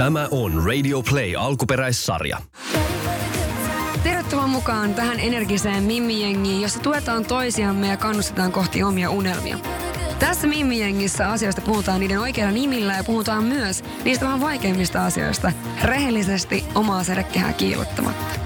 Tämä 0.00 0.28
on 0.30 0.62
Radio 0.66 1.02
Play 1.02 1.34
alkuperäissarja. 1.38 2.38
Tervetuloa 4.02 4.46
mukaan 4.46 4.94
tähän 4.94 5.20
energiseen 5.20 5.82
Mimmi-jengiin, 5.82 6.62
jossa 6.62 6.80
tuetaan 6.80 7.24
toisiamme 7.24 7.88
ja 7.88 7.96
kannustetaan 7.96 8.52
kohti 8.52 8.82
omia 8.82 9.10
unelmia. 9.10 9.58
Tässä 10.18 10.46
Mimmi-jengissä 10.46 11.30
asioista 11.30 11.60
puhutaan 11.60 12.00
niiden 12.00 12.20
oikeilla 12.20 12.52
nimillä 12.52 12.92
ja 12.96 13.04
puhutaan 13.04 13.44
myös 13.44 13.84
niistä 14.04 14.24
vähän 14.24 14.40
vaikeimmista 14.40 15.04
asioista 15.04 15.52
rehellisesti 15.82 16.64
omaa 16.74 17.04
sädekehää 17.04 17.52
kiilottamatta. 17.52 18.40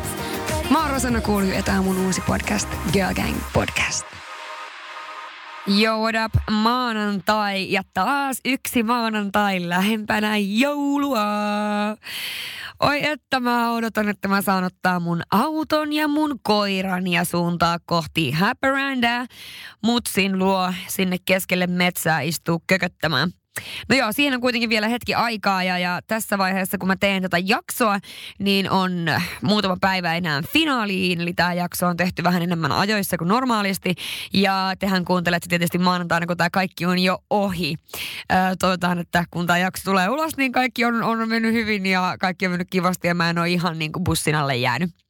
Mä 0.70 0.82
oon 0.82 0.90
Rosanna 0.90 1.20
Kuulju 1.20 1.50
ja 1.52 1.62
tää 1.62 1.78
on 1.78 1.84
mun 1.84 2.06
uusi 2.06 2.20
podcast, 2.20 2.68
Girl 2.92 3.14
Gang 3.14 3.36
Podcast. 3.52 4.13
Yo, 5.66 5.98
what 5.98 6.14
up? 6.24 6.32
Maanantai 6.50 7.72
ja 7.72 7.82
taas 7.94 8.40
yksi 8.44 8.82
maanantai 8.82 9.68
lähempänä 9.68 10.36
joulua. 10.36 11.26
Oi 12.80 13.06
että 13.06 13.40
mä 13.40 13.72
odotan, 13.72 14.08
että 14.08 14.28
mä 14.28 14.42
saan 14.42 14.64
ottaa 14.64 15.00
mun 15.00 15.22
auton 15.30 15.92
ja 15.92 16.08
mun 16.08 16.40
koiran 16.42 17.06
ja 17.06 17.24
suuntaa 17.24 17.78
kohti 17.86 18.30
Happyrandaa. 18.30 19.26
Mutsin 19.82 20.38
luo 20.38 20.72
sinne 20.88 21.16
keskelle 21.24 21.66
metsää 21.66 22.20
istuu 22.20 22.62
kököttämään. 22.66 23.30
No 23.88 23.96
joo, 23.96 24.12
siihen 24.12 24.34
on 24.34 24.40
kuitenkin 24.40 24.70
vielä 24.70 24.88
hetki 24.88 25.14
aikaa 25.14 25.62
ja, 25.62 25.78
ja 25.78 26.00
tässä 26.06 26.38
vaiheessa 26.38 26.78
kun 26.78 26.86
mä 26.86 26.96
teen 26.96 27.22
tätä 27.22 27.38
jaksoa, 27.38 27.98
niin 28.38 28.70
on 28.70 29.06
muutama 29.42 29.76
päivä 29.80 30.14
enää 30.14 30.42
finaaliin. 30.52 31.20
Eli 31.20 31.32
tämä 31.32 31.54
jakso 31.54 31.86
on 31.86 31.96
tehty 31.96 32.24
vähän 32.24 32.42
enemmän 32.42 32.72
ajoissa 32.72 33.18
kuin 33.18 33.28
normaalisti. 33.28 33.94
Ja 34.32 34.72
tehän 34.78 35.04
kuuntelette 35.04 35.48
tietysti 35.48 35.78
maanantaina, 35.78 36.26
kun 36.26 36.36
tämä 36.36 36.50
kaikki 36.50 36.86
on 36.86 36.98
jo 36.98 37.18
ohi. 37.30 37.74
Toivotaan, 38.58 38.98
että 38.98 39.24
kun 39.30 39.46
tämä 39.46 39.58
jakso 39.58 39.82
tulee 39.84 40.08
ulos, 40.08 40.36
niin 40.36 40.52
kaikki 40.52 40.84
on, 40.84 41.02
on 41.02 41.28
mennyt 41.28 41.52
hyvin 41.52 41.86
ja 41.86 42.16
kaikki 42.20 42.46
on 42.46 42.52
mennyt 42.52 42.70
kivasti 42.70 43.08
ja 43.08 43.14
mä 43.14 43.30
en 43.30 43.38
ole 43.38 43.50
ihan 43.50 43.78
niin 43.78 43.92
kuin 43.92 44.04
bussin 44.04 44.34
alle 44.34 44.56
jäänyt. 44.56 45.03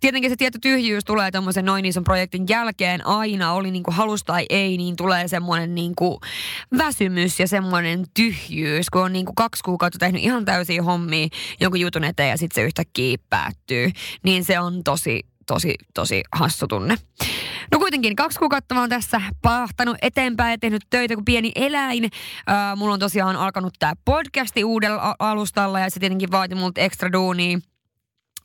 Tietenkin 0.00 0.30
se 0.30 0.36
tietty 0.36 0.58
tyhjyys 0.58 1.04
tulee 1.04 1.30
tuommoisen 1.30 1.64
noin 1.64 1.84
ison 1.84 2.04
projektin 2.04 2.46
jälkeen 2.48 3.06
aina, 3.06 3.52
oli 3.52 3.70
niin 3.70 3.82
kuin 3.82 3.94
halus 3.94 4.24
tai 4.24 4.46
ei, 4.50 4.76
niin 4.76 4.96
tulee 4.96 5.28
semmoinen 5.28 5.74
niin 5.74 5.94
kuin 5.96 6.18
väsymys 6.78 7.40
ja 7.40 7.48
semmoinen 7.48 8.04
tyhjyys, 8.14 8.90
kun 8.90 9.02
on 9.02 9.12
niin 9.12 9.26
kuin 9.26 9.34
kaksi 9.34 9.62
kuukautta 9.62 9.98
tehnyt 9.98 10.22
ihan 10.22 10.44
täysiä 10.44 10.82
hommia 10.82 11.28
jonkun 11.60 11.80
jutun 11.80 12.04
eteen 12.04 12.30
ja 12.30 12.36
sitten 12.36 12.54
se 12.54 12.66
yhtäkkiä 12.66 13.16
päättyy. 13.30 13.90
Niin 14.22 14.44
se 14.44 14.60
on 14.60 14.84
tosi, 14.84 15.20
tosi, 15.46 15.74
tosi 15.94 16.22
hassu 16.32 16.66
tunne. 16.66 16.96
No 17.72 17.78
kuitenkin 17.78 18.16
kaksi 18.16 18.38
kuukautta 18.38 18.74
mä 18.74 18.80
oon 18.80 18.88
tässä 18.88 19.20
pahtanut 19.42 19.96
eteenpäin 20.02 20.50
ja 20.50 20.58
tehnyt 20.58 20.82
töitä 20.90 21.14
kuin 21.14 21.24
pieni 21.24 21.52
eläin. 21.54 22.04
Äh, 22.04 22.76
mulla 22.76 22.94
on 22.94 23.00
tosiaan 23.00 23.36
alkanut 23.36 23.74
tämä 23.78 23.92
podcasti 24.04 24.64
uudella 24.64 25.14
alustalla 25.18 25.80
ja 25.80 25.90
se 25.90 26.00
tietenkin 26.00 26.30
vaati 26.30 26.54
multa 26.54 26.80
ekstra 26.80 27.12
duunia 27.12 27.58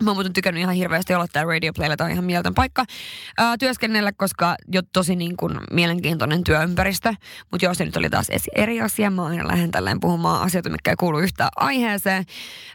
Mä 0.01 0.09
oon 0.09 0.17
muuten 0.17 0.33
tykännyt 0.33 0.61
ihan 0.61 0.75
hirveästi 0.75 1.13
olla 1.13 1.27
täällä 1.27 1.53
Radio 1.53 1.73
Playlla. 1.73 1.97
Tämä 1.97 2.05
on 2.05 2.11
ihan 2.11 2.25
mieletön 2.25 2.53
paikka 2.53 2.85
ää, 3.37 3.57
työskennellä, 3.57 4.11
koska 4.11 4.55
jo 4.71 4.81
tosi 4.93 5.15
niin 5.15 5.37
kuin 5.37 5.59
mielenkiintoinen 5.71 6.43
työympäristö. 6.43 7.13
Mutta 7.51 7.65
jos 7.65 7.77
se 7.77 7.85
nyt 7.85 7.97
oli 7.97 8.09
taas 8.09 8.27
eri 8.55 8.81
asia, 8.81 9.09
mä 9.09 9.25
aina 9.25 9.47
lähden 9.47 9.71
tälleen 9.71 9.99
puhumaan 9.99 10.41
asioita, 10.41 10.69
mikä 10.69 10.91
ei 10.91 10.95
kuulu 10.95 11.19
yhtään 11.19 11.49
aiheeseen. 11.55 12.25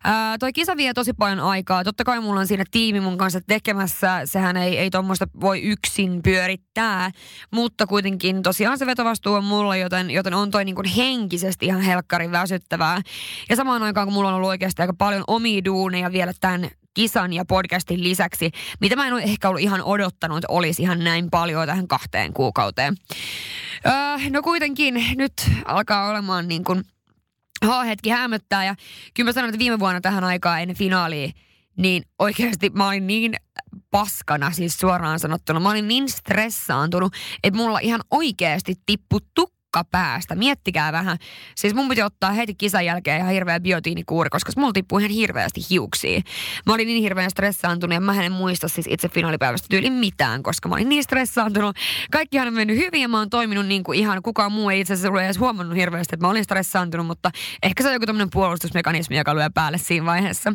Ää, 0.05 0.39
toi 0.39 0.53
kisa 0.53 0.77
vie 0.77 0.95
tosi 0.95 1.13
paljon 1.13 1.41
aikaa. 1.41 1.85
Totta 1.85 2.05
kai 2.05 2.21
mulla 2.21 2.41
on 2.41 2.47
siinä 2.47 2.65
tiimi 2.71 3.01
mun 3.01 3.19
kanssa 3.19 3.41
tekemässä. 3.47 4.21
Sehän 4.25 4.57
ei, 4.57 4.79
ei 4.79 4.91
tuommoista 4.91 5.27
voi 5.41 5.63
yksin 5.63 6.23
pyörittää. 6.23 7.11
Mutta 7.51 7.87
kuitenkin 7.87 8.43
tosiaan 8.43 8.79
se 8.79 8.87
vetovastuu 8.87 9.35
on 9.35 9.45
mulla, 9.45 9.77
joten, 9.77 10.11
joten 10.11 10.35
on 10.35 10.51
toi 10.51 10.65
niin 10.65 10.77
henkisesti 10.97 11.67
ihan 11.67 11.81
helkkarin 11.81 12.33
väsyttävää. 12.33 13.01
Ja 13.51 13.57
samaan 13.57 13.83
aikaan, 13.83 14.07
kun 14.07 14.15
mulla 14.15 14.29
on 14.29 14.35
ollut 14.35 14.49
oikeasti 14.49 14.83
aika 14.83 14.95
paljon 14.99 15.25
omia 15.27 15.65
duuneja 15.65 16.13
vielä 16.13 16.33
tämän 16.41 16.71
kisan 16.97 17.33
ja 17.33 17.45
podcastin 17.45 18.03
lisäksi, 18.03 18.51
mitä 18.81 18.97
mä 18.97 19.07
en 19.07 19.19
ehkä 19.19 19.49
ollut 19.49 19.63
ihan 19.63 19.83
odottanut, 19.83 20.45
olisi 20.49 20.83
ihan 20.83 20.99
näin 21.05 21.31
paljon 21.31 21.67
tähän 21.67 21.89
kahteen 21.89 22.33
kuukauteen. 22.33 22.95
Öö, 23.87 24.31
no 24.31 24.43
kuitenkin 24.43 24.95
nyt 25.17 25.33
alkaa 25.65 26.11
olemaan 26.11 26.49
niin 26.49 26.65
kuin 26.65 26.83
hetki 27.87 28.11
hämöttää 28.11 28.65
ja 28.65 28.75
kyllä 29.15 29.29
mä 29.29 29.33
sanon, 29.33 29.49
että 29.49 29.59
viime 29.59 29.79
vuonna 29.79 30.01
tähän 30.01 30.25
aikaan 30.25 30.61
ennen 30.63 30.77
finaalia, 30.77 31.31
niin 31.77 32.03
oikeasti 32.19 32.71
mä 32.71 32.89
olin 32.89 33.07
niin 33.07 33.37
paskana, 33.91 34.51
siis 34.51 34.79
suoraan 34.79 35.21
sanottuna. 35.21 35.61
Mä 35.61 35.71
olin 35.71 35.89
niin 35.89 36.09
stressaantunut, 36.09 37.15
että 37.43 37.59
mulla 37.59 37.79
ihan 37.79 38.01
oikeasti 38.11 38.75
tippu 38.87 39.21
päästä. 39.85 40.35
Miettikää 40.35 40.93
vähän. 40.93 41.19
Siis 41.55 41.75
mun 41.75 41.89
piti 41.89 42.03
ottaa 42.03 42.33
heti 42.33 42.55
kisan 42.55 42.85
jälkeen 42.85 43.21
ihan 43.21 43.33
hirveä 43.33 43.61
biotiinikuuri, 43.61 44.31
koska 44.31 44.53
mulla 44.57 44.73
tippui 44.73 45.03
ihan 45.03 45.15
hirveästi 45.15 45.61
hiuksia. 45.71 46.21
Mä 46.67 46.75
olin 46.75 46.87
niin 46.87 47.03
hirveän 47.03 47.31
stressaantunut 47.31 47.95
ja 47.95 48.01
mä 48.01 48.23
en 48.23 48.33
muista 48.33 48.69
siis 48.69 48.87
itse 48.91 49.09
finaalipäivästä 49.09 49.67
tyyli 49.71 49.91
mitään, 49.91 50.43
koska 50.43 50.69
mä 50.69 50.75
olin 50.75 50.89
niin 50.89 51.05
stressaantunut. 51.05 51.77
Kaikkihan 52.11 52.49
on 52.49 52.55
mennyt 52.55 52.77
hyvin 52.77 53.03
ja 53.03 53.09
mä 53.09 53.19
oon 53.19 53.31
toiminut 53.31 53.67
niin 53.67 53.85
kuin 53.85 53.99
ihan 53.99 54.23
kukaan 54.23 54.53
muu 54.53 54.71
ei 54.71 54.81
itse 54.81 54.95
asiassa 54.95 55.23
edes 55.23 55.39
huomannut 55.39 55.77
hirveästi, 55.77 56.15
että 56.15 56.27
mä 56.27 56.31
olin 56.31 56.45
stressaantunut, 56.45 57.07
mutta 57.07 57.31
ehkä 57.63 57.83
se 57.83 57.89
on 57.89 57.95
joku 57.95 58.07
tämmöinen 58.07 58.31
puolustusmekanismi, 58.31 59.17
joka 59.17 59.35
lyö 59.35 59.51
päälle 59.55 59.79
siinä 59.79 60.07
vaiheessa. 60.07 60.53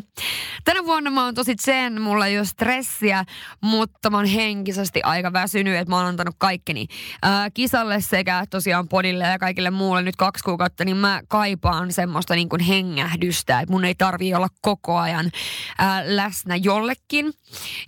Tänä 0.64 0.84
vuonna 0.84 1.10
mä 1.10 1.24
oon 1.24 1.34
tosi 1.34 1.54
sen, 1.60 2.02
mulla 2.02 2.26
ei 2.26 2.38
ole 2.38 2.46
stressiä, 2.46 3.24
mutta 3.60 4.10
mä 4.10 4.16
oon 4.16 4.26
henkisesti 4.26 5.02
aika 5.02 5.32
väsynyt, 5.32 5.74
että 5.74 5.90
mä 5.90 5.96
oon 5.96 6.06
antanut 6.06 6.34
kaikkeni 6.38 6.86
ää, 7.22 7.50
kisalle 7.50 8.00
sekä 8.00 8.44
tosiaan 8.50 8.88
podille 8.88 9.11
Joelille 9.12 9.32
ja 9.32 9.38
kaikille 9.38 9.70
muulle 9.70 10.02
nyt 10.02 10.16
kaksi 10.16 10.44
kuukautta, 10.44 10.84
niin 10.84 10.96
mä 10.96 11.20
kaipaan 11.28 11.92
semmoista 11.92 12.34
niin 12.34 12.48
kuin 12.48 12.60
hengähdystä, 12.60 13.60
että 13.60 13.72
mun 13.72 13.84
ei 13.84 13.94
tarvi 13.94 14.34
olla 14.34 14.48
koko 14.60 14.98
ajan 14.98 15.30
ää, 15.78 16.02
läsnä 16.06 16.56
jollekin. 16.56 17.32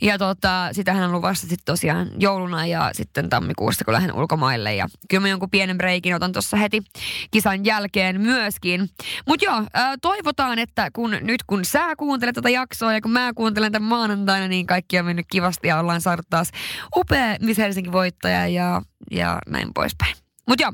Ja 0.03 0.19
tota, 0.19 0.69
sitähän 0.73 1.05
on 1.05 1.12
luvassa 1.12 1.41
sitten 1.41 1.65
tosiaan 1.65 2.11
jouluna 2.19 2.67
ja 2.67 2.91
sitten 2.93 3.29
tammikuussa, 3.29 3.85
kun 3.85 3.95
lähden 3.95 4.15
ulkomaille. 4.15 4.75
Ja 4.75 4.89
kyllä 5.11 5.21
mä 5.21 5.29
jonkun 5.29 5.51
pienen 5.51 5.79
breikin 5.79 6.15
otan 6.15 6.33
tuossa 6.33 6.57
heti 6.57 6.83
kisan 7.31 7.65
jälkeen 7.65 8.21
myöskin. 8.21 8.89
Mutta 9.27 9.45
joo, 9.45 9.62
ää, 9.75 9.95
toivotaan, 10.03 10.59
että 10.59 10.91
kun 10.93 11.17
nyt 11.21 11.43
kun 11.47 11.65
sä 11.65 11.97
kuuntelet 11.97 12.35
tätä 12.35 12.51
jaksoa 12.51 12.93
ja 12.93 13.01
kun 13.01 13.11
mä 13.11 13.33
kuuntelen 13.35 13.73
tämän 13.73 13.89
maanantaina, 13.89 14.49
niin 14.49 14.67
kaikki 14.67 14.99
on 14.99 15.05
mennyt 15.05 15.27
kivasti 15.31 15.69
ja 15.69 15.81
ollaan 15.81 16.01
saatu 16.01 16.23
taas 16.31 16.51
upea 16.97 17.37
Miss 17.41 17.59
Helsinki 17.59 17.93
voittaja 17.93 18.47
ja, 18.47 18.83
ja 19.11 19.39
näin 19.49 19.71
poispäin. 19.75 20.15
Mutta 20.49 20.62
joo, 20.62 20.73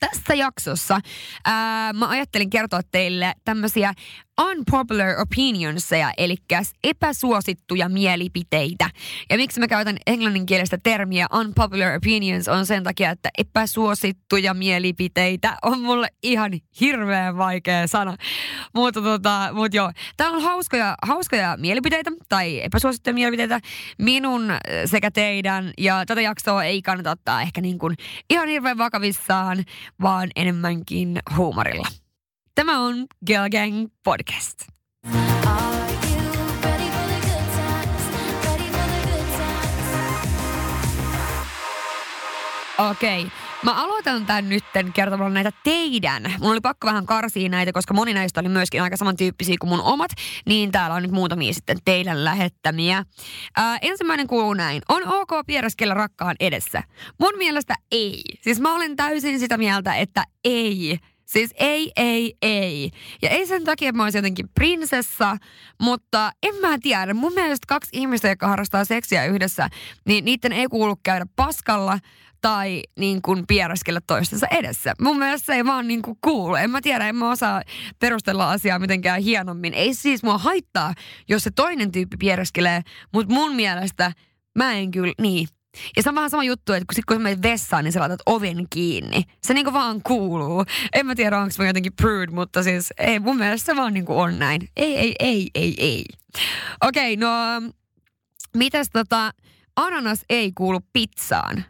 tässä 0.00 0.34
jaksossa 0.34 1.00
ää, 1.44 1.92
mä 1.92 2.08
ajattelin 2.08 2.50
kertoa 2.50 2.80
teille 2.90 3.34
tämmöisiä 3.44 3.92
unpopular 4.40 5.20
opinionseja, 5.20 6.12
eli 6.18 6.36
epäsuosittuja 6.84 7.88
mielipiteitä. 7.88 8.90
Ja 9.30 9.36
miksi 9.36 9.60
mä 9.60 9.68
käytän 9.68 9.96
englanninkielistä 10.06 10.78
termiä 10.82 11.26
unpopular 11.32 11.96
opinions 11.96 12.48
on 12.48 12.66
sen 12.66 12.84
takia, 12.84 13.10
että 13.10 13.30
epäsuosittuja 13.38 14.54
mielipiteitä 14.54 15.56
on 15.62 15.82
mulle 15.82 16.08
ihan 16.22 16.52
hirveän 16.80 17.36
vaikea 17.36 17.86
sana. 17.86 18.16
Mutta 18.74 19.02
tota, 19.02 19.48
mut 19.52 19.74
joo, 19.74 19.92
täällä 20.16 20.36
on 20.36 20.42
hauskoja, 20.42 20.94
hauskoja 21.02 21.56
mielipiteitä 21.60 22.10
tai 22.28 22.60
epäsuosittuja 22.64 23.14
mielipiteitä 23.14 23.60
minun 23.98 24.52
sekä 24.84 25.10
teidän. 25.10 25.72
Ja 25.78 26.06
tätä 26.06 26.20
jaksoa 26.20 26.64
ei 26.64 26.82
kannata 26.82 27.10
ottaa 27.10 27.42
ehkä 27.42 27.60
niin 27.60 27.78
kuin 27.78 27.96
ihan 28.30 28.48
hirveän 28.48 28.78
vakavissaan, 28.78 29.64
vaan 30.02 30.28
enemmänkin 30.36 31.18
huumorilla. 31.36 32.05
Tämä 32.56 32.80
on 32.80 33.06
Girl 33.26 33.48
Gang 33.50 33.88
Podcast. 34.04 34.58
Okei. 42.78 43.20
Okay. 43.20 43.30
Mä 43.62 43.82
aloitan 43.82 44.26
tämän 44.26 44.48
nytten 44.48 44.92
kertomalla 44.92 45.34
näitä 45.34 45.52
teidän. 45.64 46.34
Mun 46.40 46.52
oli 46.52 46.60
pakko 46.60 46.86
vähän 46.86 47.06
karsia 47.06 47.48
näitä, 47.48 47.72
koska 47.72 47.94
moni 47.94 48.14
näistä 48.14 48.40
oli 48.40 48.48
myöskin 48.48 48.82
aika 48.82 48.96
samantyyppisiä 48.96 49.56
kuin 49.60 49.68
mun 49.68 49.80
omat. 49.80 50.10
Niin 50.46 50.72
täällä 50.72 50.96
on 50.96 51.02
nyt 51.02 51.12
muutamia 51.12 51.54
sitten 51.54 51.78
teidän 51.84 52.24
lähettämiä. 52.24 53.04
Ää, 53.56 53.78
ensimmäinen 53.82 54.26
kuuluu 54.26 54.54
näin. 54.54 54.82
On 54.88 55.08
ok 55.08 55.30
pieräskellä 55.46 55.94
rakkaan 55.94 56.36
edessä. 56.40 56.82
Mun 57.20 57.32
mielestä 57.38 57.74
ei. 57.92 58.22
Siis 58.40 58.60
mä 58.60 58.74
olen 58.74 58.96
täysin 58.96 59.38
sitä 59.38 59.56
mieltä, 59.58 59.94
että 59.94 60.24
ei 60.44 60.98
Siis 61.26 61.50
ei, 61.58 61.92
ei, 61.96 62.34
ei. 62.42 62.90
Ja 63.22 63.30
ei 63.30 63.46
sen 63.46 63.64
takia, 63.64 63.88
että 63.88 63.96
mä 63.96 64.02
olisin 64.02 64.18
jotenkin 64.18 64.48
prinsessa, 64.54 65.36
mutta 65.82 66.32
en 66.42 66.54
mä 66.54 66.78
tiedä. 66.82 67.14
Mun 67.14 67.32
mielestä 67.34 67.64
kaksi 67.68 67.90
ihmistä, 67.92 68.28
jotka 68.28 68.48
harrastaa 68.48 68.84
seksiä 68.84 69.24
yhdessä, 69.24 69.68
niin 70.06 70.24
niiden 70.24 70.52
ei 70.52 70.66
kuulu 70.66 70.96
käydä 71.02 71.26
paskalla 71.36 71.98
tai 72.40 72.82
niin 72.98 73.22
kuin 73.22 73.46
pieräskellä 73.46 74.00
toistensa 74.06 74.46
edessä. 74.50 74.94
Mun 75.00 75.18
mielestä 75.18 75.46
se 75.46 75.54
ei 75.54 75.64
vaan 75.64 75.88
niin 75.88 76.02
kuin 76.02 76.18
kuulu. 76.20 76.54
En 76.54 76.70
mä 76.70 76.80
tiedä, 76.80 77.08
en 77.08 77.16
mä 77.16 77.30
osaa 77.30 77.62
perustella 77.98 78.50
asiaa 78.50 78.78
mitenkään 78.78 79.22
hienommin. 79.22 79.74
Ei 79.74 79.94
siis 79.94 80.22
mua 80.22 80.38
haittaa, 80.38 80.94
jos 81.28 81.42
se 81.42 81.50
toinen 81.50 81.92
tyyppi 81.92 82.16
pieräskelee, 82.16 82.82
mutta 83.12 83.34
mun 83.34 83.54
mielestä 83.54 84.12
mä 84.58 84.72
en 84.72 84.90
kyllä, 84.90 85.14
niin, 85.20 85.48
Ja 85.96 86.02
se 86.02 86.08
on 86.08 86.14
vähän 86.14 86.30
sama 86.30 86.44
juttu, 86.44 86.72
että 86.72 86.86
kun, 86.86 86.94
sit 86.94 87.04
kun 87.04 87.16
sä 87.16 87.22
menet 87.22 87.42
vessaan, 87.42 87.84
niin 87.84 87.92
sä 87.92 88.00
laitat 88.00 88.20
oven 88.26 88.66
kiinni. 88.70 89.22
Se 89.42 89.54
niinku 89.54 89.72
vaan 89.72 90.00
kuuluu. 90.02 90.64
En 90.92 91.06
mä 91.06 91.14
tiedä, 91.14 91.38
onko 91.38 91.54
mä 91.58 91.66
jotenkin 91.66 91.92
prude, 91.92 92.32
mutta 92.32 92.62
siis 92.62 92.92
ei, 92.98 93.18
mun 93.18 93.36
mielestä 93.36 93.66
se 93.66 93.76
vaan 93.76 93.94
niinku 93.94 94.18
on 94.18 94.38
näin. 94.38 94.68
Ei, 94.76 94.98
ei, 94.98 95.14
ei, 95.18 95.50
ei, 95.54 95.74
ei. 95.78 96.04
Okei, 96.82 97.14
okay, 97.14 97.28
no 97.28 97.62
mitäs 98.56 98.86
tota, 98.92 99.30
ananas 99.76 100.24
ei 100.30 100.52
kuulu 100.52 100.80
pizzaan. 100.92 101.64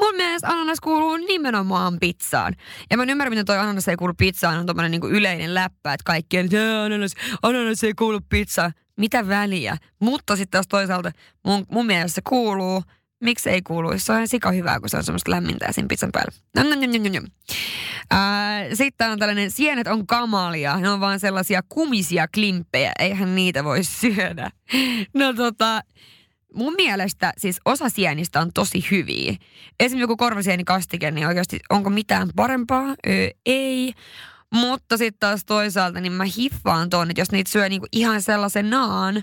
Mun 0.00 0.16
mielestä 0.16 0.48
ananas 0.48 0.80
kuuluu 0.80 1.16
nimenomaan 1.16 1.98
pizzaan. 2.00 2.54
Ja 2.90 2.96
mä 2.96 3.02
en 3.02 3.10
ymmärrä, 3.10 3.30
miten 3.30 3.46
toi 3.46 3.58
ananas 3.58 3.88
ei 3.88 3.96
kuulu 3.96 4.14
pizzaan. 4.18 4.58
On 4.58 4.66
tommonen 4.66 4.90
niinku 4.90 5.08
yleinen 5.08 5.54
läppä, 5.54 5.92
että 5.92 6.04
kaikki 6.04 6.38
on, 6.38 6.44
että 6.44 6.82
ananas, 6.84 7.12
ananas 7.42 7.84
ei 7.84 7.94
kuulu 7.94 8.20
pizzaan. 8.28 8.72
Mitä 8.96 9.28
väliä? 9.28 9.76
Mutta 10.00 10.36
sitten 10.36 10.50
taas 10.50 10.68
toisaalta 10.68 11.10
mun, 11.44 11.66
mun 11.70 11.86
mielestä 11.86 12.14
se 12.14 12.22
kuuluu. 12.28 12.82
Miksi 13.24 13.50
ei 13.50 13.62
kuulu? 13.62 13.88
Se 13.96 14.12
on 14.12 14.28
sika 14.28 14.50
hyvää, 14.50 14.80
kun 14.80 14.90
se 14.90 14.96
on 14.96 15.04
semmoista 15.04 15.30
lämmintä 15.30 15.72
siinä 15.72 15.88
pizzan 15.88 16.10
päällä. 16.12 16.32
Sitten 18.74 19.10
on 19.10 19.18
tällainen, 19.18 19.50
sienet 19.50 19.86
on 19.86 20.06
kamalia. 20.06 20.76
Ne 20.76 20.90
on 20.90 21.00
vaan 21.00 21.20
sellaisia 21.20 21.60
kumisia 21.68 22.28
klimppejä. 22.34 22.92
Eihän 22.98 23.34
niitä 23.34 23.64
voi 23.64 23.84
syödä. 23.84 24.50
No 25.14 25.32
tota, 25.32 25.82
mun 26.54 26.74
mielestä 26.74 27.32
siis 27.38 27.60
osa 27.64 27.88
sienistä 27.88 28.40
on 28.40 28.50
tosi 28.54 28.84
hyviä. 28.90 29.36
Esimerkiksi 29.80 30.02
joku 30.02 30.16
korvasienikastike, 30.16 31.10
niin 31.10 31.26
oikeasti 31.26 31.60
onko 31.70 31.90
mitään 31.90 32.28
parempaa? 32.36 32.94
Öö, 33.06 33.28
ei. 33.46 33.92
Mutta 34.52 34.96
sitten 34.96 35.20
taas 35.20 35.44
toisaalta, 35.44 36.00
niin 36.00 36.12
mä 36.12 36.24
hiffaan 36.24 36.90
tuon, 36.90 37.10
että 37.10 37.20
jos 37.20 37.32
niitä 37.32 37.50
syö 37.50 37.68
niinku 37.68 37.86
ihan 37.92 38.22
sellaisenaan, 38.22 39.22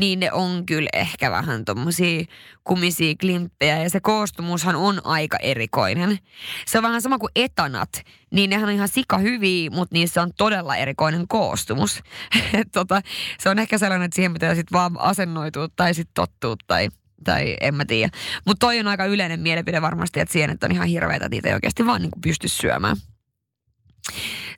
niin 0.00 0.20
ne 0.20 0.32
on 0.32 0.66
kyllä 0.66 0.88
ehkä 0.92 1.30
vähän 1.30 1.64
tommosia 1.64 2.24
kumisia 2.64 3.14
klimppejä 3.20 3.82
ja 3.82 3.90
se 3.90 4.00
koostumushan 4.00 4.76
on 4.76 5.06
aika 5.06 5.36
erikoinen. 5.36 6.18
Se 6.66 6.78
on 6.78 6.82
vähän 6.82 7.02
sama 7.02 7.18
kuin 7.18 7.30
etanat, 7.36 8.02
niin 8.30 8.50
nehän 8.50 8.68
on 8.68 8.74
ihan 8.74 8.88
sika 8.88 9.18
hyviä, 9.18 9.70
mutta 9.70 9.94
niissä 9.94 10.22
on 10.22 10.30
todella 10.36 10.76
erikoinen 10.76 11.28
koostumus. 11.28 12.02
tota, 12.72 13.00
se 13.38 13.50
on 13.50 13.58
ehkä 13.58 13.78
sellainen, 13.78 14.06
että 14.06 14.16
siihen 14.16 14.32
pitää 14.32 14.54
sitten 14.54 14.78
vaan 14.78 15.00
asennoitua 15.00 15.68
tai 15.76 15.94
sitten 15.94 16.14
tottua 16.14 16.56
tai 16.66 16.88
tai 17.24 17.56
en 17.60 17.74
mä 17.74 17.84
tiedä. 17.84 18.10
Mutta 18.46 18.66
toi 18.66 18.80
on 18.80 18.88
aika 18.88 19.04
yleinen 19.04 19.40
mielipide 19.40 19.82
varmasti, 19.82 20.20
että 20.20 20.32
sienet 20.32 20.64
on 20.64 20.72
ihan 20.72 20.88
hirveitä, 20.88 21.26
että 21.26 21.28
niitä 21.28 21.48
ei 21.48 21.54
oikeasti 21.54 21.86
vaan 21.86 22.02
niin 22.02 22.10
pysty 22.22 22.48
syömään. 22.48 22.96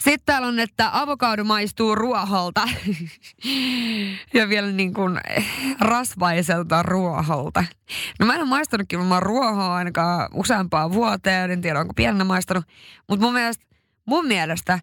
Sitten 0.05 0.27
täällä 0.27 0.49
on, 0.49 0.59
että 0.59 0.91
avokado 0.93 1.45
maistuu 1.45 1.95
ruoholta. 1.95 2.69
ja 4.35 4.49
vielä 4.49 4.73
niin 4.73 4.95
kuin 4.95 5.21
rasvaiselta 5.81 6.83
ruoholta. 6.83 7.65
No 8.21 8.27
mä 8.27 8.35
en 8.35 8.41
ole 8.41 8.49
maistanut 8.49 8.87
kyllä 8.89 9.21
ruohoa 9.21 9.75
ainakaan 9.75 10.29
useampaa 10.35 10.93
vuoteen. 10.93 11.51
En 11.51 11.61
tiedä, 11.61 11.81
onko 11.81 11.95
pienenä 11.95 12.25
maistanut. 12.25 12.65
Mutta 13.09 13.25
mun 13.25 13.33
mielestä, 13.33 13.65
mun 14.07 14.27
mielestä 14.27 14.79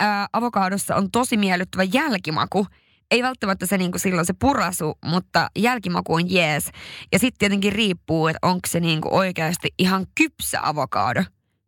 ää, 0.00 0.26
avokadossa 0.32 0.96
on 0.96 1.10
tosi 1.10 1.36
miellyttävä 1.36 1.84
jälkimaku 1.84 2.66
ei 3.10 3.22
välttämättä 3.22 3.66
se 3.66 3.78
niinku 3.78 3.98
silloin 3.98 4.26
se 4.26 4.32
purasu, 4.32 4.98
mutta 5.04 5.50
jälkimaku 5.58 6.14
on 6.14 6.30
jees. 6.30 6.70
Ja 7.12 7.18
sitten 7.18 7.38
tietenkin 7.38 7.72
riippuu, 7.72 8.28
että 8.28 8.38
onko 8.42 8.68
se 8.68 8.80
niinku 8.80 9.08
oikeasti 9.16 9.68
ihan 9.78 10.06
kypsä 10.14 10.58
avokado. 10.62 11.24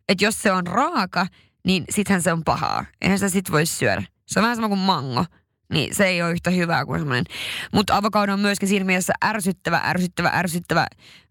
Että 0.09 0.25
jos 0.25 0.43
se 0.43 0.53
on 0.53 0.67
raaka, 0.67 1.27
niin 1.67 1.85
sittenhän 1.91 2.23
se 2.23 2.32
on 2.32 2.44
pahaa. 2.44 2.85
Eihän 3.00 3.19
sitä 3.19 3.29
sit 3.29 3.53
voi 3.53 3.67
syödä. 3.67 4.03
Se 4.26 4.41
on 4.41 4.43
vähän 4.43 4.56
sama 4.56 4.69
kuin 4.69 4.81
mango. 4.81 5.25
Niin 5.73 5.94
se 5.94 6.06
ei 6.06 6.23
ole 6.23 6.32
yhtä 6.32 6.50
hyvää 6.50 6.87
kuin 6.87 7.00
semmoinen. 7.00 7.25
Mutta 7.73 7.97
avokado 7.97 8.32
on 8.32 8.41
myöskin 8.41 8.69
siinä 8.69 8.85
mielessä 8.85 9.12
ärsyttävä, 9.25 9.81
ärsyttävä, 9.85 10.31
ärsyttävä. 10.35 10.87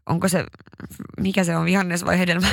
Onko 0.05 0.27
se, 0.27 0.45
mikä 1.19 1.43
se 1.43 1.55
on, 1.55 1.65
vihannes 1.65 2.05
vai 2.05 2.19
hedelmä? 2.19 2.47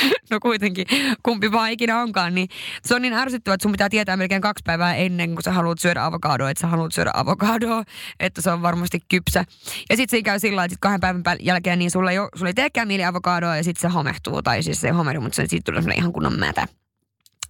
no 0.30 0.40
kuitenkin, 0.40 0.86
kumpi 1.22 1.52
vaan 1.52 1.70
ikinä 1.70 2.00
onkaan, 2.00 2.34
niin 2.34 2.48
se 2.84 2.94
on 2.94 3.02
niin 3.02 3.14
ärsyttävä, 3.14 3.54
että 3.54 3.62
sun 3.62 3.72
pitää 3.72 3.88
tietää 3.88 4.16
melkein 4.16 4.42
kaksi 4.42 4.62
päivää 4.66 4.94
ennen 4.94 5.34
kuin 5.34 5.42
sä 5.42 5.52
haluat 5.52 5.78
syödä 5.78 6.04
avokadoa, 6.04 6.50
että 6.50 6.60
sä 6.60 6.66
haluat 6.66 6.92
syödä 6.94 7.10
avokadoa, 7.14 7.84
että 8.20 8.42
se 8.42 8.50
on 8.50 8.62
varmasti 8.62 9.00
kypsä. 9.08 9.44
Ja 9.90 9.96
sitten 9.96 10.18
se 10.18 10.22
käy 10.22 10.38
sillä 10.38 10.64
että 10.64 10.72
sit 10.72 10.80
kahden 10.80 11.00
päivän 11.00 11.22
jälkeen 11.40 11.78
niin 11.78 11.90
sulla 11.90 12.10
ei, 12.10 12.18
ole, 12.18 12.28
sulla 12.34 12.48
ei 12.48 12.54
teekään 12.54 12.88
mieli 12.88 13.04
avokadoa 13.04 13.56
ja 13.56 13.64
sitten 13.64 13.90
se 13.90 13.94
homehtuu, 13.94 14.42
tai 14.42 14.62
siis 14.62 14.80
se 14.80 14.90
homehtuu, 14.90 15.22
mutta 15.22 15.36
se, 15.36 15.46
siitä 15.46 15.72
tulee 15.72 15.94
ihan 15.96 16.12
kunnon 16.12 16.38
mätä. 16.38 16.66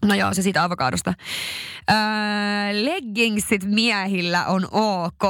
No 0.04 0.14
joo, 0.14 0.34
se 0.34 0.42
siitä 0.42 0.64
avokadosta. 0.64 1.14
Öö, 1.90 1.96
leggingsit 2.84 3.64
miehillä 3.64 4.46
on 4.46 4.68
ok. 4.70 5.22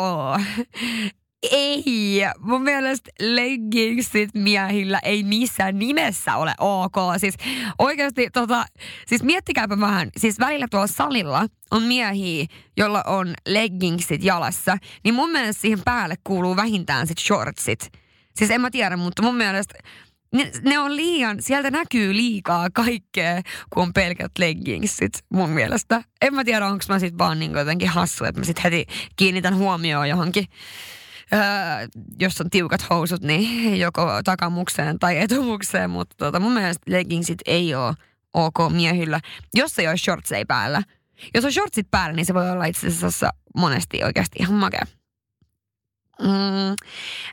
Ei, 1.51 2.23
mun 2.39 2.63
mielestä 2.63 3.11
leggingsit 3.21 4.31
miehillä 4.35 4.99
ei 5.03 5.23
missään 5.23 5.79
nimessä 5.79 6.37
ole 6.37 6.55
ok. 6.59 6.95
Siis 7.17 7.35
oikeasti, 7.79 8.29
tota, 8.33 8.67
siis 9.07 9.23
miettikääpä 9.23 9.81
vähän, 9.81 10.09
siis 10.17 10.39
välillä 10.39 10.67
tuolla 10.71 10.87
salilla 10.87 11.47
on 11.71 11.83
miehiä, 11.83 12.47
jolla 12.77 13.03
on 13.07 13.35
leggingsit 13.49 14.25
jalassa, 14.25 14.79
niin 15.05 15.15
mun 15.15 15.31
mielestä 15.31 15.63
siihen 15.63 15.81
päälle 15.85 16.15
kuuluu 16.25 16.57
vähintään 16.57 17.07
sit 17.07 17.19
shortsit. 17.19 17.93
Siis 18.37 18.51
en 18.51 18.61
mä 18.61 18.71
tiedä, 18.71 18.97
mutta 18.97 19.23
mun 19.23 19.37
mielestä 19.37 19.75
ne, 20.33 20.53
ne 20.63 20.79
on 20.79 20.97
liian, 20.97 21.43
sieltä 21.43 21.71
näkyy 21.71 22.15
liikaa 22.15 22.69
kaikkea, 22.71 23.43
kun 23.71 23.83
on 23.83 23.93
pelkät 23.93 24.33
leggingsit 24.39 25.13
mun 25.33 25.51
mielestä. 25.51 26.03
En 26.23 26.35
mä 26.35 26.45
tiedä, 26.45 26.67
onko 26.67 26.85
mä 26.89 26.99
sit 26.99 27.19
vaan 27.19 27.39
niin 27.39 27.53
jotenkin 27.53 27.89
hassu, 27.89 28.25
että 28.25 28.41
mä 28.41 28.45
sit 28.45 28.65
heti 28.65 28.87
kiinnitän 29.17 29.57
huomioon 29.57 30.09
johonkin. 30.09 30.45
Öö, 31.33 31.41
jos 32.21 32.41
on 32.41 32.51
tiukat 32.51 32.91
housut, 32.91 33.23
niin 33.23 33.79
joko 33.81 34.23
takamukseen 34.25 34.99
tai 34.99 35.19
etumukseen, 35.19 35.91
mutta 35.91 36.17
tota, 36.19 36.41
mun 36.41 36.53
mielestä 36.53 36.91
leggingsit 36.91 37.39
ei 37.47 37.75
ole 37.75 37.95
ok 38.35 38.73
miehillä, 38.73 39.21
jos 39.55 39.79
ei 39.79 39.89
ole 39.89 39.97
shortseja 39.97 40.45
päällä. 40.49 40.83
Jos 41.35 41.45
on 41.45 41.53
shortsit 41.53 41.91
päällä, 41.91 42.17
niin 42.17 42.27
se 42.27 42.35
voi 42.35 42.51
olla 42.51 42.65
itse 42.65 42.87
asiassa 42.87 43.31
monesti 43.57 44.05
oikeasti 44.05 44.37
ihan 44.41 44.55
makea. 44.55 44.87
Mm, 46.23 46.77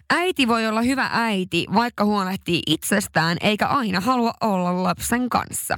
äiti 0.10 0.48
voi 0.48 0.68
olla 0.68 0.82
hyvä 0.82 1.10
äiti, 1.12 1.66
vaikka 1.74 2.06
huolehtii 2.06 2.62
itsestään 2.68 3.38
eikä 3.42 3.68
aina 3.68 4.00
halua 4.00 4.34
olla 4.42 4.84
lapsen 4.84 5.30
kanssa. 5.30 5.78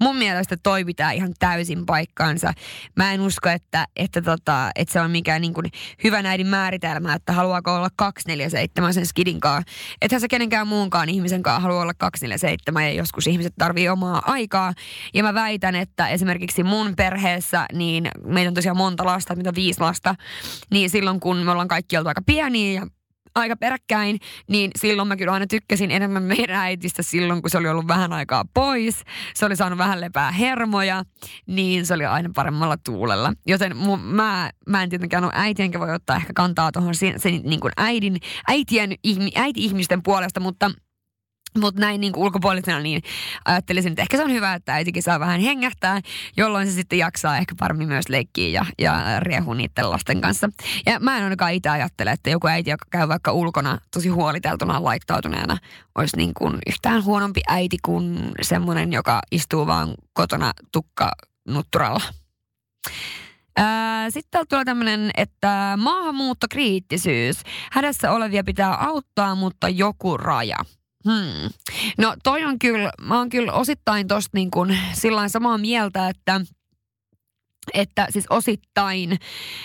Mun 0.00 0.16
mielestä 0.16 0.56
toi 0.62 0.84
pitää 0.84 1.12
ihan 1.12 1.34
täysin 1.38 1.86
paikkaansa. 1.86 2.52
Mä 2.96 3.12
en 3.12 3.20
usko, 3.20 3.48
että, 3.48 3.86
että, 3.96 4.22
tota, 4.22 4.70
että 4.74 4.92
se 4.92 5.00
on 5.00 5.10
mikään 5.10 5.40
niin 5.40 5.54
kuin 5.54 5.66
hyvä 6.04 6.22
näidin 6.22 6.46
määritelmä, 6.46 7.14
että 7.14 7.32
haluaako 7.32 7.74
olla 7.74 7.88
247 7.96 8.94
sen 8.94 9.06
skidin 9.06 9.40
kanssa. 9.40 9.72
Ethän 10.02 10.20
se 10.20 10.28
kenenkään 10.28 10.68
muunkaan 10.68 11.08
ihmisen 11.08 11.42
kanssa 11.42 11.60
halua 11.60 11.82
olla 11.82 11.94
247 11.98 12.84
ja 12.84 12.92
joskus 12.92 13.26
ihmiset 13.26 13.52
tarvii 13.58 13.88
omaa 13.88 14.22
aikaa. 14.26 14.72
Ja 15.14 15.22
mä 15.22 15.34
väitän, 15.34 15.74
että 15.74 16.08
esimerkiksi 16.08 16.62
mun 16.62 16.96
perheessä, 16.96 17.66
niin 17.72 18.08
meitä 18.24 18.48
on 18.48 18.54
tosiaan 18.54 18.76
monta 18.76 19.04
lasta, 19.04 19.36
mitä 19.36 19.54
viisi 19.54 19.80
lasta, 19.80 20.14
niin 20.70 20.90
silloin 20.90 21.20
kun 21.20 21.36
me 21.36 21.50
ollaan 21.50 21.68
kaikki 21.68 21.96
oltu 21.96 22.08
aika 22.08 22.22
pieniä 22.26 22.80
ja 22.80 22.86
aika 23.34 23.56
peräkkäin, 23.56 24.18
niin 24.48 24.70
silloin 24.78 25.08
mä 25.08 25.16
kyllä 25.16 25.32
aina 25.32 25.46
tykkäsin 25.46 25.90
enemmän 25.90 26.22
meidän 26.22 26.56
äitistä 26.56 27.02
silloin, 27.02 27.42
kun 27.42 27.50
se 27.50 27.58
oli 27.58 27.68
ollut 27.68 27.88
vähän 27.88 28.12
aikaa 28.12 28.44
pois. 28.54 29.04
Se 29.34 29.46
oli 29.46 29.56
saanut 29.56 29.78
vähän 29.78 30.00
lepää 30.00 30.30
hermoja, 30.30 31.04
niin 31.46 31.86
se 31.86 31.94
oli 31.94 32.04
aina 32.04 32.30
paremmalla 32.34 32.76
tuulella. 32.76 33.32
Joten 33.46 33.76
mu, 33.76 33.96
mä, 33.96 34.50
mä 34.68 34.82
en 34.82 34.88
tietenkään 34.88 35.24
ole 35.24 35.32
äiti, 35.34 35.62
enkä 35.62 35.80
voi 35.80 35.94
ottaa 35.94 36.16
ehkä 36.16 36.32
kantaa 36.34 36.72
tuohon 36.72 36.94
sen, 36.94 37.20
sen 37.20 37.40
niin 37.44 37.60
kuin 37.60 37.72
äidin, 37.76 38.16
äitien, 38.48 38.94
äiti-ihmisten 39.34 40.02
puolesta, 40.02 40.40
mutta– 40.40 40.70
mutta 41.60 41.80
näin 41.80 42.00
niin 42.00 42.16
ulkopuolisena 42.16 42.80
niin 42.80 43.02
ajattelisin, 43.44 43.92
että 43.92 44.02
ehkä 44.02 44.16
se 44.16 44.24
on 44.24 44.30
hyvä, 44.30 44.54
että 44.54 44.74
äitikin 44.74 45.02
saa 45.02 45.20
vähän 45.20 45.40
hengähtää, 45.40 46.00
jolloin 46.36 46.66
se 46.66 46.72
sitten 46.72 46.98
jaksaa 46.98 47.38
ehkä 47.38 47.54
paremmin 47.58 47.88
myös 47.88 48.08
leikkiä 48.08 48.48
ja, 48.48 48.66
ja 48.78 49.20
riehu 49.20 49.54
niiden 49.54 49.90
lasten 49.90 50.20
kanssa. 50.20 50.48
Ja 50.86 51.00
mä 51.00 51.16
en 51.16 51.24
ainakaan 51.24 51.52
itse 51.52 51.68
ajattele, 51.68 52.10
että 52.10 52.30
joku 52.30 52.46
äiti, 52.46 52.70
joka 52.70 52.86
käy 52.90 53.08
vaikka 53.08 53.32
ulkona 53.32 53.78
tosi 53.94 54.08
huoliteltuna 54.08 54.84
laittautuneena, 54.84 55.58
olisi 55.94 56.16
niin 56.16 56.34
kuin 56.34 56.58
yhtään 56.66 57.04
huonompi 57.04 57.40
äiti 57.48 57.76
kuin 57.84 58.18
semmoinen, 58.42 58.92
joka 58.92 59.20
istuu 59.30 59.66
vaan 59.66 59.94
kotona 60.12 60.52
tukka 60.72 61.12
nutturalla. 61.48 62.00
Sitten 64.08 64.30
täältä 64.30 64.48
tulee 64.48 64.64
tämmöinen, 64.64 65.10
että 65.16 65.74
maahanmuuttokriittisyys. 65.76 67.36
Hädässä 67.72 68.12
olevia 68.12 68.44
pitää 68.44 68.74
auttaa, 68.74 69.34
mutta 69.34 69.68
joku 69.68 70.16
raja. 70.16 70.56
Hmm. 71.04 71.50
No 71.98 72.16
toi 72.22 72.44
on 72.44 72.58
kyllä, 72.58 72.92
mä 73.00 73.18
oon 73.18 73.28
kyllä 73.28 73.52
osittain 73.52 74.08
tosta 74.08 74.30
niin 74.34 74.50
kuin 74.50 74.78
samaa 75.30 75.58
mieltä, 75.58 76.08
että 76.08 76.40
että 77.74 78.06
siis 78.10 78.26
osittain 78.30 79.18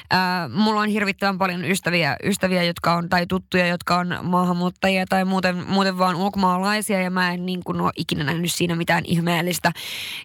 ää, 0.10 0.50
mulla 0.50 0.82
on 0.82 0.88
hirvittävän 0.88 1.38
paljon 1.38 1.66
ystäviä, 1.66 2.16
ystäviä, 2.24 2.64
jotka 2.64 2.94
on, 2.94 3.10
tai 3.10 3.28
tuttuja, 3.28 3.68
jotka 3.68 3.98
on 3.98 4.18
maahanmuuttajia 4.24 5.06
tai 5.10 5.26
muuten, 5.26 5.68
muuten 5.68 5.98
vaan 5.98 6.16
ulkomaalaisia 6.16 7.02
ja 7.02 7.12
mä 7.12 7.34
en 7.34 7.46
niin 7.46 7.64
kuin 7.64 7.82
ole 7.82 7.92
ikinä 7.96 8.24
nähnyt 8.24 8.54
siinä 8.54 8.76
mitään 8.76 9.06
ihmeellistä, 9.06 9.72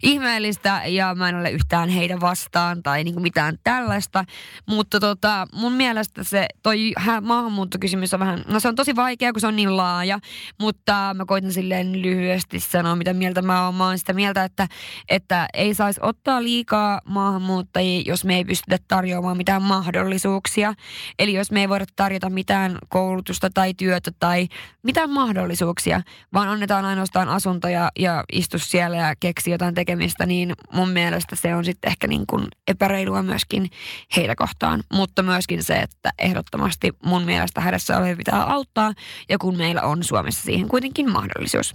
ihmeellistä 0.03 0.83
ja 0.87 1.15
mä 1.15 1.29
en 1.29 1.37
ole 1.37 1.51
yhtään 1.51 1.89
heitä 1.89 2.21
vastaan 2.21 2.83
tai 2.83 3.05
niin 3.05 3.15
kuin 3.15 3.23
mitään 3.23 3.59
tällaista, 3.65 4.25
mutta 4.67 5.01
tota, 5.01 5.47
mun 5.53 5.73
mielestä 5.73 6.25
se 6.25 6.47
toi 6.63 6.93
maahanmuuttokysymys 7.23 8.15
on 8.15 8.21
vähän, 8.21 8.45
no 8.49 8.61
se 8.61 8.69
on 8.69 8.75
tosi 8.75 8.97
vaikea, 8.97 9.33
kun 9.33 9.41
se 9.41 9.47
on 9.47 9.57
niin 9.57 9.77
laaja, 9.77 10.19
mutta 10.61 11.15
mä 11.15 11.25
koitan 11.25 11.53
silleen 11.53 12.03
lyhyesti 12.03 12.61
sanoa, 12.61 12.97
mitä 12.97 13.13
mieltä 13.13 13.43
mä 13.43 13.65
oon. 13.65 13.75
Mä 13.75 13.87
oon 13.87 13.99
sitä 13.99 14.13
mieltä, 14.13 14.45
että, 14.45 14.69
että 15.09 15.49
ei 15.55 15.75
saisi 15.75 16.01
ottaa 16.03 16.43
liikaa 16.43 17.01
maahanmuuttajia 17.05 17.62
maahanmuuttajia, 17.63 18.03
jos 18.07 18.25
me 18.25 18.37
ei 18.37 18.45
pystytä 18.45 18.79
tarjoamaan 18.89 19.37
mitään 19.37 19.63
mahdollisuuksia. 19.63 20.75
Eli 21.19 21.35
jos 21.35 21.51
me 21.51 21.61
ei 21.61 21.69
voida 21.69 21.85
tarjota 21.97 22.31
mitään 22.31 22.79
koulutusta 22.89 23.51
tai 23.55 23.75
työtä 23.75 24.11
tai 24.21 24.49
mitään 24.83 25.11
mahdollisuuksia, 25.11 26.03
vaan 26.33 26.49
annetaan 26.49 26.85
ainoastaan 26.85 27.29
asuntoja 27.29 27.91
ja 27.99 28.25
istu 28.33 28.59
siellä 28.59 28.97
ja 28.97 29.15
keksi 29.21 29.51
jotain 29.51 29.75
tekemistä, 29.75 30.27
niin 30.27 30.53
mun 30.73 30.91
mielestä 30.91 31.37
se 31.37 31.55
on 31.55 31.65
sitten 31.65 31.91
ehkä 31.91 32.07
niin 32.07 32.27
kuin 32.27 32.47
epäreilua 32.69 33.23
myöskin 33.23 33.71
heitä 34.17 34.35
kohtaan. 34.35 34.83
Mutta 34.93 35.23
myöskin 35.23 35.63
se, 35.63 35.75
että 35.75 36.11
ehdottomasti 36.19 36.93
mun 37.05 37.25
mielestä 37.25 37.61
hädässä 37.61 37.99
olevia 37.99 38.17
pitää 38.17 38.43
auttaa 38.43 38.93
ja 39.29 39.39
kun 39.39 39.57
meillä 39.57 39.83
on 39.83 40.05
Suomessa 40.05 40.43
siihen 40.43 40.69
kuitenkin 40.69 41.13
mahdollisuus. 41.13 41.75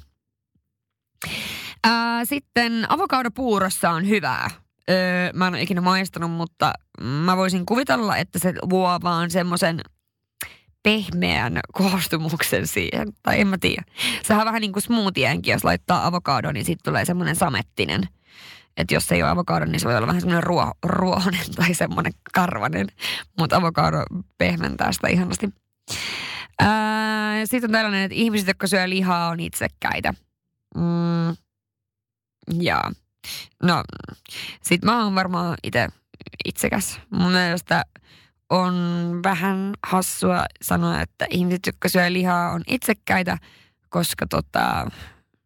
Ää, 1.83 2.25
sitten 2.25 2.85
avokadopuurossa 2.89 3.89
on 3.89 4.07
hyvää 4.07 4.66
Öö, 4.89 5.31
mä 5.33 5.47
en 5.47 5.53
ole 5.53 5.61
ikinä 5.61 5.81
maistanut, 5.81 6.31
mutta 6.31 6.73
mä 7.01 7.37
voisin 7.37 7.65
kuvitella, 7.65 8.17
että 8.17 8.39
se 8.39 8.53
luo 8.61 8.99
vaan 9.03 9.31
semmoisen 9.31 9.81
pehmeän 10.83 11.59
koostumuksen 11.73 12.67
siihen. 12.67 13.13
Tai 13.23 13.41
en 13.41 13.47
mä 13.47 13.57
tiedä. 13.57 13.83
Sehän 14.23 14.41
on 14.41 14.45
vähän 14.45 14.61
niin 14.61 14.73
kuin 14.73 14.83
smoothieenkin, 14.83 15.51
jos 15.51 15.63
laittaa 15.63 16.07
avokado, 16.07 16.51
niin 16.51 16.65
sitten 16.65 16.91
tulee 16.91 17.05
semmoinen 17.05 17.35
samettinen. 17.35 18.01
Että 18.77 18.93
jos 18.93 19.07
se 19.07 19.15
ei 19.15 19.23
ole 19.23 19.31
avokado, 19.31 19.65
niin 19.65 19.79
se 19.79 19.87
voi 19.87 19.97
olla 19.97 20.07
vähän 20.07 20.21
semmoinen 20.21 20.43
ruo, 20.43 20.71
ruohonen 20.83 21.55
tai 21.55 21.73
semmoinen 21.73 22.13
karvanen. 22.33 22.87
Mutta 23.39 23.55
avokado 23.55 23.97
pehmentää 24.37 24.91
sitä 24.91 25.07
ihanasti. 25.07 25.49
sitten 27.45 27.67
on 27.67 27.71
tällainen, 27.71 28.03
että 28.03 28.15
ihmiset, 28.15 28.47
jotka 28.47 28.67
syö 28.67 28.89
lihaa, 28.89 29.29
on 29.29 29.39
itsekkäitä. 29.39 30.13
Mm, 30.75 31.35
jaa. 32.61 32.91
No, 33.63 33.83
sit 34.61 34.83
mä 34.83 35.03
oon 35.03 35.15
varmaan 35.15 35.57
itse 35.63 35.87
itsekäs. 36.45 36.99
Mun 37.09 37.31
mielestä 37.31 37.85
on 38.49 38.73
vähän 39.23 39.73
hassua 39.87 40.45
sanoa, 40.61 41.01
että 41.01 41.27
ihmiset, 41.29 41.65
jotka 41.65 41.89
syö 41.89 42.13
lihaa, 42.13 42.51
on 42.51 42.61
itsekkäitä, 42.67 43.37
koska 43.89 44.27
tota, 44.27 44.91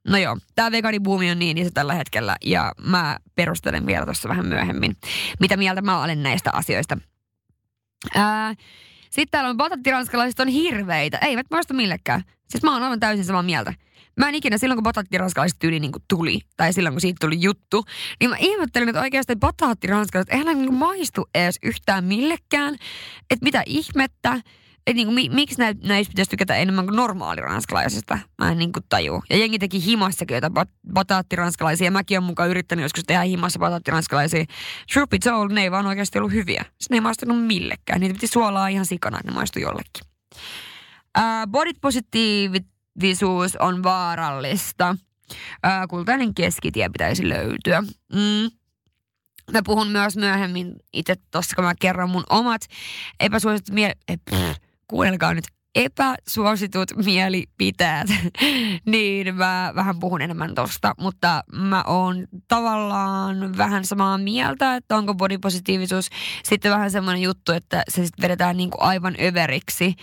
no 0.07 0.17
joo, 0.17 0.37
tää 0.55 0.71
vegaanibuumi 0.71 1.31
on 1.31 1.39
niin 1.39 1.57
iso 1.57 1.69
tällä 1.73 1.93
hetkellä 1.93 2.35
ja 2.45 2.71
mä 2.85 3.17
perustelen 3.35 3.85
vielä 3.85 4.05
tuossa 4.05 4.29
vähän 4.29 4.45
myöhemmin, 4.45 4.97
mitä 5.39 5.57
mieltä 5.57 5.81
mä 5.81 6.03
olen 6.03 6.23
näistä 6.23 6.49
asioista. 6.53 6.97
Ää, 8.15 8.53
sitten 9.01 9.31
täällä 9.31 9.49
on 9.49 9.57
batattiranskalaiset 9.57 10.39
on 10.39 10.47
hirveitä. 10.47 11.17
Eivät 11.17 11.47
vasta 11.51 11.73
millekään. 11.73 12.23
Siis 12.49 12.63
mä 12.63 12.73
oon 12.73 12.83
aivan 12.83 12.99
täysin 12.99 13.25
samaa 13.25 13.43
mieltä. 13.43 13.73
Mä 14.21 14.29
en 14.29 14.35
ikinä 14.35 14.57
silloin, 14.57 14.77
kun 14.77 14.83
bataattiranskalaisen 14.83 15.59
tyyli 15.59 15.79
niin 15.79 15.91
kuin 15.91 16.03
tuli, 16.07 16.39
tai 16.57 16.73
silloin, 16.73 16.93
kun 16.93 17.01
siitä 17.01 17.17
tuli 17.21 17.41
juttu, 17.41 17.85
niin 18.19 18.29
mä 18.29 18.35
ihmettelin, 18.39 18.89
että 18.89 19.01
oikeasti 19.01 19.35
bataattiranskalaisen, 19.35 20.35
eihän 20.37 20.57
niin 20.57 20.73
maistu 20.73 21.29
edes 21.35 21.59
yhtään 21.63 22.03
millekään. 22.03 22.73
Että 23.29 23.43
mitä 23.43 23.63
ihmettä, 23.65 24.33
että 24.87 24.93
niin 24.93 25.07
kuin, 25.07 25.15
mi, 25.15 25.29
miksi 25.29 25.59
näitä 25.59 25.87
näis 25.87 26.07
pitäisi 26.07 26.31
tykätä 26.31 26.55
enemmän 26.55 26.85
kuin 26.85 26.95
normaali 26.95 27.41
ranskalaisesta? 27.41 28.19
Mä 28.37 28.51
en 28.51 28.57
niin 28.57 28.71
kuin 28.71 28.83
taju. 28.89 29.23
Ja 29.29 29.37
jengi 29.37 29.59
teki 29.59 29.85
himassakin 29.85 30.35
jotain 30.35 30.53
bat, 30.53 30.69
bataattiranskalaisia. 30.93 31.91
Mäkin 31.91 32.17
olen 32.17 32.23
mukaan 32.23 32.49
yrittänyt 32.49 32.83
joskus 32.83 33.03
tehdä 33.03 33.21
himassa 33.21 33.59
bataattiranskalaisia. 33.59 34.45
Truth 34.93 35.09
be 35.09 35.19
told, 35.19 35.51
ne 35.51 35.61
ei 35.61 35.71
vaan 35.71 35.85
oikeasti 35.85 36.17
ollut 36.17 36.33
hyviä. 36.33 36.65
Ne 36.89 36.97
ei 36.97 37.01
maistunut 37.01 37.45
millekään. 37.45 37.99
Niitä 37.99 38.13
piti 38.13 38.27
suolaa 38.27 38.67
ihan 38.67 38.85
sikana, 38.85 39.19
että 39.19 39.31
ne 39.31 39.35
maistui 39.35 39.61
jollekin. 39.61 40.07
Uh, 41.17 41.51
body 41.51 41.71
positivit 41.81 42.71
visuus 43.01 43.55
on 43.55 43.83
vaarallista. 43.83 44.95
Ää, 45.63 45.87
kultainen 45.87 46.33
keskitie 46.33 46.89
pitäisi 46.89 47.29
löytyä. 47.29 47.81
Mm. 48.13 48.51
Mä 49.51 49.61
puhun 49.65 49.87
myös 49.87 50.17
myöhemmin 50.17 50.75
itse 50.93 51.15
tuossa, 51.31 51.55
kun 51.55 51.65
mä 51.65 51.73
kerron 51.79 52.09
mun 52.09 52.23
omat 52.29 52.61
epäsuositut 53.19 53.75
mie- 53.75 53.97
eh, 54.07 54.59
kuunnelkaa 54.87 55.33
nyt, 55.33 55.45
epäsuositut 55.75 56.91
mielipiteet, 57.05 58.07
niin 58.85 59.35
mä 59.35 59.71
vähän 59.75 59.99
puhun 59.99 60.21
enemmän 60.21 60.55
tosta, 60.55 60.93
mutta 60.99 61.43
mä 61.53 61.83
oon 61.87 62.27
tavallaan 62.47 63.57
vähän 63.57 63.85
samaa 63.85 64.17
mieltä, 64.17 64.75
että 64.75 64.97
onko 64.97 65.13
bodipositiivisuus 65.13 66.09
sitten 66.43 66.71
vähän 66.71 66.91
semmoinen 66.91 67.21
juttu, 67.21 67.51
että 67.51 67.83
se 67.89 68.05
sitten 68.05 68.23
vedetään 68.23 68.57
niinku 68.57 68.77
aivan 68.81 69.15
överiksi 69.21 69.95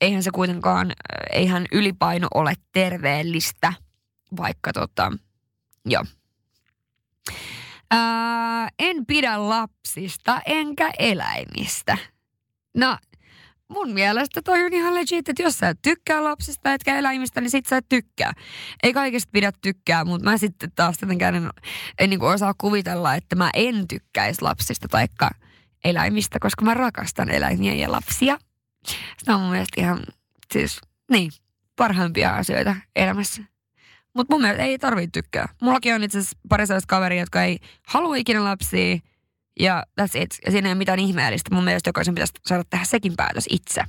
eihän 0.00 0.22
se 0.22 0.30
kuitenkaan, 0.30 0.92
eihän 1.32 1.66
ylipaino 1.72 2.28
ole 2.34 2.54
terveellistä, 2.72 3.72
vaikka 4.36 4.72
tota, 4.72 5.12
joo. 5.86 6.04
Ää, 7.90 8.68
en 8.78 9.06
pidä 9.06 9.48
lapsista 9.48 10.42
enkä 10.46 10.90
eläimistä. 10.98 11.98
No, 12.74 12.98
mun 13.68 13.90
mielestä 13.90 14.42
toi 14.42 14.64
on 14.64 14.72
ihan 14.72 14.94
legit, 14.94 15.28
että 15.28 15.42
jos 15.42 15.58
sä 15.58 15.68
et 15.68 15.78
tykkää 15.82 16.24
lapsista 16.24 16.72
etkä 16.72 16.98
eläimistä, 16.98 17.40
niin 17.40 17.50
sit 17.50 17.66
sä 17.66 17.76
et 17.76 17.88
tykkää. 17.88 18.32
Ei 18.82 18.92
kaikista 18.92 19.30
pidä 19.32 19.52
tykkää, 19.62 20.04
mutta 20.04 20.30
mä 20.30 20.38
sitten 20.38 20.72
taas 20.74 20.98
tietenkään 20.98 21.34
en, 21.34 21.50
en 21.98 22.10
niin 22.10 22.22
osaa 22.22 22.54
kuvitella, 22.58 23.14
että 23.14 23.36
mä 23.36 23.50
en 23.54 23.88
tykkäisi 23.88 24.42
lapsista 24.42 24.88
taikka 24.88 25.30
eläimistä, 25.84 26.38
koska 26.40 26.64
mä 26.64 26.74
rakastan 26.74 27.30
eläimiä 27.30 27.74
ja 27.74 27.92
lapsia. 27.92 28.38
Se 29.24 29.32
on 29.32 29.40
mun 29.40 29.50
mielestä 29.50 29.80
ihan, 29.80 30.00
siis, 30.52 30.80
niin, 31.10 31.30
parhaimpia 31.76 32.34
asioita 32.34 32.76
elämässä. 32.96 33.42
Mutta 34.14 34.34
mun 34.34 34.42
mielestä 34.42 34.64
ei 34.64 34.78
tarvitse 34.78 35.10
tykkää. 35.22 35.48
Mullakin 35.62 35.94
on 35.94 36.04
itse 36.04 36.18
asiassa 36.18 36.38
pari 36.48 36.66
sellaista 36.66 36.90
kaveria, 36.90 37.22
jotka 37.22 37.42
ei 37.42 37.58
halua 37.86 38.16
ikinä 38.16 38.44
lapsia. 38.44 38.98
Ja 39.60 39.84
that's 40.00 40.22
it. 40.22 40.38
Ja 40.46 40.52
siinä 40.52 40.68
ei 40.68 40.72
ole 40.72 40.78
mitään 40.78 40.98
ihmeellistä. 40.98 41.54
Mun 41.54 41.64
mielestä 41.64 41.88
jokaisen 41.88 42.14
pitäisi 42.14 42.32
saada 42.46 42.64
tehdä 42.70 42.84
sekin 42.84 43.16
päätös 43.16 43.44
itse. 43.50 43.84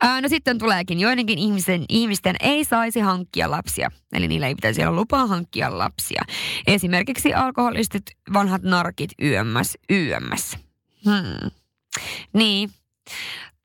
Ää, 0.00 0.20
no 0.20 0.28
sitten 0.28 0.58
tuleekin, 0.58 1.00
joidenkin 1.00 1.38
ihmisten, 1.38 1.84
ihmisten 1.88 2.36
ei 2.40 2.64
saisi 2.64 3.00
hankkia 3.00 3.50
lapsia. 3.50 3.90
Eli 4.12 4.28
niillä 4.28 4.46
ei 4.46 4.54
pitäisi 4.54 4.82
olla 4.84 4.96
lupaa 4.96 5.26
hankkia 5.26 5.78
lapsia. 5.78 6.22
Esimerkiksi 6.66 7.34
alkoholistit, 7.34 8.02
vanhat 8.32 8.62
narkit, 8.62 9.10
YMS, 9.18 9.78
YMS. 9.90 10.56
Hmm. 11.04 11.50
Niin, 12.32 12.70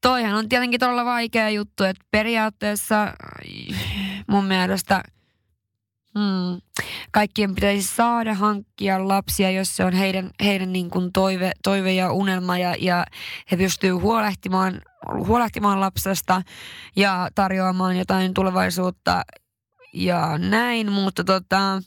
toihan 0.01 0.33
on 0.33 0.49
tietenkin 0.49 0.79
todella 0.79 1.05
vaikea 1.05 1.49
juttu, 1.49 1.83
että 1.83 2.05
periaatteessa 2.11 3.13
mun 4.27 4.45
mielestä 4.45 5.03
hmm, 6.17 6.61
kaikkien 7.11 7.55
pitäisi 7.55 7.95
saada 7.95 8.33
hankkia 8.33 9.07
lapsia, 9.07 9.51
jos 9.51 9.75
se 9.75 9.85
on 9.85 9.93
heidän, 9.93 10.29
heidän 10.43 10.73
niin 10.73 10.89
kuin 10.89 11.13
toive, 11.13 11.51
toive 11.63 11.93
ja 11.93 12.11
unelma 12.11 12.57
ja, 12.57 12.75
ja 12.79 13.05
he 13.51 13.57
pystyvät 13.57 14.01
huolehtimaan, 14.01 14.81
huolehtimaan 15.27 15.79
lapsesta 15.79 16.41
ja 16.95 17.29
tarjoamaan 17.35 17.97
jotain 17.97 18.33
tulevaisuutta 18.33 19.21
ja 19.93 20.37
näin, 20.37 20.91
mutta 20.91 21.23
tota, 21.23 21.81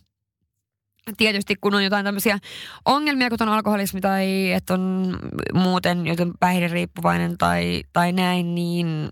tietysti 1.16 1.56
kun 1.61 1.75
on 1.75 1.85
jotain 1.85 2.04
tämmöisiä 2.04 2.38
ongelmia, 2.85 3.30
kuten 3.30 3.49
alkoholismi 3.49 4.00
tai 4.00 4.52
että 4.52 4.75
on 4.75 5.18
muuten 5.54 6.06
joten 6.06 6.32
päihderiippuvainen 6.40 7.38
tai, 7.38 7.82
tai 7.92 8.12
näin, 8.12 8.54
niin 8.54 9.09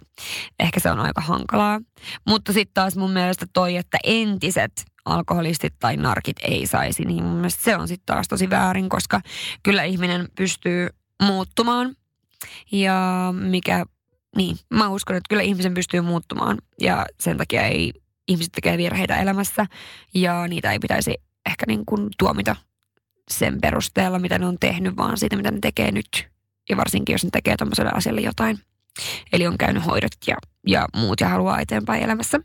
ehkä 0.60 0.80
se 0.80 0.90
on 0.90 1.00
aika 1.00 1.20
hankalaa. 1.20 1.80
Mutta 2.26 2.52
sitten 2.52 2.74
taas 2.74 2.96
mun 2.96 3.10
mielestä 3.10 3.46
toi, 3.52 3.76
että 3.76 3.98
entiset 4.04 4.72
alkoholistit 5.04 5.74
tai 5.78 5.96
narkit 5.96 6.36
ei 6.42 6.66
saisi, 6.66 7.04
niin 7.04 7.24
mun 7.24 7.36
mielestä 7.36 7.64
se 7.64 7.76
on 7.76 7.88
sitten 7.88 8.14
taas 8.14 8.28
tosi 8.28 8.50
väärin, 8.50 8.88
koska 8.88 9.20
kyllä 9.62 9.82
ihminen 9.82 10.28
pystyy 10.36 10.88
muuttumaan. 11.22 11.94
Ja 12.72 13.28
mikä, 13.36 13.84
niin, 14.36 14.56
mä 14.74 14.88
uskon, 14.88 15.16
että 15.16 15.28
kyllä 15.28 15.42
ihmisen 15.42 15.74
pystyy 15.74 16.00
muuttumaan 16.00 16.58
ja 16.80 17.06
sen 17.20 17.36
takia 17.36 17.62
ei 17.62 17.92
ihmiset 18.28 18.52
tekee 18.52 18.78
virheitä 18.78 19.20
elämässä 19.20 19.66
ja 20.14 20.48
niitä 20.48 20.72
ei 20.72 20.78
pitäisi 20.78 21.14
ehkä 21.46 21.64
niin 21.66 21.86
kuin 21.86 22.08
tuomita 22.18 22.56
sen 23.30 23.60
perusteella, 23.60 24.18
mitä 24.18 24.38
ne 24.38 24.46
on 24.46 24.56
tehnyt, 24.60 24.96
vaan 24.96 25.18
siitä, 25.18 25.36
mitä 25.36 25.50
ne 25.50 25.58
tekee 25.62 25.92
nyt. 25.92 26.28
Ja 26.68 26.76
varsinkin, 26.76 27.12
jos 27.12 27.24
ne 27.24 27.30
tekee 27.32 27.56
tämmöiselle 27.56 27.90
asialle 27.94 28.20
jotain. 28.20 28.58
Eli 29.32 29.46
on 29.46 29.58
käynyt 29.58 29.86
hoidot 29.86 30.12
ja, 30.26 30.36
ja 30.66 30.88
muut 30.96 31.20
ja 31.20 31.28
haluaa 31.28 31.60
eteenpäin 31.60 32.02
elämässä. 32.02 32.40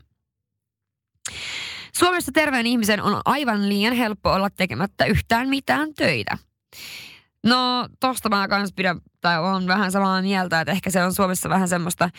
Suomessa 1.92 2.32
terveen 2.32 2.66
ihmisen 2.66 3.02
on 3.02 3.20
aivan 3.24 3.68
liian 3.68 3.94
helppo 3.94 4.32
olla 4.32 4.50
tekemättä 4.50 5.04
yhtään 5.04 5.48
mitään 5.48 5.94
töitä. 5.94 6.38
No 7.44 7.88
tosta 8.00 8.28
mä 8.28 8.48
kans 8.48 8.72
pidän, 8.72 9.00
tai 9.20 9.38
on 9.38 9.66
vähän 9.66 9.92
samaa 9.92 10.22
mieltä, 10.22 10.60
että 10.60 10.72
ehkä 10.72 10.90
se 10.90 11.02
on 11.02 11.14
Suomessa 11.14 11.48
vähän 11.48 11.68
semmoista, 11.68 12.10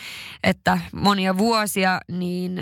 että 0.43 0.79
monia 0.93 1.38
vuosia 1.38 2.01
niin 2.12 2.62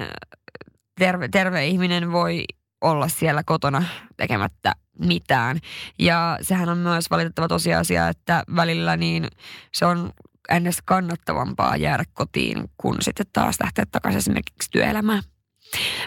terve, 0.99 1.27
terve 1.27 1.67
ihminen 1.67 2.11
voi 2.11 2.45
olla 2.81 3.07
siellä 3.07 3.43
kotona 3.43 3.83
tekemättä 4.17 4.73
mitään. 4.99 5.59
Ja 5.99 6.37
sehän 6.41 6.69
on 6.69 6.77
myös 6.77 7.09
valitettava 7.09 7.47
tosiasia, 7.47 8.07
että 8.09 8.43
välillä 8.55 8.97
niin 8.97 9.27
se 9.73 9.85
on 9.85 10.11
ns. 10.59 10.77
kannattavampaa 10.85 11.77
jäädä 11.77 12.03
kotiin, 12.13 12.69
kun 12.77 12.95
sitten 12.99 13.25
taas 13.33 13.55
lähteä 13.63 13.85
takaisin 13.91 14.17
esimerkiksi 14.17 14.71
työelämään. 14.71 15.23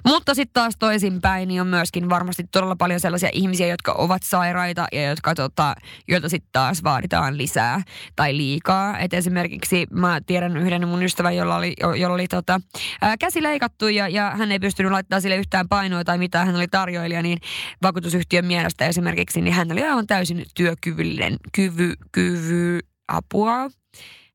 Mutta 0.06 0.34
sitten 0.34 0.52
taas 0.52 0.74
toisinpäin, 0.78 1.48
niin 1.48 1.60
on 1.60 1.66
myöskin 1.66 2.08
varmasti 2.10 2.44
todella 2.52 2.76
paljon 2.76 3.00
sellaisia 3.00 3.30
ihmisiä, 3.32 3.66
jotka 3.66 3.92
ovat 3.92 4.22
sairaita 4.22 4.86
ja 4.92 5.08
jotka, 5.08 5.34
tota, 5.34 5.74
joilta 6.08 6.28
sitten 6.28 6.48
taas 6.52 6.84
vaaditaan 6.84 7.38
lisää 7.38 7.82
tai 8.16 8.36
liikaa. 8.36 8.98
Et 8.98 9.14
esimerkiksi 9.14 9.86
mä 9.90 10.20
tiedän 10.26 10.56
yhden 10.56 10.88
mun 10.88 11.02
ystävän, 11.02 11.36
jolla 11.36 11.56
oli, 11.56 11.74
jolla 11.96 12.14
oli 12.14 12.28
tota, 12.28 12.60
ää, 13.02 13.16
käsi 13.16 13.42
leikattu 13.42 13.88
ja, 13.88 14.08
ja 14.08 14.30
hän 14.30 14.52
ei 14.52 14.58
pystynyt 14.58 14.92
laittamaan 14.92 15.22
sille 15.22 15.36
yhtään 15.36 15.68
painoa 15.68 16.04
tai 16.04 16.18
mitä 16.18 16.44
hän 16.44 16.56
oli 16.56 16.68
tarjoilija, 16.68 17.22
niin 17.22 17.38
vakuutusyhtiön 17.82 18.46
mielestä 18.46 18.86
esimerkiksi, 18.86 19.40
niin 19.40 19.54
hän 19.54 19.72
oli 19.72 19.82
aivan 19.82 20.06
täysin 20.06 20.46
työkyvyllinen, 20.54 21.36
kyvy, 21.52 21.94
kyvy, 22.12 22.80
apua 23.08 23.70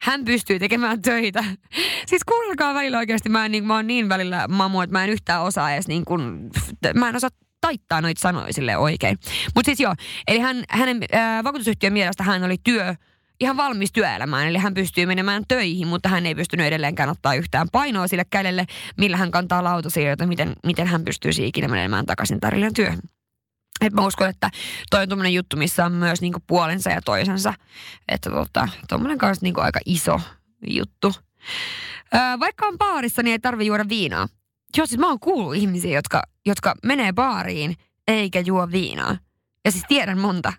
hän 0.03 0.25
pystyy 0.25 0.59
tekemään 0.59 1.01
töitä. 1.01 1.43
Siis 2.09 2.23
kuunnelkaa 2.23 2.73
välillä 2.73 2.97
oikeasti, 2.97 3.29
mä, 3.29 3.45
en, 3.45 3.51
niin, 3.51 3.67
mä 3.67 3.75
oon 3.75 3.87
niin 3.87 4.09
välillä 4.09 4.47
mamu, 4.47 4.81
että 4.81 4.91
mä 4.91 5.03
en 5.03 5.09
yhtään 5.09 5.41
osaa 5.41 5.73
edes 5.73 5.87
niin 5.87 6.05
kuin, 6.05 6.49
mä 6.93 7.09
en 7.09 7.15
osaa 7.15 7.29
taittaa 7.61 8.01
noita 8.01 8.21
sanoja 8.21 8.53
sille 8.53 8.77
oikein. 8.77 9.17
Mutta 9.55 9.65
siis 9.65 9.79
joo, 9.79 9.93
eli 10.27 10.39
hän, 10.39 10.63
hänen 10.69 10.99
äh, 11.15 11.43
vakuutusyhtiön 11.43 11.93
mielestä 11.93 12.23
hän 12.23 12.43
oli 12.43 12.55
työ, 12.63 12.95
ihan 13.39 13.57
valmis 13.57 13.91
työelämään, 13.91 14.47
eli 14.47 14.57
hän 14.57 14.73
pystyy 14.73 15.05
menemään 15.05 15.43
töihin, 15.47 15.87
mutta 15.87 16.09
hän 16.09 16.25
ei 16.25 16.35
pystynyt 16.35 16.67
edelleenkään 16.67 17.09
ottaa 17.09 17.35
yhtään 17.35 17.67
painoa 17.71 18.07
sille 18.07 18.25
kädelle, 18.29 18.65
millä 18.97 19.17
hän 19.17 19.31
kantaa 19.31 19.63
lautasia, 19.63 20.15
miten, 20.25 20.53
miten 20.65 20.87
hän 20.87 21.03
pystyy 21.03 21.31
ikinä 21.37 21.67
menemään 21.67 22.05
takaisin 22.05 22.39
tarjoilijan 22.39 22.73
työhön. 22.73 22.99
Et 23.83 23.93
mä 23.93 24.05
uskon, 24.05 24.29
että 24.29 24.49
toi 24.89 25.01
on 25.01 25.09
tuommoinen 25.09 25.33
juttu, 25.33 25.57
missä 25.57 25.85
on 25.85 25.91
myös 25.91 26.21
niinku 26.21 26.39
puolensa 26.47 26.89
ja 26.89 27.01
toisensa. 27.01 27.53
Että 28.07 28.29
tota, 28.29 28.67
tuommoinen 28.89 29.17
kanssa 29.17 29.45
niinku 29.45 29.61
aika 29.61 29.79
iso 29.85 30.21
juttu. 30.67 31.13
Öö, 32.15 32.21
vaikka 32.39 32.65
on 32.65 32.77
baarissa, 32.77 33.23
niin 33.23 33.31
ei 33.31 33.39
tarvi 33.39 33.65
juoda 33.65 33.85
viinaa. 33.89 34.27
Joo, 34.77 34.85
siis 34.85 34.99
mä 34.99 35.07
oon 35.07 35.19
kuullut 35.19 35.55
ihmisiä, 35.55 35.97
jotka, 35.97 36.23
jotka 36.45 36.75
menee 36.83 37.13
baariin 37.13 37.75
eikä 38.07 38.39
juo 38.39 38.71
viinaa. 38.71 39.17
Ja 39.65 39.71
siis 39.71 39.83
tiedän 39.87 40.19
monta. 40.19 40.53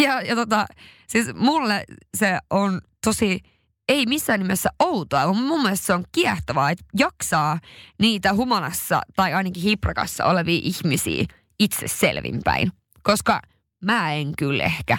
Ja, 0.00 0.22
ja 0.22 0.34
tota, 0.34 0.66
siis 1.06 1.34
mulle 1.34 1.84
se 2.16 2.38
on 2.50 2.80
tosi, 3.04 3.40
ei 3.88 4.06
missään 4.06 4.40
nimessä 4.40 4.70
outoa, 4.78 5.26
mutta 5.26 5.42
mun 5.42 5.62
mielestä 5.62 5.86
se 5.86 5.94
on 5.94 6.04
kiehtovaa, 6.12 6.70
että 6.70 6.84
jaksaa 6.98 7.58
niitä 8.00 8.34
humalassa 8.34 9.02
tai 9.16 9.34
ainakin 9.34 9.62
hiprakassa 9.62 10.24
olevia 10.24 10.60
ihmisiä– 10.62 11.24
itse 11.58 11.88
selvinpäin. 11.88 12.72
Koska 13.02 13.40
mä 13.84 14.12
en 14.12 14.32
kyllä 14.38 14.64
ehkä. 14.64 14.98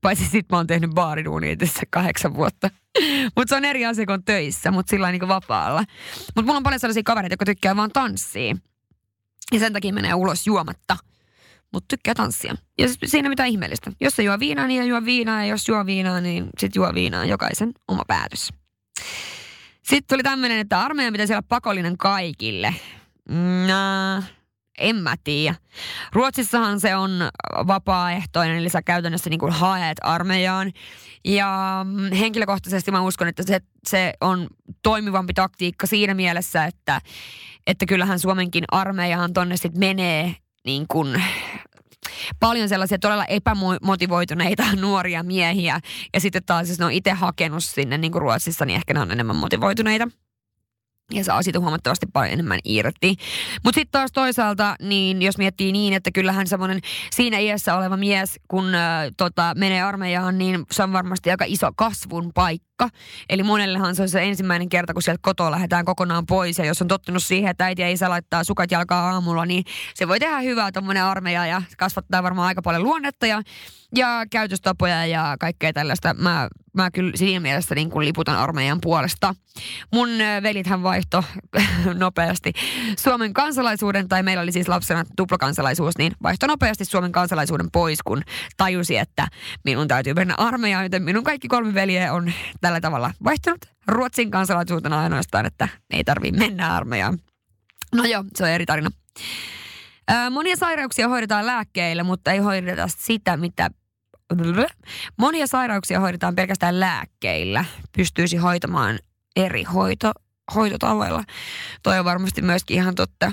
Paitsi 0.00 0.28
sit 0.28 0.46
mä 0.50 0.56
oon 0.56 0.66
tehnyt 0.66 0.90
baariduunia 0.90 1.56
tässä 1.56 1.82
kahdeksan 1.90 2.34
vuotta. 2.34 2.70
mutta 3.36 3.48
se 3.48 3.56
on 3.56 3.64
eri 3.64 3.86
asia 3.86 4.06
kuin 4.06 4.24
töissä, 4.24 4.70
mutta 4.70 4.90
sillä 4.90 5.12
niin 5.12 5.28
vapaalla. 5.28 5.84
Mutta 6.26 6.42
mulla 6.42 6.56
on 6.56 6.62
paljon 6.62 6.80
sellaisia 6.80 7.02
kavereita, 7.02 7.32
jotka 7.32 7.44
tykkää 7.44 7.76
vaan 7.76 7.90
tanssia. 7.92 8.56
Ja 9.52 9.58
sen 9.58 9.72
takia 9.72 9.92
menee 9.92 10.14
ulos 10.14 10.46
juomatta. 10.46 10.96
Mutta 11.72 11.86
tykkää 11.88 12.14
tanssia. 12.14 12.54
Ja 12.78 12.88
siinä 13.04 13.28
mitä 13.28 13.44
ihmeellistä. 13.44 13.92
Jos 14.00 14.16
se 14.16 14.22
juo 14.22 14.38
viinaa, 14.38 14.66
niin 14.66 14.86
juo 14.86 15.04
viinaa. 15.04 15.44
Ja 15.44 15.46
jos 15.50 15.68
juo 15.68 15.86
viinaa, 15.86 16.20
niin 16.20 16.48
sit 16.58 16.76
juo 16.76 16.94
viinaa. 16.94 17.24
Jokaisen 17.24 17.72
oma 17.88 18.02
päätös. 18.06 18.52
Sitten 19.82 20.04
tuli 20.08 20.22
tämmöinen, 20.22 20.58
että 20.58 20.80
armeija 20.80 21.12
pitäisi 21.12 21.32
olla 21.32 21.42
pakollinen 21.48 21.98
kaikille. 21.98 22.74
Nah 23.66 24.41
en 24.82 24.96
mä 24.96 25.14
tiedä. 25.24 25.54
Ruotsissahan 26.12 26.80
se 26.80 26.96
on 26.96 27.10
vapaaehtoinen, 27.66 28.56
eli 28.56 28.68
sä 28.68 28.82
käytännössä 28.82 29.30
niin 29.30 29.40
kuin 29.40 29.52
haet 29.52 29.98
armeijaan. 30.02 30.72
Ja 31.24 31.80
mm, 31.88 32.12
henkilökohtaisesti 32.16 32.90
mä 32.90 33.02
uskon, 33.02 33.28
että 33.28 33.42
se, 33.46 33.60
se 33.88 34.14
on 34.20 34.46
toimivampi 34.82 35.34
taktiikka 35.34 35.86
siinä 35.86 36.14
mielessä, 36.14 36.64
että, 36.64 37.00
että 37.66 37.86
kyllähän 37.86 38.18
Suomenkin 38.18 38.64
armeijahan 38.70 39.32
tonne 39.32 39.56
sitten 39.56 39.80
menee 39.80 40.36
niin 40.64 40.84
kuin 40.88 41.22
paljon 42.40 42.68
sellaisia 42.68 42.98
todella 42.98 43.24
epämotivoituneita 43.24 44.64
nuoria 44.80 45.22
miehiä. 45.22 45.80
Ja 46.14 46.20
sitten 46.20 46.44
taas, 46.44 46.68
jos 46.68 46.78
ne 46.78 46.84
on 46.84 46.92
itse 46.92 47.10
hakenut 47.10 47.64
sinne 47.64 47.98
niin 47.98 48.12
kuin 48.12 48.22
Ruotsissa, 48.22 48.64
niin 48.64 48.76
ehkä 48.76 48.94
ne 48.94 49.00
on 49.00 49.10
enemmän 49.10 49.36
motivoituneita 49.36 50.08
ja 51.12 51.24
saa 51.24 51.42
siitä 51.42 51.60
huomattavasti 51.60 52.06
paljon 52.12 52.32
enemmän 52.32 52.58
irti. 52.64 53.16
Mutta 53.64 53.78
sitten 53.78 53.92
taas 53.92 54.12
toisaalta, 54.12 54.76
niin 54.82 55.22
jos 55.22 55.38
miettii 55.38 55.72
niin, 55.72 55.94
että 55.94 56.10
kyllähän 56.10 56.46
semmoinen 56.46 56.80
siinä 57.10 57.38
iässä 57.38 57.76
oleva 57.76 57.96
mies, 57.96 58.40
kun 58.48 58.74
äh, 58.74 59.08
tota, 59.16 59.52
menee 59.56 59.82
armeijaan, 59.82 60.38
niin 60.38 60.64
se 60.70 60.82
on 60.82 60.92
varmasti 60.92 61.30
aika 61.30 61.44
iso 61.48 61.70
kasvun 61.76 62.30
paikka. 62.34 62.71
Eli 63.28 63.42
monellehan 63.42 63.96
se 63.96 64.02
on 64.02 64.08
se 64.08 64.22
ensimmäinen 64.22 64.68
kerta, 64.68 64.92
kun 64.92 65.02
sieltä 65.02 65.20
kotoa 65.22 65.50
lähdetään 65.50 65.84
kokonaan 65.84 66.26
pois. 66.26 66.58
Ja 66.58 66.64
jos 66.64 66.82
on 66.82 66.88
tottunut 66.88 67.22
siihen, 67.22 67.50
että 67.50 67.64
äiti 67.64 67.82
ja 67.82 67.90
isä 67.90 68.10
laittaa 68.10 68.44
sukat 68.44 68.70
jalkaa 68.70 69.10
aamulla, 69.10 69.46
niin 69.46 69.64
se 69.94 70.08
voi 70.08 70.20
tehdä 70.20 70.40
hyvää 70.40 70.72
tuommoinen 70.72 71.04
armeija 71.04 71.46
ja 71.46 71.62
kasvattaa 71.78 72.22
varmaan 72.22 72.48
aika 72.48 72.62
paljon 72.62 72.82
luonnetta 72.82 73.26
ja, 73.26 73.42
ja 73.96 74.26
käytöstapoja 74.30 75.06
ja 75.06 75.36
kaikkea 75.40 75.72
tällaista. 75.72 76.14
Mä 76.14 76.48
mä 76.72 76.90
kyllä 76.90 77.12
siinä 77.14 77.40
mielessä 77.40 77.74
niin 77.74 77.90
kuin 77.90 78.06
liputan 78.06 78.36
armeijan 78.36 78.80
puolesta. 78.80 79.34
Mun 79.92 80.08
velithän 80.42 80.82
vaihto 80.82 81.24
nopeasti 81.94 82.52
Suomen 82.98 83.32
kansalaisuuden, 83.32 84.08
tai 84.08 84.22
meillä 84.22 84.42
oli 84.42 84.52
siis 84.52 84.68
lapsena 84.68 85.04
tuplakansalaisuus, 85.16 85.98
niin 85.98 86.12
vaihto 86.22 86.46
nopeasti 86.46 86.84
Suomen 86.84 87.12
kansalaisuuden 87.12 87.70
pois, 87.70 87.98
kun 88.04 88.22
tajusi, 88.56 88.96
että 88.96 89.28
minun 89.64 89.88
täytyy 89.88 90.14
mennä 90.14 90.34
armeijaan, 90.38 90.84
joten 90.84 91.02
minun 91.02 91.24
kaikki 91.24 91.48
kolme 91.48 91.74
veljeä 91.74 92.12
on 92.12 92.32
tällä 92.60 92.71
tavalla 92.80 93.14
vaihtunut 93.24 93.64
Ruotsin 93.86 94.30
kansalaisuutena 94.30 95.00
ainoastaan, 95.00 95.46
että 95.46 95.68
ei 95.90 96.04
tarvii 96.04 96.32
mennä 96.32 96.74
armeijaan. 96.74 97.18
No 97.94 98.04
joo, 98.04 98.24
se 98.34 98.44
on 98.44 98.50
eri 98.50 98.66
tarina. 98.66 98.90
Monia 100.30 100.56
sairauksia 100.56 101.08
hoidetaan 101.08 101.46
lääkkeillä, 101.46 102.04
mutta 102.04 102.32
ei 102.32 102.38
hoideta 102.38 102.88
sitä, 102.88 103.36
mitä 103.36 103.70
Monia 105.16 105.46
sairauksia 105.46 106.00
hoidetaan 106.00 106.34
pelkästään 106.34 106.80
lääkkeillä. 106.80 107.64
Pystyisi 107.96 108.36
hoitamaan 108.36 108.98
eri 109.36 109.62
hoito, 109.62 110.12
hoitotavoilla. 110.54 111.24
Toi 111.82 111.98
on 111.98 112.04
varmasti 112.04 112.42
myöskin 112.42 112.76
ihan 112.76 112.94
totta, 112.94 113.32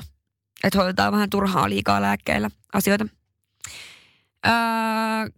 että 0.64 0.80
hoidetaan 0.80 1.14
vähän 1.14 1.30
turhaa 1.30 1.70
liikaa 1.70 2.02
lääkkeillä 2.02 2.50
asioita. 2.74 3.06
Öö, 4.48 4.54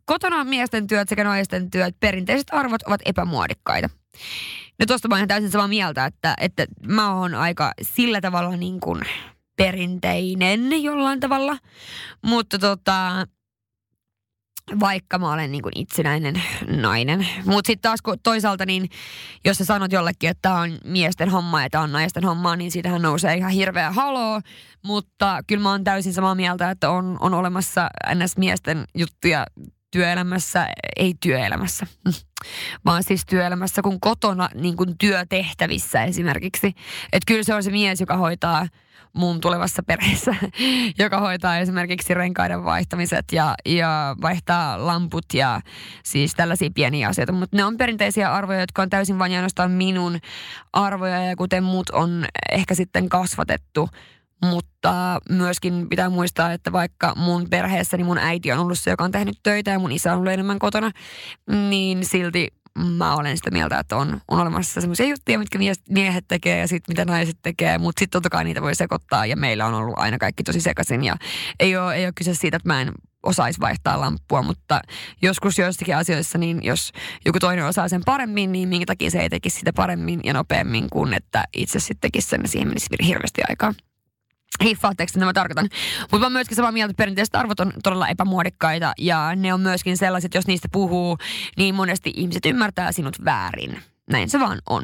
kotona 0.05 0.43
miesten 0.43 0.87
työt 0.87 1.09
sekä 1.09 1.23
naisten 1.23 1.71
työt, 1.71 1.95
perinteiset 1.99 2.47
arvot 2.51 2.81
ovat 2.81 3.01
epämuodikkaita. 3.05 3.89
No 4.79 4.85
tuosta 4.85 5.07
mä 5.07 5.17
oon 5.17 5.27
täysin 5.27 5.51
samaa 5.51 5.67
mieltä, 5.67 6.05
että, 6.05 6.33
että 6.39 6.65
mä 6.87 7.13
oon 7.13 7.35
aika 7.35 7.71
sillä 7.81 8.21
tavalla 8.21 8.55
niin 8.55 8.79
kuin 8.79 9.01
perinteinen 9.57 10.83
jollain 10.83 11.19
tavalla. 11.19 11.57
Mutta 12.21 12.59
tota, 12.59 13.27
vaikka 14.79 15.19
mä 15.19 15.34
olen 15.34 15.51
niin 15.51 15.62
kuin 15.62 15.71
itsenäinen 15.75 16.43
nainen. 16.67 17.27
Mutta 17.45 17.67
sitten 17.67 17.81
taas 17.81 17.99
toisaalta, 18.23 18.65
niin 18.65 18.89
jos 19.45 19.57
sä 19.57 19.65
sanot 19.65 19.91
jollekin, 19.91 20.29
että 20.29 20.41
tämä 20.41 20.62
on 20.62 20.77
miesten 20.86 21.29
homma 21.29 21.63
ja 21.63 21.69
tämä 21.69 21.84
on 21.84 21.91
naisten 21.91 22.23
homma, 22.23 22.55
niin 22.55 22.71
siitähän 22.71 23.01
nousee 23.01 23.36
ihan 23.36 23.51
hirveä 23.51 23.91
haloo. 23.91 24.41
Mutta 24.84 25.39
kyllä 25.47 25.63
mä 25.63 25.71
oon 25.71 25.84
täysin 25.84 26.13
samaa 26.13 26.36
mieltä, 26.36 26.71
että 26.71 26.89
on, 26.89 27.17
on 27.19 27.34
olemassa 27.34 27.89
ns. 28.15 28.38
miesten 28.38 28.86
juttuja 28.95 29.45
työelämässä, 29.91 30.67
ei 30.95 31.13
työelämässä, 31.19 31.88
vaan 32.86 33.03
siis 33.03 33.25
työelämässä 33.25 33.81
kuin 33.81 33.99
kotona 33.99 34.49
niin 34.53 34.77
kuin 34.77 34.97
työtehtävissä 34.97 36.03
esimerkiksi. 36.03 36.67
Että 37.13 37.25
kyllä 37.27 37.43
se 37.43 37.53
on 37.53 37.63
se 37.63 37.71
mies, 37.71 37.99
joka 37.99 38.17
hoitaa 38.17 38.67
mun 39.13 39.41
tulevassa 39.41 39.84
perheessä, 39.84 40.36
joka 41.00 41.19
hoitaa 41.19 41.58
esimerkiksi 41.58 42.13
renkaiden 42.13 42.63
vaihtamiset 42.63 43.26
ja, 43.32 43.56
ja 43.65 44.15
vaihtaa 44.21 44.86
lamput 44.86 45.26
ja 45.34 45.62
siis 46.04 46.36
tällaisia 46.36 46.69
pieniä 46.76 47.08
asioita. 47.08 47.32
Mutta 47.32 47.58
ne 47.58 47.63
on 47.63 47.78
perinteisiä 47.78 48.34
arvoja, 48.34 48.60
jotka 48.60 48.82
on 48.82 48.89
täysin 48.89 49.19
vain 49.19 49.36
ainoastaan 49.36 49.71
minun 49.71 50.19
arvoja 50.74 51.24
ja 51.24 51.36
kuten 51.36 51.63
muut 51.63 51.89
on 51.89 52.26
ehkä 52.52 52.76
sitten 52.76 53.10
kasvatettu 53.10 53.89
mutta 54.45 55.19
myöskin 55.30 55.89
pitää 55.89 56.10
muistaa, 56.10 56.54
että 56.54 56.71
vaikka 56.71 57.13
mun 57.15 57.47
perheessäni 57.50 58.04
mun 58.04 58.17
äiti 58.17 58.52
on 58.52 58.60
ollut 58.60 58.80
se, 58.80 58.91
joka 58.91 59.04
on 59.04 59.12
tehnyt 59.12 59.39
töitä 59.43 59.71
ja 59.71 59.80
mun 59.80 59.91
isä 59.91 60.12
on 60.12 60.19
ollut 60.19 60.34
enemmän 60.34 60.60
kotona, 60.60 60.91
niin 61.69 62.06
silti 62.06 62.47
mä 62.79 63.15
olen 63.15 63.38
sitä 63.38 63.51
mieltä, 63.51 63.79
että 63.79 63.97
on, 63.97 64.21
on 64.27 64.39
olemassa 64.39 64.81
semmoisia 64.81 65.05
juttuja, 65.05 65.39
mitkä 65.39 65.60
miehet 65.89 66.25
tekee 66.27 66.60
ja 66.60 66.67
sitten 66.67 66.93
mitä 66.93 67.05
naiset 67.05 67.38
tekee, 67.41 67.77
mutta 67.77 67.99
sitten 67.99 68.17
totta 68.17 68.29
kai 68.29 68.43
niitä 68.43 68.62
voi 68.62 68.75
sekoittaa 68.75 69.25
ja 69.25 69.36
meillä 69.36 69.65
on 69.65 69.73
ollut 69.73 69.99
aina 69.99 70.17
kaikki 70.17 70.43
tosi 70.43 70.62
sekaisin 70.62 71.03
ja 71.03 71.15
ei 71.60 71.77
ole, 71.77 71.95
ei 71.95 72.05
ole 72.05 72.13
kyse 72.15 72.34
siitä, 72.34 72.57
että 72.57 72.69
mä 72.69 72.81
en 72.81 72.91
osaisi 73.23 73.60
vaihtaa 73.60 74.01
lamppua, 74.01 74.41
mutta 74.41 74.81
joskus 75.21 75.57
joissakin 75.60 75.97
asioissa, 75.97 76.38
niin 76.38 76.60
jos 76.63 76.91
joku 77.25 77.39
toinen 77.39 77.65
osaa 77.65 77.89
sen 77.89 78.01
paremmin, 78.05 78.51
niin 78.51 78.69
minkä 78.69 78.86
takia 78.86 79.12
se 79.12 79.19
ei 79.19 79.29
tekisi 79.29 79.60
sitä 79.60 79.73
paremmin 79.73 80.19
ja 80.23 80.34
nopeammin 80.34 80.89
kuin 80.89 81.13
että 81.13 81.43
itse 81.53 81.79
sitten 81.79 82.01
tekisi 82.01 82.29
sen, 82.29 82.47
siihen 82.47 82.67
menisi 82.67 82.88
hirveästi 83.07 83.41
aikaa. 83.49 83.73
Hiffaatteko, 84.63 85.11
että 85.15 85.25
mä 85.25 85.33
tarkoitan. 85.33 85.69
Mutta 86.01 86.19
mä 86.19 86.25
oon 86.25 86.31
myöskin 86.31 86.55
samaa 86.55 86.71
mieltä, 86.71 86.91
että 86.91 87.01
perinteiset 87.01 87.35
arvot 87.35 87.59
on 87.59 87.73
todella 87.83 88.07
epämuodikkaita 88.07 88.93
ja 88.97 89.35
ne 89.35 89.53
on 89.53 89.61
myöskin 89.61 89.97
sellaiset, 89.97 90.33
jos 90.33 90.47
niistä 90.47 90.67
puhuu, 90.71 91.17
niin 91.57 91.75
monesti 91.75 92.13
ihmiset 92.15 92.45
ymmärtää 92.45 92.91
sinut 92.91 93.25
väärin. 93.25 93.81
Näin 94.11 94.29
se 94.29 94.39
vaan 94.39 94.59
on. 94.69 94.83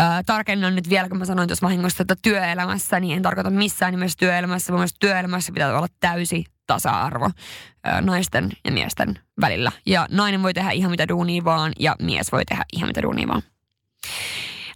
Öö, 0.00 0.04
tarkennan 0.26 0.74
nyt 0.74 0.88
vielä, 0.90 1.08
kun 1.08 1.18
mä 1.18 1.24
sanoin 1.24 1.48
tuossa 1.48 1.66
vahingossa, 1.66 2.02
että 2.02 2.16
työelämässä, 2.22 3.00
niin 3.00 3.16
en 3.16 3.22
tarkoita 3.22 3.50
missään 3.50 3.92
nimessä 3.92 4.18
työelämässä. 4.18 4.72
Mun 4.72 4.86
työelämässä 5.00 5.52
pitää 5.52 5.78
olla 5.78 5.88
täysi 6.00 6.44
tasa-arvo 6.66 7.30
naisten 8.00 8.50
ja 8.64 8.72
miesten 8.72 9.18
välillä. 9.40 9.72
Ja 9.86 10.06
nainen 10.10 10.42
voi 10.42 10.54
tehdä 10.54 10.70
ihan 10.70 10.90
mitä 10.90 11.08
duunia 11.08 11.44
vaan 11.44 11.72
ja 11.78 11.96
mies 12.02 12.32
voi 12.32 12.44
tehdä 12.44 12.64
ihan 12.72 12.88
mitä 12.88 13.02
duunia 13.02 13.28
vaan. 13.28 13.42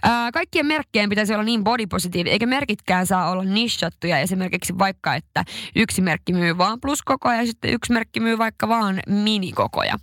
Ää, 0.09 0.33
kaikkien 0.33 0.67
merkkeen 0.67 1.09
pitäisi 1.09 1.35
olla 1.35 1.45
niin 1.45 1.65
body 1.65 1.87
positive, 1.87 2.31
eikä 2.31 2.47
merkitkään 2.47 3.07
saa 3.07 3.31
olla 3.31 3.45
nishattuja. 3.45 4.19
Esimerkiksi 4.19 4.79
vaikka, 4.79 5.15
että 5.15 5.45
yksi 5.77 6.03
merkki 6.03 6.33
myy 6.33 6.59
vaan 6.59 6.81
pluskokoja 6.81 7.37
ja 7.37 7.47
sitten 7.47 7.73
yksi 7.73 7.93
merkki 7.93 8.21
myy 8.21 8.39
vaikka 8.39 8.69
vaan 8.69 9.01
minikokoja. 9.07 9.99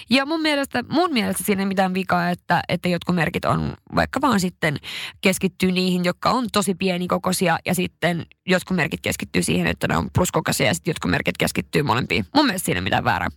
Ja 0.09 0.25
mun 0.25 0.41
mielestä, 0.41 0.83
mun 0.89 1.13
mielestä 1.13 1.43
siinä 1.43 1.61
ei 1.61 1.65
mitään 1.65 1.93
vikaa, 1.93 2.29
että, 2.29 2.61
että 2.69 2.89
jotkut 2.89 3.15
merkit 3.15 3.45
on 3.45 3.73
vaikka 3.95 4.21
vaan 4.21 4.39
sitten 4.39 4.77
keskittyy 5.21 5.71
niihin, 5.71 6.05
jotka 6.05 6.29
on 6.29 6.47
tosi 6.51 6.75
pienikokoisia 6.75 7.59
ja 7.65 7.75
sitten 7.75 8.25
jotkut 8.47 8.77
merkit 8.77 9.01
keskittyy 9.01 9.43
siihen, 9.43 9.67
että 9.67 9.87
ne 9.87 9.97
on 9.97 10.09
pluskokoisia 10.15 10.67
ja 10.67 10.73
sitten 10.73 10.91
jotkut 10.91 11.11
merkit 11.11 11.37
keskittyy 11.37 11.83
molempiin. 11.83 12.25
Mun 12.35 12.45
mielestä 12.45 12.65
siinä 12.65 12.77
ei 12.77 12.83
mitään 12.83 13.03
väärää. 13.03 13.29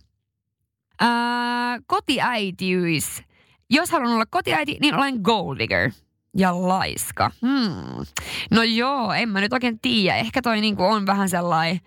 Ää, 0.99 1.79
kotiäitiys. 1.87 3.21
Jos 3.69 3.91
haluan 3.91 4.13
olla 4.13 4.25
kotiäiti, 4.25 4.77
niin 4.81 4.95
olen 4.95 5.19
gold 5.21 5.59
digger 5.59 5.91
ja 6.37 6.67
laiska. 6.67 7.31
Hmm. 7.41 8.05
No 8.51 8.63
joo, 8.63 9.13
en 9.13 9.29
mä 9.29 9.41
nyt 9.41 9.53
oikein 9.53 9.79
tiedä. 9.79 10.17
Ehkä 10.17 10.41
toi 10.41 10.61
niinku 10.61 10.83
on 10.83 11.05
vähän 11.05 11.29
sellainen 11.29 11.79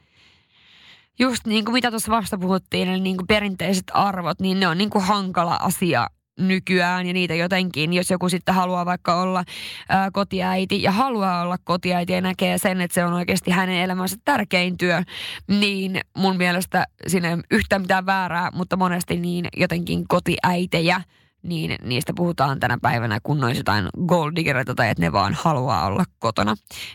just 1.18 1.46
niin 1.46 1.64
kuin 1.64 1.72
mitä 1.72 1.90
tuossa 1.90 2.12
vasta 2.12 2.38
puhuttiin, 2.38 2.88
eli 2.88 3.00
niin 3.00 3.16
kuin 3.16 3.26
perinteiset 3.26 3.84
arvot, 3.92 4.40
niin 4.40 4.60
ne 4.60 4.68
on 4.68 4.78
niin 4.78 4.90
kuin 4.90 5.04
hankala 5.04 5.58
asia 5.60 6.06
nykyään 6.38 7.06
ja 7.06 7.12
niitä 7.12 7.34
jotenkin, 7.34 7.92
jos 7.92 8.10
joku 8.10 8.28
sitten 8.28 8.54
haluaa 8.54 8.86
vaikka 8.86 9.22
olla 9.22 9.44
ää, 9.88 10.10
kotiäiti 10.10 10.82
ja 10.82 10.92
haluaa 10.92 11.42
olla 11.42 11.56
kotiäiti 11.64 12.12
ja 12.12 12.20
näkee 12.20 12.58
sen, 12.58 12.80
että 12.80 12.94
se 12.94 13.04
on 13.04 13.12
oikeasti 13.12 13.50
hänen 13.50 13.76
elämänsä 13.76 14.16
tärkein 14.24 14.78
työ, 14.78 15.02
niin 15.48 16.00
mun 16.16 16.36
mielestä 16.36 16.86
siinä 17.06 17.30
ei 17.30 17.36
yhtään 17.50 17.82
mitään 17.82 18.06
väärää, 18.06 18.50
mutta 18.54 18.76
monesti 18.76 19.16
niin 19.16 19.48
jotenkin 19.56 20.08
kotiäitejä– 20.08 21.00
niin 21.46 21.76
niistä 21.82 22.12
puhutaan 22.16 22.60
tänä 22.60 22.78
päivänä, 22.82 23.18
kun 23.22 23.44
olisi 23.44 23.60
jotain 23.60 23.88
gold 24.06 24.32
tai 24.76 24.88
että 24.90 25.02
ne 25.02 25.12
vaan 25.12 25.34
haluaa 25.34 25.86
olla 25.86 26.04
kotona. 26.18 26.54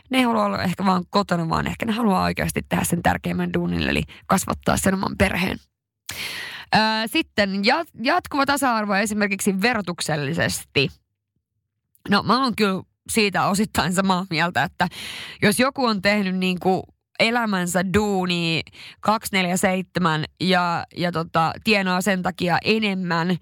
Ne 0.09 0.17
ei 0.17 0.23
halua 0.23 0.45
olla 0.45 0.63
ehkä 0.63 0.85
vaan 0.85 1.03
kotona, 1.09 1.49
vaan 1.49 1.67
ehkä 1.67 1.85
ne 1.85 1.91
haluaa 1.91 2.23
oikeasti 2.23 2.61
tehdä 2.69 2.83
sen 2.83 3.03
tärkeimmän 3.03 3.53
duunin, 3.53 3.89
eli 3.89 4.03
kasvattaa 4.27 4.77
sen 4.77 4.93
oman 4.93 5.17
perheen. 5.17 5.57
sitten 7.05 7.61
jatkuva 8.03 8.45
tasa-arvo 8.45 8.93
esimerkiksi 8.93 9.61
verotuksellisesti. 9.61 10.89
No 12.09 12.23
mä 12.23 12.43
oon 12.43 12.55
kyllä 12.55 12.83
siitä 13.09 13.45
osittain 13.45 13.93
samaa 13.93 14.25
mieltä, 14.29 14.63
että 14.63 14.87
jos 15.41 15.59
joku 15.59 15.85
on 15.85 16.01
tehnyt 16.01 16.35
niin 16.35 16.59
kuin 16.59 16.83
elämänsä 17.19 17.93
duuni 17.93 18.61
247 18.99 20.25
ja, 20.39 20.85
ja 20.95 21.11
tota, 21.11 21.53
tienaa 21.63 22.01
sen 22.01 22.21
takia 22.21 22.57
enemmän, 22.63 23.37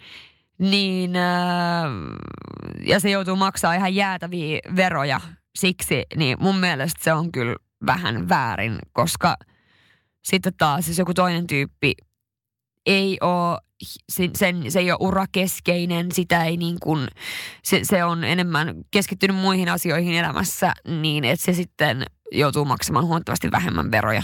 niin, 0.60 1.16
äh, 1.16 1.92
ja 2.86 3.00
se 3.00 3.10
joutuu 3.10 3.36
maksaa 3.36 3.74
ihan 3.74 3.96
jäätäviä 3.96 4.60
veroja 4.76 5.22
siksi, 5.56 6.04
niin 6.16 6.38
mun 6.40 6.58
mielestä 6.60 7.04
se 7.04 7.14
on 7.14 7.32
kyllä 7.32 7.56
vähän 7.86 8.30
väärin, 8.30 8.80
koska 8.94 9.36
sitten 10.24 10.54
taas 10.58 10.86
siis 10.86 10.98
joku 10.98 11.14
toinen 11.14 11.48
tyyppi 11.48 11.94
ei 12.86 13.18
ole, 13.22 13.58
sen, 14.38 14.72
se 14.72 14.80
ei 14.80 14.92
ole 14.92 14.98
urakeskeinen, 15.02 16.12
sitä 16.12 16.44
ei 16.44 16.58
niin 16.58 16.78
kuin, 16.84 17.08
se, 17.64 17.80
se 17.84 18.04
on 18.04 18.24
enemmän 18.24 18.76
keskittynyt 18.92 19.38
muihin 19.38 19.70
asioihin 19.70 20.14
elämässä, 20.14 20.74
niin 21.02 21.26
että 21.26 21.46
se 21.46 21.54
sitten 21.54 22.06
joutuu 22.32 22.66
maksamaan 22.66 23.06
huomattavasti 23.06 23.52
vähemmän 23.52 23.92
veroja. 23.92 24.24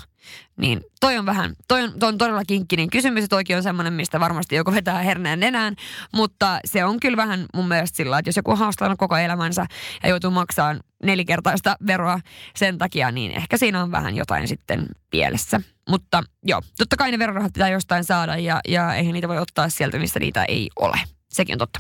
Niin 0.58 0.82
toi 1.00 1.18
on 1.18 1.26
vähän, 1.26 1.54
toi 1.68 1.84
on, 1.84 2.00
toi 2.00 2.10
on 2.10 2.18
todella 2.18 2.44
kinkkinen 2.48 2.89
kysymys 2.89 3.22
ja 3.22 3.28
toikin 3.28 3.58
on 3.58 3.63
semmoinen, 3.63 3.94
mistä 3.94 4.20
varmasti 4.20 4.56
joku 4.56 4.72
vetää 4.72 5.02
herneen 5.02 5.39
nenään, 5.39 5.76
mutta 6.13 6.60
se 6.65 6.86
on 6.86 7.00
kyllä 7.00 7.18
vähän 7.18 7.46
mun 7.54 7.68
mielestä 7.68 7.98
sillä, 7.98 8.20
että 8.20 8.30
jos 8.30 8.36
joku 8.36 8.56
haastaa 8.56 8.96
koko 8.96 9.18
elämänsä 9.18 9.65
ja 10.04 10.10
joutuu 10.10 10.32
maksamaan 10.32 10.80
nelikertaista 11.04 11.76
veroa 11.88 12.20
sen 12.56 12.78
takia, 12.78 13.12
niin 13.12 13.32
ehkä 13.32 13.58
siinä 13.58 13.84
on 13.84 13.91
vähän 13.91 14.15
jotain 14.15 14.48
sitten 14.48 14.86
pielessä. 15.10 15.62
Mutta 15.89 16.24
joo, 16.44 16.62
totta 16.78 16.98
kai 16.98 17.12
ne 17.12 17.20
verorahat 17.20 17.54
pitää 17.54 17.70
jostain 17.70 18.04
saada 18.04 18.38
ja, 18.38 18.60
ja 18.68 18.94
eihän 18.94 19.13
niitä 19.13 19.28
voi 19.28 19.38
ottaa 19.38 19.70
sieltä, 19.70 20.00
mistä 20.00 20.20
niitä 20.20 20.46
ei 20.46 20.70
ole. 20.76 21.00
Sekin 21.30 21.54
on 21.54 21.60
totta. 21.60 21.80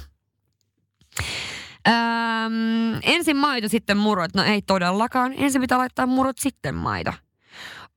Öm, 1.87 2.99
ensin 3.03 3.37
maito, 3.37 3.69
sitten 3.69 3.97
murot. 3.97 4.33
No 4.33 4.43
ei 4.43 4.61
todellakaan. 4.61 5.33
Ensin 5.37 5.61
pitää 5.61 5.77
laittaa 5.77 6.05
murot, 6.05 6.37
sitten 6.37 6.75
maito. 6.75 7.13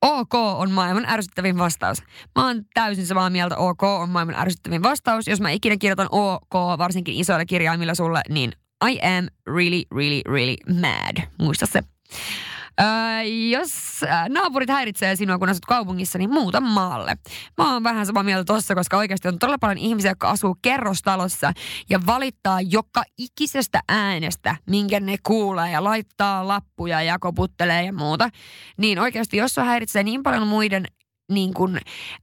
OK 0.01 0.33
on 0.33 0.71
maailman 0.71 1.05
ärsyttävin 1.09 1.57
vastaus. 1.57 2.03
Mä 2.35 2.47
oon 2.47 2.65
täysin 2.73 3.07
samaa 3.07 3.29
mieltä, 3.29 3.57
OK 3.57 3.83
on 3.83 4.09
maailman 4.09 4.35
ärsyttävin 4.35 4.83
vastaus. 4.83 5.27
Jos 5.27 5.41
mä 5.41 5.51
ikinä 5.51 5.77
kirjoitan 5.77 6.07
OK, 6.11 6.53
varsinkin 6.77 7.15
isoilla 7.15 7.45
kirjaimilla 7.45 7.95
sulle, 7.95 8.21
niin 8.29 8.51
I 8.89 8.99
am 9.01 9.27
really, 9.55 9.83
really, 9.95 10.21
really 10.25 10.55
mad. 10.81 11.27
Muista 11.39 11.65
se. 11.65 11.83
Öö, 12.81 13.21
jos 13.51 14.01
naapurit 14.29 14.69
häiritsee 14.69 15.15
sinua, 15.15 15.39
kun 15.39 15.49
asut 15.49 15.65
kaupungissa, 15.65 16.17
niin 16.17 16.29
muuta 16.29 16.61
maalle. 16.61 17.15
Mä 17.57 17.73
oon 17.73 17.83
vähän 17.83 18.05
samaa 18.05 18.23
mieltä 18.23 18.45
tossa, 18.45 18.75
koska 18.75 18.97
oikeasti 18.97 19.27
on 19.27 19.39
todella 19.39 19.57
paljon 19.57 19.77
ihmisiä, 19.77 20.11
jotka 20.11 20.29
asuu 20.29 20.57
kerrostalossa 20.61 21.51
ja 21.89 21.99
valittaa 22.05 22.61
joka 22.61 23.03
ikisestä 23.17 23.81
äänestä, 23.89 24.55
minkä 24.69 24.99
ne 24.99 25.15
kuulee 25.23 25.71
ja 25.71 25.83
laittaa 25.83 26.47
lappuja 26.47 27.01
ja 27.01 27.19
koputtelee 27.19 27.83
ja 27.83 27.93
muuta. 27.93 28.29
Niin 28.77 28.99
oikeasti, 28.99 29.37
jos 29.37 29.55
se 29.55 29.61
häiritsee 29.61 30.03
niin 30.03 30.23
paljon 30.23 30.47
muiden 30.47 30.85
niin 31.29 31.53
kuin 31.53 31.79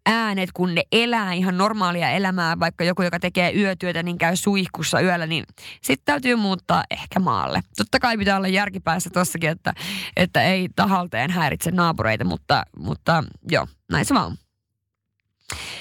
äänet, 0.07 0.53
kun 0.53 0.75
ne 0.75 0.83
elää 0.93 1.33
ihan 1.33 1.59
normaalia 1.59 2.11
elämää, 2.11 2.61
vaikka 2.61 2.85
joku, 2.85 3.03
joka 3.03 3.21
tekee 3.21 3.53
yötyötä, 3.61 4.03
niin 4.03 4.19
käy 4.19 4.37
suihkussa 4.37 5.01
yöllä, 5.01 5.27
niin 5.27 5.45
sitten 5.83 6.05
täytyy 6.05 6.37
muuttaa 6.37 6.85
ehkä 6.91 7.21
maalle. 7.21 7.61
Totta 7.77 7.99
kai 7.99 8.19
pitää 8.19 8.37
olla 8.37 8.49
järkipäässä 8.49 9.11
tossakin, 9.11 9.51
että, 9.51 9.75
että 10.17 10.43
ei 10.43 10.69
tahalteen 10.77 11.31
häiritse 11.31 11.71
naapureita, 11.71 12.25
mutta, 12.25 12.63
mutta 12.79 13.25
joo, 13.51 13.67
näin 13.91 14.05
se 14.05 14.15
vaan. 14.15 14.37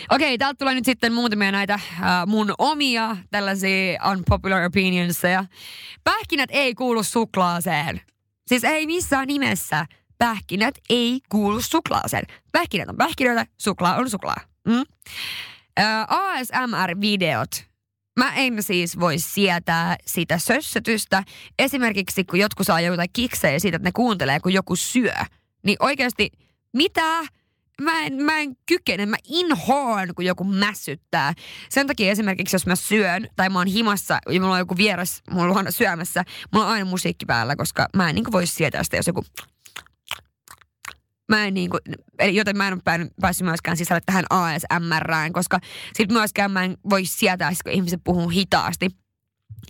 Okei, 0.10 0.38
täältä 0.38 0.58
tulee 0.58 0.76
nyt 0.76 0.86
sitten 0.86 1.14
muutamia 1.14 1.52
näitä 1.52 1.74
äh, 1.74 1.82
mun 2.28 2.54
omia 2.58 3.18
tällaisia 3.32 4.00
unpopular 4.12 4.64
opinionsia. 4.64 5.46
Pähkinät 6.04 6.50
ei 6.54 6.76
kuulu 6.76 7.04
suklaaseen. 7.04 8.02
Siis 8.48 8.64
ei 8.64 8.86
missään 8.86 9.28
nimessä 9.28 9.86
pähkinät 10.17 10.75
ei 10.89 11.19
kuulu 11.30 11.62
suklaaseen. 11.62 12.23
Pähkinät 12.51 12.89
on 12.89 12.97
pähkinöitä, 12.97 13.45
suklaa 13.58 13.95
on 13.95 14.10
suklaa. 14.10 14.41
Mm? 14.67 14.84
ASMR-videot. 16.08 17.65
Mä 18.19 18.36
en 18.36 18.63
siis 18.63 18.99
voi 18.99 19.19
sietää 19.19 19.95
sitä 20.06 20.38
sössötystä. 20.38 21.23
Esimerkiksi 21.60 22.23
kun 22.23 22.39
jotkut 22.39 22.67
saa 22.67 22.82
jotain 22.82 23.10
kiksejä 23.13 23.60
siitä, 23.60 23.75
että 23.75 23.88
ne 23.88 23.91
kuuntelee, 23.91 24.39
kun 24.39 24.54
joku 24.54 24.75
syö. 24.75 25.15
Niin 25.63 25.78
oikeasti, 25.80 26.32
mitä? 26.73 27.21
Mä 27.82 28.04
en, 28.04 28.23
mä 28.23 28.39
en 28.39 28.58
kykene, 28.65 29.06
mä 29.06 29.17
inhoan, 29.28 30.15
kun 30.15 30.25
joku 30.25 30.43
mässyttää. 30.43 31.34
Sen 31.69 31.88
takia 31.88 32.12
esimerkiksi, 32.12 32.56
jos 32.56 32.65
mä 32.65 32.75
syön 32.75 33.28
tai 33.36 33.49
mä 33.49 33.60
oon 33.60 33.67
himassa 33.67 34.19
ja 34.30 34.41
mulla 34.41 34.54
on 34.54 34.60
joku 34.60 34.78
vieras 34.78 35.21
mulla 35.32 35.60
on 35.60 35.71
syömässä, 35.71 36.23
mulla 36.54 36.65
on 36.65 36.71
aina 36.71 36.86
musiikki 36.86 37.25
päällä, 37.25 37.56
koska 37.56 37.88
mä 37.95 38.10
en 38.10 38.15
niin 38.15 38.32
voi 38.32 38.47
sietää 38.47 38.84
sitä, 38.84 38.97
jos 38.97 39.08
joku 39.08 39.25
Mä 41.30 41.46
en 41.46 41.54
niin 41.54 41.70
kuin, 41.70 41.82
joten 42.32 42.58
mä 42.58 42.68
en 42.68 42.74
ole 42.74 43.12
päässyt 43.22 43.46
myöskään 43.46 43.78
sisälle 43.78 44.02
tähän 44.06 44.26
ASMRään, 44.30 45.34
koska 45.34 45.60
sit 45.94 46.12
myöskään 46.12 46.52
mä 46.52 46.64
en 46.64 46.78
voi 46.90 47.06
sietää, 47.06 47.52
kun 47.64 47.72
ihmiset 47.72 48.02
puhuu 48.04 48.30
hitaasti. 48.30 48.90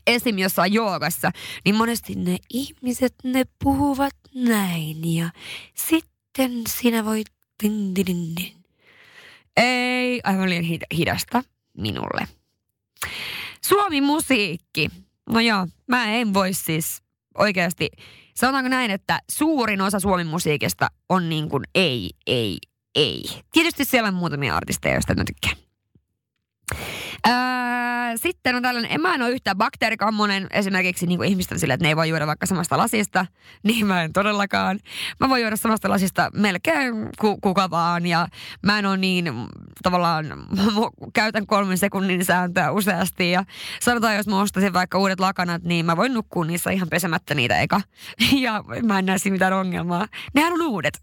esim. 0.08 0.38
jossain 0.38 0.74
joogassa, 0.74 1.32
niin 1.66 1.76
monesti 1.76 2.16
ne 2.16 2.38
ihmiset, 2.54 3.14
ne 3.24 3.44
puhuvat 3.64 4.14
näin 4.36 5.16
ja 5.16 5.30
sitten 5.74 6.62
sinä 6.68 7.06
voit... 7.06 7.28
Din, 7.64 7.96
din, 7.96 8.06
din. 8.06 8.54
Ei, 9.58 10.22
aivan 10.24 10.50
liian 10.50 10.80
hidasta 10.98 11.44
minulle. 11.78 12.28
Suomi-musiikki. 13.66 14.90
No 15.30 15.40
joo, 15.40 15.68
mä 15.88 16.14
en 16.14 16.34
voi 16.34 16.54
siis 16.54 17.02
oikeasti, 17.38 17.90
sanotaanko 18.38 18.70
näin, 18.70 18.92
että 18.92 19.20
suurin 19.32 19.82
osa 19.82 20.00
Suomen 20.00 20.28
musiikista 20.28 20.88
on 21.10 21.30
niin 21.30 21.50
kuin 21.50 21.64
ei, 21.76 22.10
ei, 22.28 22.58
ei. 22.96 23.24
Tietysti 23.52 23.86
siellä 23.86 24.08
on 24.08 24.14
muutamia 24.14 24.56
artisteja, 24.56 24.96
joista 24.96 25.16
mä 25.16 25.24
tykkään. 25.26 25.58
Öö, 27.28 27.65
sitten 28.16 28.56
on 28.56 28.62
tällainen, 28.62 28.92
en 28.92 29.02
mä 29.02 29.16
en 29.16 29.22
ole 29.22 29.32
yhtään 29.32 29.58
bakteerikammonen 29.58 30.48
esimerkiksi 30.52 31.06
niin 31.06 31.18
kuin 31.18 31.30
ihmisten 31.30 31.60
sille, 31.60 31.74
että 31.74 31.84
ne 31.84 31.90
ei 31.90 31.96
voi 31.96 32.10
juoda 32.10 32.28
vaikka 32.28 32.46
samasta 32.46 32.78
lasista, 32.78 33.26
niin 33.64 33.88
mä 33.88 34.04
en 34.04 34.14
todellakaan. 34.14 34.80
Mä 35.20 35.30
voin 35.30 35.42
juoda 35.42 35.56
samasta 35.56 35.90
lasista 35.90 36.30
melkein 36.34 37.10
ku, 37.20 37.38
kuka 37.38 37.70
vaan 37.70 38.06
ja 38.06 38.28
mä 38.64 38.80
en 38.80 38.86
ole 38.86 38.98
niin 38.98 39.34
tavallaan, 39.84 40.26
käytän 41.14 41.48
kolmen 41.48 41.78
sekunnin 41.78 42.26
sääntöä 42.26 42.72
useasti 42.72 43.32
ja 43.32 43.46
sanotaan, 43.82 44.16
jos 44.16 44.28
mä 44.28 44.42
ostaisin 44.42 44.74
vaikka 44.74 44.98
uudet 44.98 45.20
lakanat, 45.20 45.64
niin 45.64 45.86
mä 45.86 45.98
voin 45.98 46.14
nukkua 46.14 46.46
niissä 46.46 46.72
ihan 46.72 46.90
pesemättä 46.90 47.36
niitä 47.36 47.60
eka. 47.60 47.82
Ja 48.46 48.64
mä 48.84 49.00
en 49.00 49.06
näe 49.06 49.18
siinä 49.18 49.34
mitään 49.34 49.54
ongelmaa. 49.54 50.08
Nehän 50.34 50.54
on 50.54 50.62
uudet. 50.62 51.02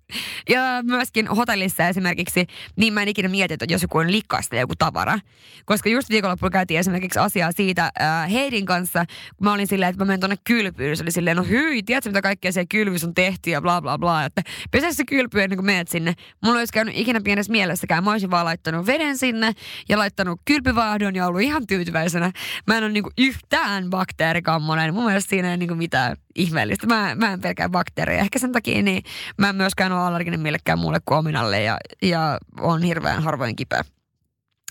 Ja 0.49 0.63
myöskin 0.83 1.27
hotellissa 1.27 1.89
esimerkiksi, 1.89 2.47
niin 2.77 2.93
mä 2.93 3.03
en 3.03 3.09
ikinä 3.09 3.29
mieti, 3.29 3.55
että 3.55 3.67
jos 3.69 3.83
joku 3.83 3.99
on 3.99 4.13
likasta 4.13 4.57
joku 4.57 4.75
tavara. 4.79 5.19
Koska 5.65 5.89
just 5.89 6.11
viikonloppuun 6.11 6.53
käytiin 6.53 6.81
asiaa 7.21 7.53
siitä 7.53 7.91
äh, 8.01 8.33
Heidin 8.33 8.67
kanssa, 8.67 9.05
kun 9.37 9.45
mä 9.45 9.53
olin 9.53 9.67
silleen, 9.67 9.91
että 9.91 10.05
mä 10.05 10.07
menen 10.07 10.21
tonne 10.21 10.37
kylpyyn. 10.45 10.97
Se 10.97 11.03
oli 11.03 11.11
silleen, 11.11 11.37
no 11.37 11.43
hyi, 11.43 11.83
tiedätkö 11.83 12.11
mitä 12.11 12.23
kaikkea 12.23 12.53
siellä 12.53 12.67
kylvyssä 12.71 13.07
on 13.07 13.15
tehty 13.15 13.51
ja 13.51 13.61
bla 13.61 13.83
bla 13.83 13.99
bla. 13.99 14.25
Että 14.25 14.43
pese 14.71 14.93
se 14.93 15.05
kylpy 15.05 15.43
ennen 15.43 15.57
kuin 15.57 15.67
menet 15.67 15.89
sinne. 15.89 16.15
Mulla 16.43 16.59
olisi 16.59 16.73
käynyt 16.73 16.97
ikinä 16.97 17.21
pienessä 17.25 17.53
mielessäkään. 17.53 18.05
Mä 18.05 18.11
olisin 18.11 18.31
vaan 18.31 18.45
laittanut 18.45 18.87
veden 18.87 19.19
sinne 19.19 19.53
ja 19.89 19.99
laittanut 19.99 20.41
kylpyvaahdon 20.45 21.15
ja 21.15 21.27
ollut 21.27 21.41
ihan 21.41 21.67
tyytyväisenä. 21.67 22.33
Mä 22.67 22.79
en 22.79 22.85
ole 22.85 22.93
niinku 22.93 23.11
yhtään 23.19 23.91
bakteerikammonen. 23.91 24.95
Mun 24.95 25.05
mielestä 25.05 25.31
siinä 25.31 25.51
ei 25.51 25.57
niinku 25.57 25.75
mitään 25.75 26.17
ihmeellistä. 26.35 26.87
Mä, 26.87 27.15
mä 27.15 27.33
en 27.33 27.41
pelkää 27.41 27.69
bakteereja. 27.69 28.21
Ehkä 28.21 28.39
sen 28.39 28.53
takia 28.53 28.83
niin 28.83 29.03
mä 29.39 29.49
en 29.49 29.57
myöskään 29.57 29.93
ole 29.93 30.01
allerginen 30.01 30.41
millekään 30.41 30.79
muulle 30.79 30.99
kuin 31.05 31.19
ominalle 31.19 31.63
ja, 31.63 31.79
ja 32.03 32.39
on 32.61 32.83
hirveän 32.83 33.23
harvoin 33.23 33.57
kipeä. 33.57 33.85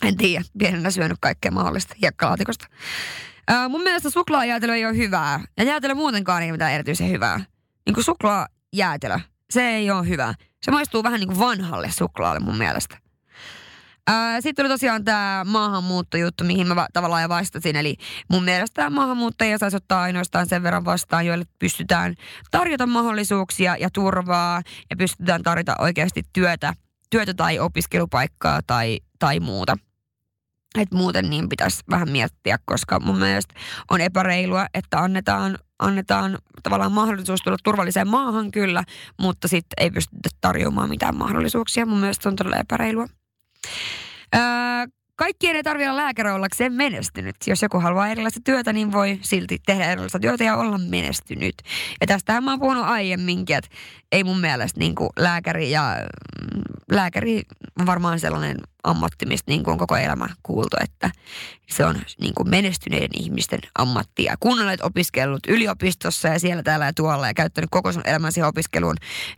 En 0.01 0.17
tiedä, 0.17 0.43
pienenä 0.59 0.91
syönyt 0.91 1.17
kaikkea 1.21 1.51
mahdollista 1.51 1.95
hiekkalaatikosta. 2.01 2.67
Ää, 3.47 3.69
mun 3.69 3.83
mielestä 3.83 4.09
suklaajäätelö 4.09 4.75
ei 4.75 4.85
ole 4.85 4.97
hyvää. 4.97 5.39
Ja 5.57 5.63
jäätelö 5.63 5.95
muutenkaan 5.95 6.41
ei 6.43 6.47
ole 6.47 6.51
mitään 6.51 6.71
erityisen 6.73 7.09
hyvää. 7.09 7.39
Niin 7.85 7.93
kuin 7.93 8.03
suklaajäätelö, 8.03 9.19
se 9.49 9.69
ei 9.69 9.91
ole 9.91 10.07
hyvä. 10.07 10.33
Se 10.61 10.71
maistuu 10.71 11.03
vähän 11.03 11.19
niin 11.19 11.27
kuin 11.27 11.39
vanhalle 11.39 11.91
suklaalle 11.91 12.39
mun 12.39 12.57
mielestä. 12.57 12.97
Sitten 14.39 14.63
oli 14.63 14.69
tosiaan 14.69 15.03
tämä 15.03 15.45
maahanmuuttojuttu, 15.47 16.43
mihin 16.43 16.67
mä 16.67 16.87
tavallaan 16.93 17.29
vastasin. 17.29 17.75
Eli 17.75 17.95
mun 18.29 18.43
mielestä 18.43 18.89
maahanmuuttajia 18.89 19.57
saisi 19.57 19.77
ottaa 19.77 20.01
ainoastaan 20.01 20.47
sen 20.47 20.63
verran 20.63 20.85
vastaan, 20.85 21.25
joille 21.25 21.45
pystytään 21.59 22.15
tarjota 22.51 22.87
mahdollisuuksia 22.87 23.75
ja 23.79 23.89
turvaa 23.93 24.61
ja 24.89 24.95
pystytään 24.95 25.43
tarjota 25.43 25.75
oikeasti 25.79 26.23
työtä, 26.33 26.73
työtä 27.09 27.33
tai 27.33 27.59
opiskelupaikkaa 27.59 28.61
tai, 28.67 28.99
tai 29.19 29.39
muuta. 29.39 29.77
Et 30.79 30.91
muuten 30.91 31.29
niin 31.29 31.49
pitäisi 31.49 31.84
vähän 31.89 32.12
miettiä, 32.12 32.57
koska 32.65 32.99
mun 32.99 33.17
mielestä 33.17 33.53
on 33.89 34.01
epäreilua, 34.01 34.65
että 34.73 34.99
annetaan, 34.99 35.57
annetaan 35.79 36.38
tavallaan 36.63 36.91
mahdollisuus 36.91 37.41
tulla 37.41 37.57
turvalliseen 37.63 38.07
maahan 38.07 38.51
kyllä, 38.51 38.84
mutta 39.19 39.47
sitten 39.47 39.84
ei 39.84 39.91
pystytä 39.91 40.29
tarjoamaan 40.41 40.89
mitään 40.89 41.17
mahdollisuuksia. 41.17 41.86
Mun 41.86 41.99
mielestä 41.99 42.29
on 42.29 42.36
todella 42.36 42.57
epäreilua. 42.57 43.07
Öö, 44.36 44.41
kaikkien 45.15 45.55
ei 45.55 45.63
tarvitse 45.63 45.89
olla 45.89 46.01
lääkäri 46.01 46.31
ollakseen 46.31 46.73
menestynyt. 46.73 47.36
Jos 47.47 47.62
joku 47.62 47.79
haluaa 47.79 48.07
erilaista 48.07 48.39
työtä, 48.43 48.73
niin 48.73 48.91
voi 48.91 49.19
silti 49.21 49.57
tehdä 49.65 49.91
erilaista 49.91 50.19
työtä 50.19 50.43
ja 50.43 50.57
olla 50.57 50.77
menestynyt. 50.77 51.55
Ja 52.01 52.07
tästähän 52.07 52.43
mä 52.43 52.51
oon 52.51 52.60
puhunut 52.60 52.84
aiemminkin, 52.86 53.55
että 53.55 53.69
ei 54.12 54.23
mun 54.23 54.39
mielestä 54.41 54.79
niin 54.79 54.95
lääkäri 55.19 55.71
ja 55.71 55.95
lääkäri 56.91 57.41
on 57.80 57.86
varmaan 57.86 58.19
sellainen 58.19 58.58
ammatti, 58.84 59.25
mistä 59.25 59.51
niin 59.51 59.63
kuin 59.63 59.71
on 59.71 59.77
koko 59.77 59.97
elämä 59.97 60.30
kuultu, 60.43 60.77
että 60.84 61.12
se 61.69 61.86
on 61.86 61.95
niin 62.21 62.34
kuin 62.34 62.49
menestyneiden 62.49 63.21
ihmisten 63.21 63.60
ammatti. 63.75 64.23
Ja 64.23 64.36
kun 64.39 64.62
olet 64.62 64.82
opiskellut 64.82 65.39
yliopistossa 65.47 66.27
ja 66.27 66.39
siellä 66.39 66.63
täällä 66.63 66.86
ja 66.86 66.93
tuolla 66.93 67.27
ja 67.27 67.34
käyttänyt 67.34 67.69
koko 67.71 67.91
sun 67.91 68.01
elämäsi 68.06 68.43
opiskeluun, 68.43 68.95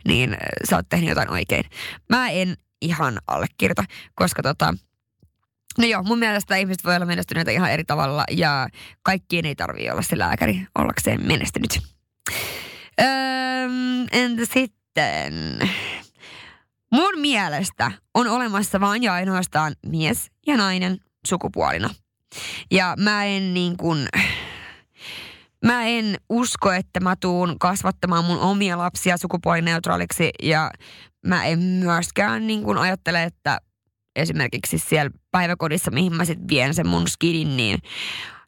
niin 0.08 0.36
sä 0.70 0.76
oot 0.76 0.88
tehnyt 0.88 1.08
jotain 1.08 1.30
oikein. 1.30 1.64
Mä 2.08 2.30
en 2.30 2.56
ihan 2.82 3.18
allekirjoita, 3.26 3.84
koska 4.14 4.42
tota, 4.42 4.74
No 5.78 5.84
joo, 5.84 6.02
mun 6.02 6.18
mielestä 6.18 6.56
ihmiset 6.56 6.84
voi 6.84 6.96
olla 6.96 7.06
menestyneitä 7.06 7.50
ihan 7.50 7.70
eri 7.70 7.84
tavalla 7.84 8.24
ja 8.30 8.68
kaikkien 9.02 9.46
ei 9.46 9.54
tarvitse 9.54 9.92
olla 9.92 10.02
se 10.02 10.18
lääkäri 10.18 10.66
ollakseen 10.74 11.26
menestynyt. 11.26 11.78
Öö, 13.00 13.68
entä 14.12 14.42
sitten? 14.44 15.58
Mun 16.94 17.20
mielestä 17.20 17.90
on 18.14 18.26
olemassa 18.26 18.80
vain 18.80 19.02
ja 19.02 19.14
ainoastaan 19.14 19.74
mies 19.86 20.30
ja 20.46 20.56
nainen 20.56 20.98
sukupuolina. 21.26 21.90
Ja 22.70 22.94
mä 22.98 23.24
en 23.24 23.54
niin 23.54 23.76
kuin, 23.76 24.08
mä 25.64 25.84
en 25.84 26.16
usko, 26.30 26.72
että 26.72 27.00
mä 27.00 27.16
tuun 27.20 27.58
kasvattamaan 27.58 28.24
mun 28.24 28.38
omia 28.38 28.78
lapsia 28.78 29.16
sukupuolineutraaliksi 29.16 30.30
ja 30.42 30.70
mä 31.26 31.44
en 31.44 31.58
myöskään 31.58 32.46
niin 32.46 32.62
kuin 32.62 32.78
ajattele, 32.78 33.22
että 33.22 33.60
esimerkiksi 34.16 34.78
siellä 34.78 35.10
päiväkodissa, 35.30 35.90
mihin 35.90 36.14
mä 36.16 36.24
sitten 36.24 36.48
vien 36.48 36.74
sen 36.74 36.86
mun 36.86 37.08
skidin, 37.08 37.56
niin 37.56 37.78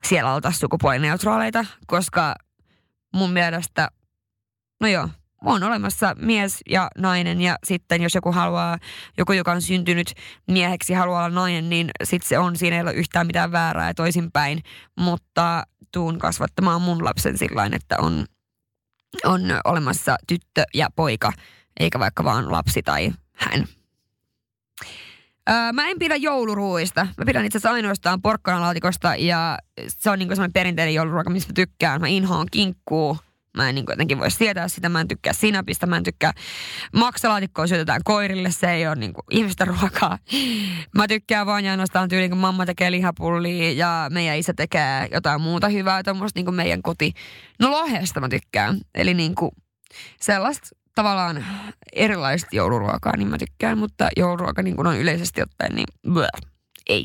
siellä 0.05 0.35
oltaisiin 0.35 0.61
sukupuolineutraaleita, 0.61 1.65
koska 1.87 2.35
mun 3.15 3.31
mielestä, 3.31 3.89
no 4.81 4.89
joo, 4.89 5.09
on 5.45 5.63
olemassa 5.63 6.15
mies 6.19 6.61
ja 6.71 6.91
nainen 6.99 7.41
ja 7.41 7.57
sitten 7.65 8.03
jos 8.03 8.15
joku 8.15 8.33
haluaa, 8.33 8.79
joku 9.19 9.33
joka 9.33 9.53
on 9.53 9.63
syntynyt 9.63 10.13
mieheksi 10.47 10.95
haluaa 10.95 11.25
olla 11.25 11.35
nainen, 11.35 11.71
niin 11.71 11.91
sitten 12.05 12.29
se 12.29 12.39
on, 12.39 12.57
siinä 12.57 12.77
ei 12.77 12.83
ole 12.83 12.93
yhtään 12.93 13.27
mitään 13.27 13.53
väärää 13.53 13.89
ja 13.89 13.95
toisinpäin, 13.95 14.63
mutta 14.97 15.63
tuun 15.93 16.19
kasvattamaan 16.19 16.83
mun 16.83 17.05
lapsen 17.05 17.39
sillä 17.39 17.71
että 17.73 17.97
on, 17.99 18.25
on 19.25 19.41
olemassa 19.65 20.17
tyttö 20.29 20.65
ja 20.75 20.89
poika, 20.97 21.33
eikä 21.81 21.99
vaikka 21.99 22.25
vaan 22.25 22.53
lapsi 22.53 22.83
tai 22.83 23.13
hän. 23.33 23.67
Öö, 25.51 25.73
mä 25.73 25.89
en 25.89 25.99
pidä 25.99 26.17
jouluruuista. 26.17 27.07
Mä 27.19 27.25
pidän 27.27 27.45
itse 27.45 27.59
asiassa 27.59 27.75
ainoastaan 27.75 28.23
porkkanalaatikosta 28.23 29.17
ja 29.17 29.59
se 29.89 30.11
on 30.11 30.19
niinku 30.19 30.35
semmoinen 30.35 30.53
perinteinen 30.53 30.95
jouluruoka, 30.95 31.31
mistä 31.31 31.51
mä 31.51 31.55
tykkään. 31.55 32.01
Mä 32.01 32.07
inhoan 32.07 32.47
kinkkuu. 32.51 33.19
Mä 33.57 33.69
en 33.69 33.75
niin 33.75 33.85
jotenkin 33.89 34.19
voi 34.19 34.31
sietää 34.31 34.69
sitä. 34.69 34.89
Mä 34.89 35.01
en 35.01 35.09
tykkää 35.09 35.33
sinapista. 35.33 35.87
Mä 35.87 35.97
en 35.97 36.03
tykkää 36.03 36.33
maksalaatikkoa 36.93 37.67
syötetään 37.67 38.01
koirille. 38.05 38.51
Se 38.51 38.71
ei 38.71 38.87
ole 38.87 38.97
niin 38.97 39.13
kuin 39.13 39.25
ihmisten 39.31 39.67
ruokaa. 39.67 40.19
Mä 40.97 41.09
tykkään 41.09 41.47
vaan 41.47 41.65
ja 41.65 41.71
ainoastaan 41.71 42.09
tyyliin, 42.09 42.31
kun 42.31 42.39
mamma 42.39 42.67
tekee 42.67 42.91
lihapullia 42.91 43.73
ja 43.73 44.07
meidän 44.13 44.37
isä 44.39 44.55
tekee 44.57 45.09
jotain 45.13 45.41
muuta 45.41 45.69
hyvää. 45.69 46.03
Tuommoista 46.03 46.41
niin 46.41 46.55
meidän 46.55 46.83
koti. 46.83 47.13
No 47.61 47.71
lohesta 47.71 48.21
mä 48.21 48.29
tykkään. 48.29 48.81
Eli 48.95 49.15
niin 49.15 49.35
sellaista 50.21 50.69
tavallaan 50.95 51.45
erilaista 51.93 52.49
jouluruokaa, 52.53 53.17
niin 53.17 53.29
mä 53.29 53.39
tykkään, 53.39 53.79
mutta 53.79 54.09
jouluruoka 54.17 54.63
niin 54.63 54.87
on 54.87 54.97
yleisesti 54.97 55.43
ottaen, 55.43 55.75
niin 55.75 55.87
bleh, 56.13 56.29
ei. 56.89 57.05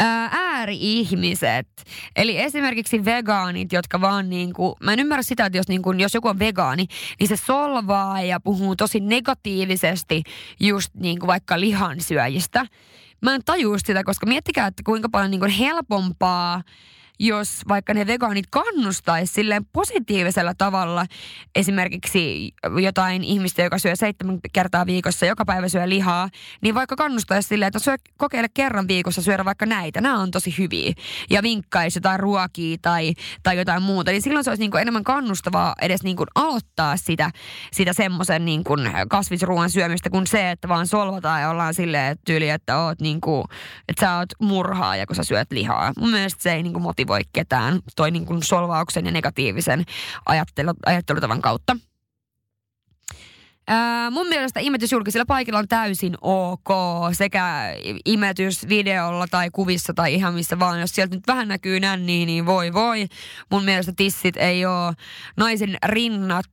Ääri-ihmiset, 0.00 1.68
eli 2.16 2.38
esimerkiksi 2.38 3.04
vegaanit, 3.04 3.72
jotka 3.72 4.00
vaan 4.00 4.30
niin 4.30 4.52
kuin, 4.52 4.74
mä 4.82 4.92
en 4.92 5.00
ymmärrä 5.00 5.22
sitä, 5.22 5.46
että 5.46 5.58
jos, 5.58 5.68
niin 5.68 5.82
kuin, 5.82 6.00
jos 6.00 6.14
joku 6.14 6.28
on 6.28 6.38
vegaani, 6.38 6.86
niin 7.20 7.28
se 7.28 7.36
solvaa 7.36 8.22
ja 8.22 8.40
puhuu 8.40 8.76
tosi 8.76 9.00
negatiivisesti 9.00 10.22
just 10.60 10.94
niin 10.94 11.18
kuin 11.18 11.26
vaikka 11.26 11.60
lihansyöjistä. 11.60 12.66
Mä 13.22 13.34
en 13.34 13.40
tajua 13.44 13.78
sitä, 13.78 14.04
koska 14.04 14.26
miettikää, 14.26 14.66
että 14.66 14.82
kuinka 14.86 15.08
paljon 15.08 15.30
niin 15.30 15.40
kuin 15.40 15.50
helpompaa 15.50 16.62
jos 17.20 17.62
vaikka 17.68 17.94
ne 17.94 18.06
vegaanit 18.06 18.44
kannustaisi 18.50 19.32
silleen 19.32 19.64
positiivisella 19.72 20.54
tavalla 20.58 21.06
esimerkiksi 21.54 22.52
jotain 22.82 23.24
ihmistä, 23.24 23.62
joka 23.62 23.78
syö 23.78 23.96
seitsemän 23.96 24.38
kertaa 24.52 24.86
viikossa, 24.86 25.26
joka 25.26 25.44
päivä 25.44 25.68
syö 25.68 25.88
lihaa, 25.88 26.28
niin 26.62 26.74
vaikka 26.74 26.96
kannustaisi 26.96 27.48
silleen, 27.48 27.66
että 27.66 27.78
syö, 27.78 27.96
kokeile 28.16 28.48
kerran 28.54 28.88
viikossa 28.88 29.22
syödä 29.22 29.44
vaikka 29.44 29.66
näitä, 29.66 30.00
nämä 30.00 30.18
on 30.18 30.30
tosi 30.30 30.54
hyviä, 30.58 30.92
ja 31.30 31.42
vinkkaisi 31.42 31.96
jotain 31.96 32.20
ruokia 32.20 32.76
tai, 32.82 33.14
tai 33.42 33.58
jotain 33.58 33.82
muuta, 33.82 34.10
niin 34.10 34.22
silloin 34.22 34.44
se 34.44 34.50
olisi 34.50 34.62
niin 34.62 34.70
kuin 34.70 34.82
enemmän 34.82 35.04
kannustavaa 35.04 35.74
edes 35.82 36.02
niin 36.02 36.16
kuin 36.16 36.28
aloittaa 36.34 36.96
sitä, 36.96 37.30
sitä 37.72 37.92
semmoisen 37.92 38.44
niin 38.44 38.64
kasvisruoan 39.08 39.70
syömistä 39.70 40.10
kuin 40.10 40.26
se, 40.26 40.50
että 40.50 40.68
vaan 40.68 40.86
solvataan 40.86 41.40
ja 41.40 41.50
ollaan 41.50 41.74
silleen 41.74 42.16
tyyli, 42.24 42.48
että, 42.48 42.78
oot 42.78 43.00
niin 43.00 43.20
kuin, 43.20 43.44
että 43.88 44.00
sä 44.06 44.16
oot 44.16 44.28
murhaa 44.40 44.96
ja 44.96 45.06
kun 45.06 45.16
sä 45.16 45.24
syöt 45.24 45.52
lihaa. 45.52 45.92
Mun 45.98 46.10
mielestä 46.10 46.42
se 46.42 46.52
ei 46.52 46.62
niin 46.62 46.72
kuin 46.72 46.82
motivoi 46.82 47.09
motivoi 47.10 47.30
ketään 47.32 47.80
toi 47.96 48.10
niin 48.10 48.26
kuin 48.26 48.42
solvauksen 48.42 49.06
ja 49.06 49.12
negatiivisen 49.12 49.84
ajattelu, 50.26 50.72
ajattelutavan 50.86 51.42
kautta. 51.42 51.76
Ää, 53.66 54.10
mun 54.10 54.28
mielestä 54.28 54.60
imetys 54.60 54.92
julkisilla 54.92 55.24
paikilla 55.26 55.58
on 55.58 55.68
täysin 55.68 56.16
ok, 56.20 56.68
sekä 57.12 57.74
imetys 58.04 58.68
videolla 58.68 59.26
tai 59.26 59.50
kuvissa 59.52 59.94
tai 59.94 60.14
ihan 60.14 60.34
missä 60.34 60.58
vaan. 60.58 60.80
Jos 60.80 60.90
sieltä 60.90 61.14
nyt 61.14 61.26
vähän 61.26 61.48
näkyy 61.48 61.80
nänniä, 61.80 62.26
niin 62.26 62.46
voi 62.46 62.72
voi. 62.72 63.06
Mun 63.50 63.64
mielestä 63.64 63.92
tissit 63.96 64.36
ei 64.36 64.66
ole 64.66 64.94
naisen 65.36 65.76
rinnat 65.86 66.50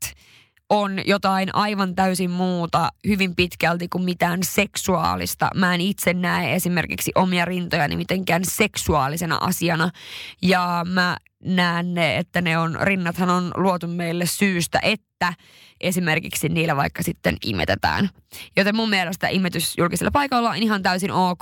on 0.69 0.99
jotain 1.05 1.55
aivan 1.55 1.95
täysin 1.95 2.31
muuta 2.31 2.89
hyvin 3.07 3.35
pitkälti 3.35 3.87
kuin 3.87 4.03
mitään 4.03 4.39
seksuaalista. 4.43 5.49
Mä 5.55 5.75
en 5.75 5.81
itse 5.81 6.13
näe 6.13 6.55
esimerkiksi 6.55 7.11
omia 7.15 7.45
rintojani 7.45 7.95
mitenkään 7.97 8.45
seksuaalisena 8.45 9.37
asiana. 9.41 9.89
Ja 10.41 10.85
mä 10.89 11.17
näen 11.47 11.93
ne, 11.93 12.17
että 12.17 12.41
ne 12.41 12.57
on, 12.57 12.77
rinnathan 12.81 13.29
on 13.29 13.51
luotu 13.55 13.87
meille 13.87 14.25
syystä, 14.25 14.79
että 14.83 15.33
esimerkiksi 15.81 16.49
niillä 16.49 16.75
vaikka 16.75 17.03
sitten 17.03 17.37
imetetään. 17.45 18.09
Joten 18.57 18.75
mun 18.75 18.89
mielestä 18.89 19.27
imetys 19.27 19.77
julkisella 19.77 20.11
paikalla 20.11 20.49
on 20.49 20.55
ihan 20.55 20.83
täysin 20.83 21.11
ok, 21.11 21.41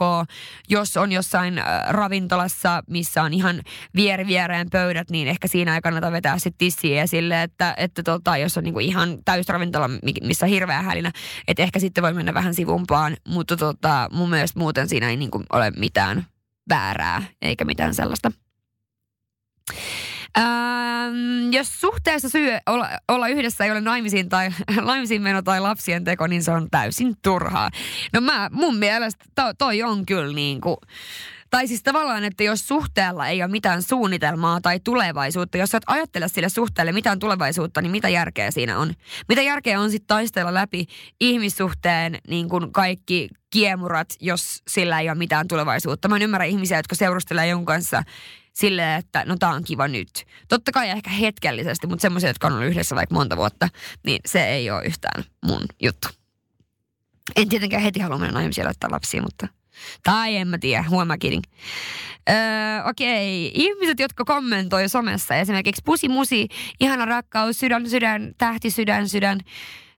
jos 0.69 0.97
on 0.97 1.11
jossain 1.11 1.57
äh, 1.57 1.65
ravintolassa, 1.87 2.83
missä 2.89 3.23
on 3.23 3.33
ihan 3.33 3.61
vieri 3.95 4.27
viereen 4.27 4.67
pöydät, 4.71 5.09
niin 5.09 5.27
ehkä 5.27 5.47
siinä 5.47 5.75
ei 5.75 5.81
kannata 5.81 6.11
vetää 6.11 6.39
sitten 6.39 6.57
tissiä 6.57 7.03
esille, 7.03 7.43
että, 7.43 7.73
että 7.77 8.03
tota, 8.03 8.37
jos 8.37 8.57
on 8.57 8.63
niinku 8.63 8.79
ihan 8.79 9.17
täys 9.25 9.49
ravintola, 9.49 9.89
missä 10.23 10.45
on 10.45 10.49
hirveä 10.49 10.81
hälinä, 10.81 11.11
että 11.47 11.63
ehkä 11.63 11.79
sitten 11.79 12.01
voi 12.01 12.13
mennä 12.13 12.33
vähän 12.33 12.53
sivumpaan, 12.53 13.17
mutta 13.27 13.57
tota, 13.57 14.09
mun 14.11 14.29
mielestä 14.29 14.59
muuten 14.59 14.89
siinä 14.89 15.09
ei 15.09 15.17
niinku 15.17 15.43
ole 15.53 15.71
mitään 15.71 16.25
väärää 16.69 17.23
eikä 17.41 17.65
mitään 17.65 17.95
sellaista. 17.95 18.31
Ähm, 20.37 21.53
jos 21.53 21.81
suhteessa 21.81 22.29
syy 22.29 22.49
olla, 22.65 22.89
olla 23.07 23.27
yhdessä 23.27 23.65
ei 23.65 23.71
ole 23.71 23.81
naimisiin 23.81 24.29
tai 24.29 24.49
naimisiin 24.85 25.21
meno 25.21 25.41
tai 25.41 25.61
lapsien 25.61 26.03
teko, 26.03 26.27
niin 26.27 26.43
se 26.43 26.51
on 26.51 26.67
täysin 26.71 27.15
turhaa. 27.21 27.69
No 28.13 28.21
mä, 28.21 28.49
mun 28.51 28.77
mielestä 28.77 29.25
to, 29.35 29.41
toi 29.57 29.83
on 29.83 30.05
kyllä 30.05 30.33
niin 30.33 30.61
kuin, 30.61 30.77
tai 31.49 31.67
siis 31.67 31.83
tavallaan, 31.83 32.23
että 32.23 32.43
jos 32.43 32.67
suhteella 32.67 33.27
ei 33.27 33.43
ole 33.43 33.51
mitään 33.51 33.81
suunnitelmaa 33.81 34.61
tai 34.61 34.79
tulevaisuutta, 34.79 35.57
jos 35.57 35.69
sä 35.69 35.77
et 35.77 35.83
ajattele 35.87 36.27
sille 36.27 36.49
suhteelle 36.49 36.91
mitään 36.91 37.19
tulevaisuutta, 37.19 37.81
niin 37.81 37.91
mitä 37.91 38.09
järkeä 38.09 38.51
siinä 38.51 38.79
on? 38.79 38.93
Mitä 39.29 39.41
järkeä 39.41 39.79
on 39.79 39.91
sitten 39.91 40.07
taistella 40.07 40.53
läpi 40.53 40.85
ihmissuhteen 41.21 42.17
niin 42.27 42.49
kuin 42.49 42.71
kaikki 42.71 43.29
kiemurat, 43.49 44.07
jos 44.19 44.63
sillä 44.67 44.99
ei 44.99 45.09
ole 45.09 45.17
mitään 45.17 45.47
tulevaisuutta? 45.47 46.07
Mä 46.07 46.15
en 46.15 46.21
ymmärrä 46.21 46.45
ihmisiä, 46.45 46.77
jotka 46.77 46.95
seurustelee 46.95 47.47
jonkun 47.47 47.65
kanssa 47.65 48.03
silleen, 48.55 48.99
että 48.99 49.23
no 49.25 49.35
tää 49.39 49.49
on 49.49 49.63
kiva 49.63 49.87
nyt. 49.87 50.25
Totta 50.47 50.71
kai 50.71 50.89
ehkä 50.89 51.09
hetkellisesti, 51.09 51.87
mutta 51.87 52.01
semmoisia, 52.01 52.29
jotka 52.29 52.47
on 52.47 52.53
ollut 52.53 52.67
yhdessä 52.67 52.95
vaikka 52.95 53.15
monta 53.15 53.37
vuotta, 53.37 53.69
niin 54.05 54.19
se 54.25 54.47
ei 54.47 54.69
ole 54.71 54.85
yhtään 54.85 55.23
mun 55.45 55.61
juttu. 55.81 56.07
En 57.35 57.49
tietenkään 57.49 57.83
heti 57.83 57.99
halua 57.99 58.17
mennä 58.17 58.33
naimisiin 58.33 58.65
laittaa 58.65 58.91
lapsia, 58.91 59.21
mutta... 59.21 59.47
Tai 60.03 60.35
en 60.35 60.47
mä 60.47 60.57
tiedä, 60.57 60.83
huomaa. 60.89 61.17
Öö, 62.29 62.35
okei, 62.89 63.51
ihmiset, 63.53 63.99
jotka 63.99 64.25
kommentoi 64.25 64.89
somessa, 64.89 65.35
esimerkiksi 65.35 65.81
pusi 65.85 66.09
musi, 66.09 66.47
ihana 66.79 67.05
rakkaus, 67.05 67.59
sydän, 67.59 67.89
sydän, 67.89 68.33
tähti, 68.37 68.71
sydän, 68.71 69.09
sydän 69.09 69.39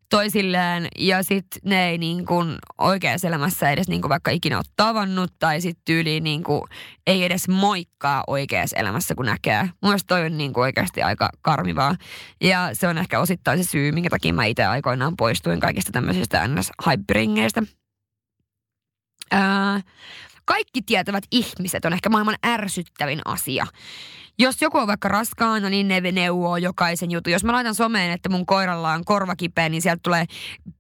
toisilleen 0.10 0.88
ja 1.00 1.24
sitten 1.24 1.62
ne 1.66 1.90
ei 1.90 1.98
niin 1.98 2.26
kuin 2.26 2.56
oikeassa 2.78 3.28
elämässä 3.28 3.72
edes 3.72 3.88
niin 3.88 4.02
kuin 4.02 4.10
vaikka 4.10 4.32
ikinä 4.32 4.58
ole 4.58 4.66
tavannut 4.76 5.32
tai 5.40 5.62
sitten 5.62 5.82
tyyliin 5.86 6.24
niin 6.24 6.44
kuin 6.44 6.62
ei 7.08 7.24
edes 7.24 7.48
moikkaa 7.48 8.24
oikeassa 8.28 8.78
elämässä 8.78 9.16
kun 9.16 9.26
näkee. 9.26 9.70
Mun 9.84 9.98
toi 10.08 10.26
on 10.26 10.38
niin 10.38 10.54
kuin 10.54 10.62
oikeasti 10.62 11.04
aika 11.04 11.30
karmivaa 11.42 11.96
ja 12.42 12.70
se 12.74 12.88
on 12.88 12.98
ehkä 12.98 13.20
osittain 13.20 13.64
se 13.64 13.70
syy, 13.70 13.92
minkä 13.92 14.10
takia 14.10 14.34
mä 14.34 14.46
itse 14.46 14.66
aikoinaan 14.66 15.18
poistuin 15.18 15.60
kaikista 15.60 15.92
tämmöisistä 15.92 16.48
ns 16.48 16.72
hyperingeistä. 16.86 17.64
Öö, 19.34 19.40
kaikki 20.46 20.82
tietävät 20.82 21.24
ihmiset 21.32 21.86
on 21.86 21.94
ehkä 21.94 22.10
maailman 22.10 22.36
ärsyttävin 22.46 23.22
asia 23.26 23.68
jos 24.40 24.62
joku 24.62 24.78
on 24.78 24.88
vaikka 24.88 25.08
raskaana, 25.08 25.70
niin 25.70 25.88
ne 25.88 26.00
neuvoo 26.00 26.58
jokaisen 26.58 27.12
jutun. 27.12 27.34
Jos 27.34 27.44
mä 27.44 27.54
laitan 27.54 27.76
someen, 27.76 28.12
että 28.12 28.30
mun 28.30 28.46
koiralla 28.46 28.94
on 28.94 29.06
korva 29.06 29.36
kipeä, 29.36 29.70
niin 29.70 29.82
sieltä 29.82 30.00
tulee 30.04 30.26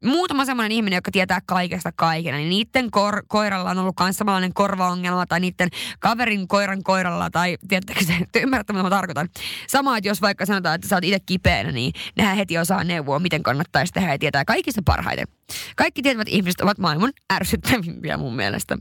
muutama 0.03 0.45
semmoinen 0.45 0.71
ihminen, 0.71 0.97
joka 0.97 1.11
tietää 1.11 1.39
kaikesta 1.45 1.91
kaiken. 1.95 2.33
Niin 2.33 2.49
niiden 2.49 2.91
kor- 2.91 3.23
koiralla 3.27 3.69
on 3.69 3.77
ollut 3.77 3.95
myös 3.99 4.17
samanlainen 4.17 4.53
korvaongelma 4.53 5.25
tai 5.25 5.39
niiden 5.39 5.69
kaverin 5.99 6.47
koiran 6.47 6.83
koiralla 6.83 7.29
tai 7.29 7.57
tiedättekö 7.67 8.05
se, 8.05 8.13
te 8.31 8.39
ymmärrätte 8.39 8.73
mitä 8.73 8.83
mä 8.83 8.89
tarkoitan. 8.89 9.29
Sama, 9.67 9.97
että 9.97 10.07
jos 10.07 10.21
vaikka 10.21 10.45
sanotaan, 10.45 10.75
että 10.75 10.87
sä 10.87 10.95
oot 10.95 11.03
itse 11.03 11.19
kipeänä, 11.25 11.71
niin 11.71 11.93
nehän 12.15 12.37
heti 12.37 12.57
osaa 12.57 12.83
neuvoa, 12.83 13.19
miten 13.19 13.43
kannattaisi 13.43 13.93
tehdä 13.93 14.11
ja 14.11 14.19
tietää 14.19 14.45
kaikista 14.45 14.81
parhaiten. 14.85 15.27
Kaikki 15.75 16.01
tietävät 16.01 16.27
ihmiset 16.27 16.61
ovat 16.61 16.77
maailman 16.77 17.11
ärsyttävimpiä 17.33 18.17
mun 18.17 18.35
mielestä. 18.35 18.77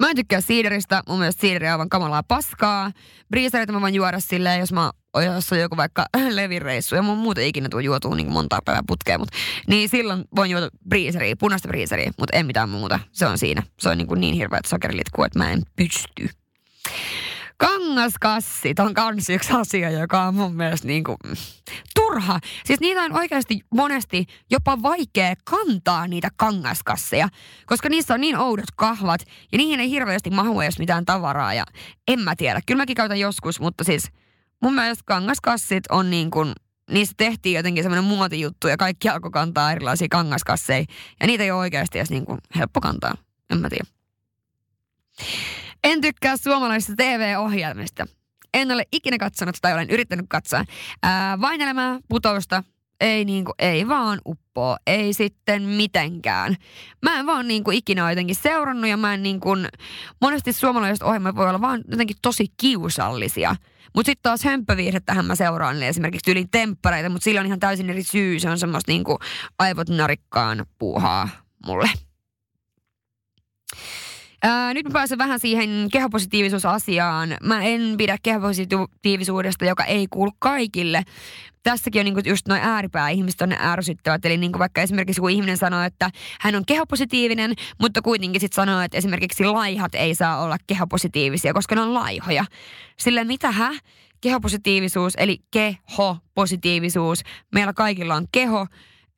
Mä 0.00 0.10
en 0.10 0.16
tykkää 0.16 0.40
siideristä. 0.40 1.02
Mun 1.08 1.18
mielestä 1.18 1.40
siideri 1.40 1.66
on 1.66 1.72
aivan 1.72 1.88
kamalaa 1.88 2.22
paskaa. 2.22 2.90
Briisereitä 3.30 3.72
mä 3.72 3.80
voin 3.80 3.94
juoda 3.94 4.20
silleen, 4.20 4.60
jos 4.60 4.72
mä 4.72 4.90
jos 5.22 5.52
on 5.52 5.58
joku 5.58 5.76
vaikka 5.76 6.06
levireissu, 6.30 6.94
ja 6.94 7.02
mun 7.02 7.18
muuten 7.18 7.46
ikinä 7.46 7.68
tuu 7.68 7.80
juotua 7.80 8.14
niin 8.14 8.32
monta 8.32 8.58
päivää 8.64 8.82
putkeen, 8.86 9.20
mutta 9.20 9.36
niin 9.66 9.88
silloin 9.88 10.24
voin 10.36 10.50
juoda 10.50 10.68
briiseriä, 10.88 11.36
punaista 11.38 11.68
briiseriä, 11.68 12.12
mutta 12.18 12.36
en 12.36 12.46
mitään 12.46 12.68
muuta. 12.68 13.00
Se 13.12 13.26
on 13.26 13.38
siinä. 13.38 13.62
Se 13.80 13.88
on 13.88 13.98
niin, 13.98 14.08
kuin 14.08 14.20
niin 14.20 14.34
hirveät 14.34 14.64
sokerilitku, 14.64 15.24
että 15.24 15.38
mä 15.38 15.50
en 15.50 15.62
pysty. 15.76 16.28
Kangaskassit 17.56 18.78
on 18.78 18.94
kans 18.94 19.30
yksi 19.30 19.52
asia, 19.52 19.90
joka 19.90 20.22
on 20.22 20.34
mun 20.34 20.54
mielestä 20.56 20.86
niin 20.86 21.04
kuin, 21.04 21.16
turha. 21.94 22.40
Siis 22.64 22.80
niitä 22.80 23.02
on 23.02 23.12
oikeasti 23.12 23.60
monesti 23.74 24.26
jopa 24.50 24.82
vaikea 24.82 25.34
kantaa 25.44 26.08
niitä 26.08 26.28
kangaskasseja, 26.36 27.28
koska 27.66 27.88
niissä 27.88 28.14
on 28.14 28.20
niin 28.20 28.36
oudot 28.36 28.70
kahvat 28.76 29.20
ja 29.52 29.58
niihin 29.58 29.80
ei 29.80 29.90
hirveästi 29.90 30.30
mahu 30.30 30.60
edes 30.60 30.78
mitään 30.78 31.04
tavaraa 31.04 31.54
ja 31.54 31.64
en 32.08 32.20
mä 32.20 32.36
tiedä. 32.36 32.60
Kyllä 32.66 32.82
mäkin 32.82 32.96
käytän 32.96 33.20
joskus, 33.20 33.60
mutta 33.60 33.84
siis 33.84 34.10
mun 34.62 34.74
mielestä 34.74 35.04
kangaskassit 35.06 35.84
on 35.90 36.10
niin 36.10 36.30
kuin, 36.30 36.52
niistä 36.90 37.14
tehtiin 37.16 37.56
jotenkin 37.56 37.84
semmoinen 37.84 38.04
muotijuttu 38.04 38.68
ja 38.68 38.76
kaikki 38.76 39.08
alkoi 39.08 39.30
kantaa 39.30 39.72
erilaisia 39.72 40.08
kangaskasseja 40.10 40.84
ja 41.20 41.26
niitä 41.26 41.44
ei 41.44 41.50
ole 41.50 41.60
oikeasti 41.60 41.98
edes 41.98 42.10
niin 42.10 42.26
kuin 42.26 42.38
helppo 42.56 42.80
kantaa. 42.80 43.14
En 43.50 43.58
mä 43.58 43.68
tiedä. 43.68 43.84
En 45.84 46.00
tykkää 46.00 46.36
suomalaisista 46.36 46.94
TV-ohjelmista. 46.96 48.06
En 48.54 48.72
ole 48.72 48.84
ikinä 48.92 49.18
katsonut 49.18 49.56
tai 49.62 49.72
olen 49.72 49.90
yrittänyt 49.90 50.26
katsoa. 50.28 50.64
Ää, 51.02 51.40
vain 51.40 51.60
elämää, 51.60 51.98
putousta, 52.08 52.64
ei 53.00 53.24
niinku, 53.24 53.52
ei 53.58 53.88
vaan 53.88 54.20
uppoo, 54.26 54.76
ei 54.86 55.12
sitten 55.14 55.62
mitenkään. 55.62 56.56
Mä 57.02 57.18
en 57.18 57.26
vaan 57.26 57.48
niinku 57.48 57.70
ikinä 57.70 58.10
jotenkin 58.10 58.36
seurannut 58.36 58.90
ja 58.90 58.96
mä 58.96 59.14
en 59.14 59.22
niinku, 59.22 59.50
monesti 60.20 60.52
suomalaiset 60.52 61.02
ohjelmat 61.02 61.36
voi 61.36 61.48
olla 61.48 61.60
vaan 61.60 61.84
jotenkin 61.90 62.16
tosi 62.22 62.46
kiusallisia. 62.56 63.56
Mutta 63.94 64.10
sitten 64.10 64.22
taas 64.22 64.44
hömpöviihdettähän 64.44 65.26
mä 65.26 65.34
seuraan 65.34 65.80
niin 65.80 65.88
esimerkiksi 65.88 66.24
tyylin 66.24 66.50
temppareita, 66.50 67.08
mutta 67.08 67.24
sillä 67.24 67.40
on 67.40 67.46
ihan 67.46 67.60
täysin 67.60 67.90
eri 67.90 68.02
syy. 68.02 68.40
Se 68.40 68.50
on 68.50 68.58
semmoista 68.58 68.92
niinku 68.92 69.18
aivot 69.58 69.88
narikkaan 69.88 70.66
puuhaa 70.78 71.28
mulle. 71.66 71.90
Ää, 74.46 74.74
nyt 74.74 74.84
mä 74.84 74.90
pääsen 74.92 75.18
vähän 75.18 75.40
siihen 75.40 75.88
kehopositiivisuusasiaan. 75.92 77.36
Mä 77.42 77.62
en 77.62 77.94
pidä 77.98 78.16
kehopositiivisuudesta, 78.22 79.64
joka 79.64 79.84
ei 79.84 80.06
kuulu 80.10 80.30
kaikille. 80.38 81.02
Tässäkin 81.62 82.00
on 82.00 82.04
niinku 82.04 82.20
just 82.24 82.48
noin 82.48 82.60
ääripää 82.62 83.08
ihmiset 83.08 83.40
on 83.40 83.52
ärsyttävät. 83.60 84.24
Eli 84.24 84.36
niinku 84.36 84.58
vaikka 84.58 84.82
esimerkiksi 84.82 85.20
kun 85.20 85.30
ihminen 85.30 85.56
sanoo, 85.56 85.82
että 85.82 86.10
hän 86.40 86.54
on 86.54 86.66
kehopositiivinen, 86.66 87.52
mutta 87.80 88.02
kuitenkin 88.02 88.40
sitten 88.40 88.56
sanoo, 88.56 88.80
että 88.80 88.98
esimerkiksi 88.98 89.44
laihat 89.44 89.94
ei 89.94 90.14
saa 90.14 90.42
olla 90.42 90.56
kehopositiivisia, 90.66 91.54
koska 91.54 91.74
ne 91.74 91.80
on 91.80 91.94
laihoja. 91.94 92.44
Sillä 92.98 93.24
mitä 93.24 93.50
hä? 93.50 93.70
Kehopositiivisuus, 94.20 95.14
eli 95.16 95.38
kehopositiivisuus. 95.50 97.20
Meillä 97.54 97.72
kaikilla 97.72 98.14
on 98.14 98.26
keho, 98.32 98.66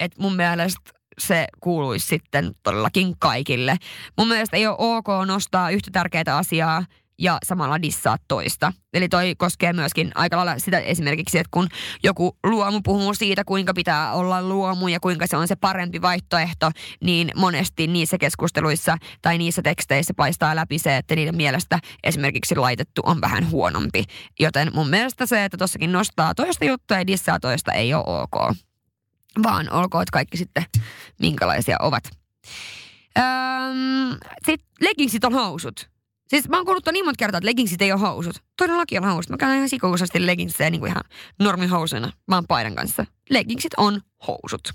että 0.01 0.23
mun 0.23 0.37
mielestä 0.37 0.95
se 1.20 1.46
kuuluisi 1.61 2.07
sitten 2.07 2.52
todellakin 2.62 3.14
kaikille. 3.18 3.76
Mun 4.18 4.29
mielestä 4.29 4.57
ei 4.57 4.66
ole 4.66 4.76
ok 4.79 5.07
nostaa 5.26 5.70
yhtä 5.70 5.90
tärkeää 5.90 6.37
asiaa 6.37 6.85
ja 7.18 7.38
samalla 7.44 7.83
dissaa 7.83 8.16
toista. 8.29 8.72
Eli 8.94 9.09
toi 9.09 9.35
koskee 9.38 9.72
myöskin 9.72 10.12
aika 10.14 10.37
lailla 10.37 10.59
sitä 10.59 10.79
esimerkiksi, 10.79 11.38
että 11.38 11.48
kun 11.50 11.68
joku 12.05 12.37
luomu 12.44 12.81
puhuu 12.85 13.14
siitä, 13.14 13.44
kuinka 13.44 13.74
pitää 13.74 14.12
olla 14.12 14.42
luomu 14.42 14.88
ja 14.88 15.00
kuinka 15.00 15.26
se 15.26 15.37
on 15.37 15.48
se 15.48 15.57
parempi 15.57 16.02
vaihtoehto, 16.02 16.70
niin 17.05 17.31
monesti 17.37 17.87
niissä 17.87 18.18
keskusteluissa 18.18 18.96
tai 19.22 19.38
niissä 19.38 19.62
teksteissä 19.62 20.14
paistaa 20.16 20.57
läpi 20.57 20.79
se, 20.79 20.96
että 20.96 21.14
niiden 21.14 21.37
mielestä 21.37 21.79
esimerkiksi 22.05 22.57
laitettu 22.57 23.02
on 23.05 23.20
vähän 23.20 23.50
huonompi. 23.50 24.05
Joten 24.40 24.70
mun 24.74 24.88
mielestä 24.88 25.26
se, 25.26 25.45
että 25.45 25.57
tossakin 25.57 25.93
nostaa 25.93 26.34
toista 26.34 26.64
juttua 26.64 26.97
ja 26.97 27.07
dissaa 27.07 27.41
toista 27.41 27.72
ei 27.72 27.95
ole 27.95 28.05
ok 28.07 28.57
vaan 29.43 29.72
olkoon 29.72 30.05
kaikki 30.12 30.37
sitten 30.37 30.64
minkälaisia 31.20 31.76
ovat. 31.80 32.05
Öm, 33.18 34.18
sitten 34.47 34.68
leggingsit 34.80 35.24
on 35.24 35.32
housut. 35.32 35.89
Siis 36.28 36.49
mä 36.49 36.57
oon 36.57 36.66
kuullut 36.66 36.89
niin 36.93 37.05
monta 37.05 37.18
kertaa, 37.18 37.39
että 37.39 37.47
leggingsit 37.47 37.82
ei 37.82 37.93
ole 37.93 38.01
housut. 38.01 38.43
Todellakin 38.57 39.05
on 39.05 39.11
housut. 39.11 39.30
Mä 39.30 39.37
käyn 39.37 39.57
ihan 39.57 39.68
sikuusasti 39.68 40.26
leggingsejä 40.26 40.70
niin 40.70 40.80
kuin 40.80 40.91
ihan 40.91 41.05
normihousuina, 41.39 42.12
vaan 42.30 42.47
paidan 42.47 42.74
kanssa. 42.74 43.07
Leggingsit 43.30 43.72
on 43.76 44.01
housut. 44.26 44.72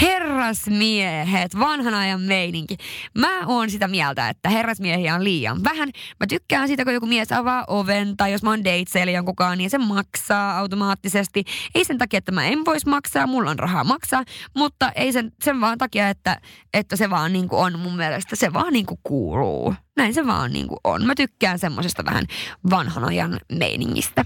Herrasmiehet, 0.00 1.58
vanhan 1.58 1.94
ajan 1.94 2.20
meininki. 2.20 2.76
Mä 3.18 3.46
oon 3.46 3.70
sitä 3.70 3.88
mieltä, 3.88 4.28
että 4.28 4.48
herrasmiehiä 4.48 5.14
on 5.14 5.24
liian 5.24 5.64
vähän. 5.64 5.88
Mä 6.20 6.26
tykkään 6.26 6.68
siitä, 6.68 6.84
kun 6.84 6.94
joku 6.94 7.06
mies 7.06 7.32
avaa 7.32 7.64
oven 7.68 8.16
tai 8.16 8.32
jos 8.32 8.42
mä 8.42 8.50
oon 8.50 8.64
dateseilla 8.64 9.12
jonkunkaan, 9.12 9.58
niin 9.58 9.70
se 9.70 9.78
maksaa 9.78 10.58
automaattisesti. 10.58 11.44
Ei 11.74 11.84
sen 11.84 11.98
takia, 11.98 12.18
että 12.18 12.32
mä 12.32 12.46
en 12.46 12.64
vois 12.64 12.86
maksaa, 12.86 13.26
mulla 13.26 13.50
on 13.50 13.58
rahaa 13.58 13.84
maksaa, 13.84 14.24
mutta 14.56 14.92
ei 14.92 15.12
sen, 15.12 15.32
sen 15.44 15.60
vaan 15.60 15.78
takia, 15.78 16.08
että, 16.08 16.40
että 16.74 16.96
se 16.96 17.10
vaan 17.10 17.32
niin 17.32 17.48
kuin 17.48 17.60
on 17.60 17.78
mun 17.78 17.96
mielestä, 17.96 18.36
se 18.36 18.52
vaan 18.52 18.72
niin 18.72 18.86
kuin 18.86 19.00
kuuluu. 19.02 19.74
Näin 19.96 20.14
se 20.14 20.26
vaan 20.26 20.52
niin 20.52 20.68
kuin 20.68 20.78
on. 20.84 21.06
Mä 21.06 21.14
tykkään 21.14 21.58
semmosesta 21.58 22.04
vähän 22.04 22.24
vanhan 22.70 23.04
ajan 23.04 23.40
meiningistä. 23.52 24.24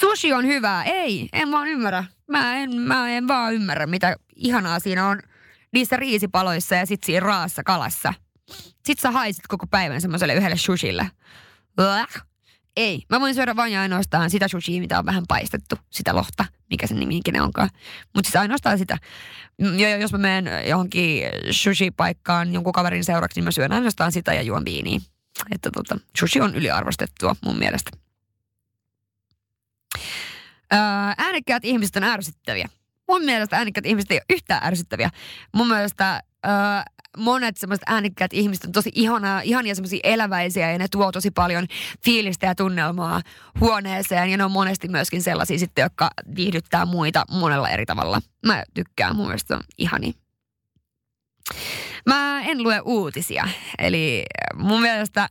Sushi 0.00 0.32
on 0.32 0.46
hyvää. 0.46 0.84
Ei, 0.84 1.28
en 1.32 1.52
vaan 1.52 1.68
ymmärrä. 1.68 2.04
Mä 2.30 2.56
en, 2.56 2.80
mä 2.80 3.10
en 3.10 3.28
vaan 3.28 3.54
ymmärrä, 3.54 3.86
mitä 3.86 4.16
ihanaa 4.36 4.80
siinä 4.80 5.08
on 5.08 5.20
niissä 5.72 5.96
riisipaloissa 5.96 6.74
ja 6.74 6.86
sit 6.86 7.04
siinä 7.04 7.20
raassa 7.20 7.62
kalassa. 7.62 8.14
Sit 8.84 8.98
sä 8.98 9.10
haisit 9.10 9.46
koko 9.48 9.66
päivän 9.66 10.00
semmoiselle 10.00 10.34
yhdelle 10.34 10.56
sushille. 10.56 11.10
Blah. 11.76 12.08
Ei, 12.76 13.02
mä 13.10 13.20
voin 13.20 13.34
syödä 13.34 13.56
vain 13.56 13.72
ja 13.72 13.80
ainoastaan 13.80 14.30
sitä 14.30 14.48
sushia, 14.48 14.80
mitä 14.80 14.98
on 14.98 15.06
vähän 15.06 15.24
paistettu, 15.28 15.76
sitä 15.90 16.14
lohta, 16.14 16.44
mikä 16.70 16.86
sen 16.86 17.12
ikinä 17.12 17.44
onkaan. 17.44 17.70
Mutta 18.14 18.30
siis 18.30 18.36
ainoastaan 18.36 18.78
sitä. 18.78 18.98
Ja 19.76 19.96
jos 19.96 20.12
mä 20.12 20.18
menen 20.18 20.68
johonkin 20.68 21.22
sushi-paikkaan 21.50 22.54
jonkun 22.54 22.72
kaverin 22.72 23.04
seuraksi, 23.04 23.40
niin 23.40 23.44
mä 23.44 23.50
syön 23.50 23.72
ainoastaan 23.72 24.12
sitä 24.12 24.34
ja 24.34 24.42
juon 24.42 24.64
viiniä. 24.64 25.00
Että 25.54 25.70
tota, 25.70 25.98
sushi 26.16 26.40
on 26.40 26.54
yliarvostettua 26.54 27.36
mun 27.44 27.58
mielestä. 27.58 27.90
Äänekkäät 31.18 31.64
ihmiset 31.64 31.96
on 31.96 32.04
ärsyttäviä. 32.04 32.68
Mun 33.08 33.24
mielestä 33.24 33.56
äänekkäät 33.56 33.86
ihmiset 33.86 34.10
ei 34.10 34.16
ole 34.16 34.36
yhtään 34.36 34.64
ärsyttäviä. 34.64 35.10
Mun 35.54 35.68
mielestä 35.68 36.22
öö, 36.46 36.52
monet 37.16 37.56
semmoiset 37.56 37.82
äänekkäät 37.86 38.32
ihmiset 38.32 38.64
on 38.64 38.72
tosi 38.72 38.90
ihana, 38.94 39.40
ihania 39.40 39.74
semmoisia 39.74 40.00
eläväisiä 40.02 40.72
ja 40.72 40.78
ne 40.78 40.88
tuo 40.88 41.12
tosi 41.12 41.30
paljon 41.30 41.66
fiilistä 42.04 42.46
ja 42.46 42.54
tunnelmaa 42.54 43.22
huoneeseen. 43.60 44.30
Ja 44.30 44.36
ne 44.36 44.44
on 44.44 44.50
monesti 44.50 44.88
myöskin 44.88 45.22
sellaisia 45.22 45.58
sitten, 45.58 45.82
jotka 45.82 46.10
viihdyttää 46.36 46.86
muita 46.86 47.24
monella 47.30 47.70
eri 47.70 47.86
tavalla. 47.86 48.20
Mä 48.46 48.64
tykkään, 48.74 49.16
mun 49.16 49.26
mielestä 49.26 49.56
on 49.56 49.62
ihani. 49.78 50.14
Mä 52.06 52.42
en 52.42 52.62
lue 52.62 52.80
uutisia. 52.84 53.48
Eli 53.78 54.24
mun 54.54 54.82
mielestä 54.82 55.28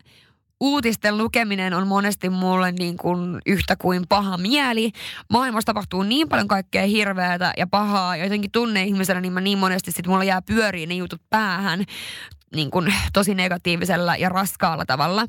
uutisten 0.60 1.18
lukeminen 1.18 1.74
on 1.74 1.88
monesti 1.88 2.30
mulle 2.30 2.72
niin 2.72 2.98
kuin 2.98 3.40
yhtä 3.46 3.76
kuin 3.76 4.04
paha 4.10 4.38
mieli. 4.38 4.92
Maailmassa 5.30 5.66
tapahtuu 5.66 6.04
niin 6.04 6.30
paljon 6.30 6.48
kaikkea 6.48 6.86
hirveätä 6.88 7.54
ja 7.58 7.68
pahaa 7.68 8.16
ja 8.18 8.24
jotenkin 8.24 8.52
tunne 8.52 8.84
ihmisenä, 8.84 9.22
niin 9.22 9.34
mä 9.34 9.42
niin 9.42 9.58
monesti 9.58 9.92
sit 9.92 10.08
mulla 10.08 10.24
jää 10.24 10.42
pyöriin 10.42 10.90
ne 10.90 10.96
jutut 10.96 11.22
päähän 11.30 11.84
niin 12.56 12.72
kuin 12.72 12.94
tosi 13.14 13.36
negatiivisella 13.36 14.16
ja 14.16 14.30
raskaalla 14.30 14.86
tavalla. 14.86 15.26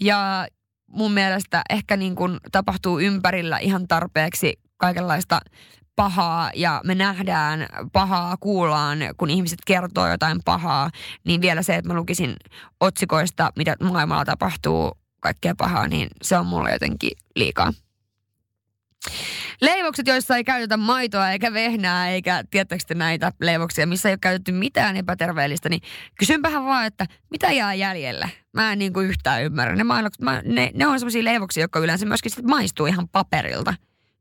Ja 0.00 0.46
mun 0.88 1.12
mielestä 1.12 1.62
ehkä 1.70 1.96
niin 1.96 2.14
kuin 2.14 2.38
tapahtuu 2.52 3.00
ympärillä 3.00 3.58
ihan 3.58 3.88
tarpeeksi 3.88 4.60
kaikenlaista 4.76 5.40
pahaa 6.00 6.50
ja 6.54 6.80
me 6.84 6.94
nähdään 6.94 7.66
pahaa, 7.92 8.36
kuullaan, 8.36 8.98
kun 9.16 9.30
ihmiset 9.30 9.58
kertoo 9.66 10.08
jotain 10.08 10.40
pahaa, 10.44 10.90
niin 11.24 11.40
vielä 11.40 11.62
se, 11.62 11.76
että 11.76 11.88
mä 11.88 11.94
lukisin 11.94 12.36
otsikoista, 12.80 13.52
mitä 13.56 13.76
maailmalla 13.82 14.24
tapahtuu 14.24 14.92
kaikkea 15.20 15.54
pahaa, 15.54 15.88
niin 15.88 16.08
se 16.22 16.38
on 16.38 16.46
mulle 16.46 16.72
jotenkin 16.72 17.10
liikaa. 17.36 17.72
Leivokset, 19.60 20.06
joissa 20.06 20.36
ei 20.36 20.44
käytetä 20.44 20.76
maitoa 20.76 21.30
eikä 21.30 21.52
vehnää, 21.52 22.10
eikä 22.10 22.44
tietääkö 22.50 22.94
näitä 22.94 23.32
leivoksia, 23.40 23.86
missä 23.86 24.08
ei 24.08 24.12
ole 24.12 24.18
käytetty 24.20 24.52
mitään 24.52 24.96
epäterveellistä, 24.96 25.68
niin 25.68 25.82
kysynpähän 26.18 26.64
vaan, 26.64 26.86
että 26.86 27.06
mitä 27.30 27.52
jää 27.52 27.74
jäljelle? 27.74 28.30
Mä 28.52 28.72
en 28.72 28.78
niin 28.78 28.92
kuin 28.92 29.06
yhtään 29.06 29.42
ymmärrä. 29.42 29.76
Ne, 29.76 29.84
mainokset, 29.84 30.22
mä, 30.22 30.42
ne, 30.44 30.70
ne 30.74 30.86
on 30.86 30.98
sellaisia 30.98 31.24
leivoksia, 31.24 31.64
jotka 31.64 31.78
yleensä 31.78 32.06
myöskin 32.06 32.32
sit 32.32 32.44
maistuu 32.44 32.86
ihan 32.86 33.08
paperilta. 33.08 33.74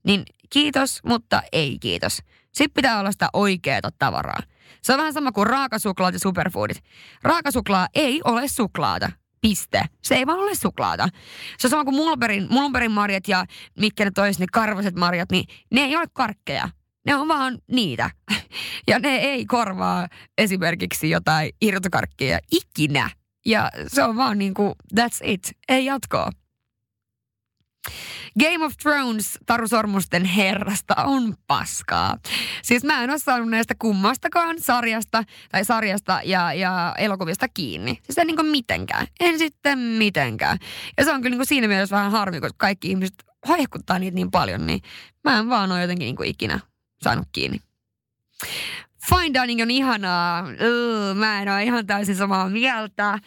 Niin 0.03 0.23
kiitos, 0.49 0.99
mutta 1.03 1.41
ei 1.51 1.77
kiitos. 1.79 2.17
Sitten 2.51 2.73
pitää 2.73 2.99
olla 2.99 3.11
sitä 3.11 3.29
oikeaa 3.33 3.89
tavaraa. 3.99 4.39
Se 4.81 4.93
on 4.93 4.99
vähän 4.99 5.13
sama 5.13 5.31
kuin 5.31 5.47
raakasuklaat 5.47 6.13
ja 6.13 6.19
superfoodit. 6.19 6.83
Raakasuklaa 7.23 7.87
ei 7.95 8.21
ole 8.25 8.47
suklaata. 8.47 9.11
Piste. 9.41 9.83
Se 10.03 10.15
ei 10.15 10.27
vaan 10.27 10.39
ole 10.39 10.55
suklaata. 10.55 11.09
Se 11.57 11.67
on 11.67 11.71
sama 11.71 11.83
kuin 11.83 11.95
mulberin, 11.95 12.47
mulberin 12.49 12.91
marjat 12.91 13.27
ja 13.27 13.45
mitkä 13.79 14.05
ne 14.05 14.11
tois, 14.11 14.39
ne 14.39 14.45
karvaset 14.51 14.95
marjat, 14.95 15.31
niin 15.31 15.45
ne 15.71 15.81
ei 15.81 15.95
ole 15.95 16.05
karkkeja. 16.13 16.69
Ne 17.05 17.15
on 17.15 17.27
vaan 17.27 17.57
niitä. 17.71 18.09
Ja 18.87 18.99
ne 18.99 19.15
ei 19.15 19.45
korvaa 19.45 20.07
esimerkiksi 20.37 21.09
jotain 21.09 21.51
irtokarkkeja 21.61 22.39
ikinä. 22.51 23.09
Ja 23.45 23.71
se 23.87 24.03
on 24.03 24.17
vaan 24.17 24.37
niin 24.37 24.53
kuin, 24.53 24.73
that's 24.95 25.19
it. 25.23 25.51
Ei 25.69 25.85
jatkoa. 25.85 26.29
Game 28.39 28.65
of 28.65 28.73
Thrones 28.77 29.39
Taru 29.45 29.67
Sormusten 29.67 30.25
herrasta 30.25 30.95
on 30.97 31.33
paskaa. 31.47 32.17
Siis 32.61 32.83
mä 32.83 33.03
en 33.03 33.09
ole 33.09 33.19
saanut 33.19 33.49
näistä 33.49 33.75
kummastakaan 33.79 34.59
sarjasta 34.59 35.23
tai 35.51 35.65
sarjasta 35.65 36.21
ja, 36.23 36.53
ja 36.53 36.95
elokuvista 36.97 37.47
kiinni. 37.47 37.99
Siis 38.03 38.17
ei 38.17 38.25
niin 38.25 38.45
mitenkään. 38.45 39.07
En 39.19 39.39
sitten 39.39 39.79
mitenkään. 39.79 40.57
Ja 40.97 41.03
se 41.03 41.11
on 41.11 41.21
kyllä 41.21 41.37
niin 41.37 41.47
siinä 41.47 41.67
mielessä 41.67 41.95
vähän 41.95 42.11
harmi, 42.11 42.41
koska 42.41 42.55
kaikki 42.57 42.89
ihmiset 42.89 43.15
haihkuttaa 43.45 43.99
niitä 43.99 44.15
niin 44.15 44.31
paljon, 44.31 44.67
niin 44.67 44.81
mä 45.23 45.39
en 45.39 45.49
vaan 45.49 45.71
ole 45.71 45.81
jotenkin 45.81 46.15
niin 46.15 46.29
ikinä 46.29 46.59
saanut 47.03 47.27
kiinni. 47.31 47.59
Fine 49.05 49.41
dining 49.41 49.61
on 49.61 49.71
ihanaa. 49.71 50.41
Uh, 50.43 51.15
mä 51.15 51.41
en 51.41 51.49
ole 51.49 51.63
ihan 51.63 51.87
täysin 51.87 52.15
samaa 52.15 52.49
mieltä. 52.49 53.19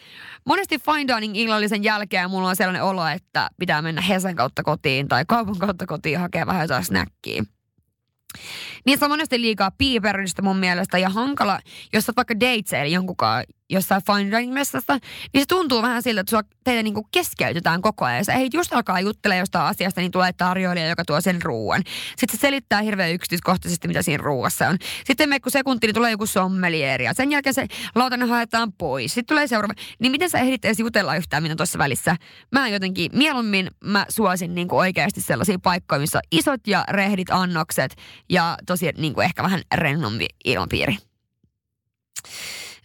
Monesti 0.45 0.79
fine 0.79 1.15
dining 1.15 1.37
illallisen 1.37 1.83
jälkeen 1.83 2.29
mulla 2.29 2.49
on 2.49 2.55
sellainen 2.55 2.83
olo, 2.83 3.07
että 3.07 3.49
pitää 3.59 3.81
mennä 3.81 4.01
Hesen 4.01 4.35
kautta 4.35 4.63
kotiin 4.63 5.07
tai 5.07 5.25
kaupan 5.27 5.59
kautta 5.59 5.85
kotiin 5.85 6.19
hakea 6.19 6.45
vähän 6.45 6.61
jotain 6.61 6.83
snäkkiä. 6.83 7.43
Niissä 8.85 9.05
on 9.05 9.11
monesti 9.11 9.41
liikaa 9.41 9.71
piiperistä 9.71 10.41
mun 10.41 10.57
mielestä 10.57 10.97
ja 10.97 11.09
hankala, 11.09 11.59
jos 11.93 12.05
sä 12.05 12.13
vaikka 12.15 12.39
dateseilla 12.39 12.93
jonkunkaan 12.93 13.43
jossain 13.73 14.01
fine 14.05 14.31
dining 14.31 14.53
messassa, 14.53 14.97
niin 15.33 15.41
se 15.41 15.45
tuntuu 15.45 15.81
vähän 15.81 16.03
siltä, 16.03 16.21
että 16.21 16.29
sua, 16.29 16.41
teitä 16.63 16.83
niinku 16.83 17.07
keskeytetään 17.11 17.81
koko 17.81 18.05
ajan. 18.05 18.25
Sä 18.25 18.33
just 18.53 18.73
alkaa 18.73 18.99
juttelemaan 18.99 19.39
jostain 19.39 19.65
asiasta, 19.65 20.01
niin 20.01 20.11
tulee 20.11 20.33
tarjoilija, 20.33 20.87
joka 20.87 21.05
tuo 21.05 21.21
sen 21.21 21.41
ruoan. 21.41 21.81
Sitten 22.17 22.37
se 22.37 22.41
selittää 22.41 22.81
hirveän 22.81 23.13
yksityiskohtaisesti, 23.13 23.87
mitä 23.87 24.01
siinä 24.01 24.23
ruuassa 24.23 24.67
on. 24.67 24.77
Sitten 25.05 25.29
me 25.29 25.39
kun 25.39 25.51
sekunti, 25.51 25.87
niin 25.87 25.95
tulee 25.95 26.11
joku 26.11 26.25
sommelieri 26.25 27.05
ja 27.05 27.13
sen 27.13 27.31
jälkeen 27.31 27.53
se 27.53 27.67
lautanen 27.95 28.29
haetaan 28.29 28.73
pois. 28.73 29.13
Sitten 29.13 29.35
tulee 29.35 29.47
seuraava. 29.47 29.73
Niin 29.99 30.11
miten 30.11 30.29
sä 30.29 30.39
ehdit 30.39 30.65
edes 30.65 30.79
jutella 30.79 31.15
yhtään 31.15 31.43
minä 31.43 31.55
tuossa 31.55 31.79
välissä? 31.79 32.15
Mä 32.51 32.67
jotenkin, 32.67 33.11
mieluummin 33.13 33.71
mä 33.83 34.05
suosin 34.09 34.55
niinku 34.55 34.77
oikeasti 34.77 35.21
sellaisia 35.21 35.59
paikkoja, 35.63 35.99
missä 35.99 36.17
on 36.17 36.21
isot 36.31 36.67
ja 36.67 36.83
rehdit 36.89 37.31
annokset 37.31 37.95
ja 38.29 38.57
tosi 38.73 38.91
niinku 38.97 39.21
ehkä 39.21 39.43
vähän 39.43 39.61
rennompi 39.75 40.25
ilmapiiri. 40.45 40.97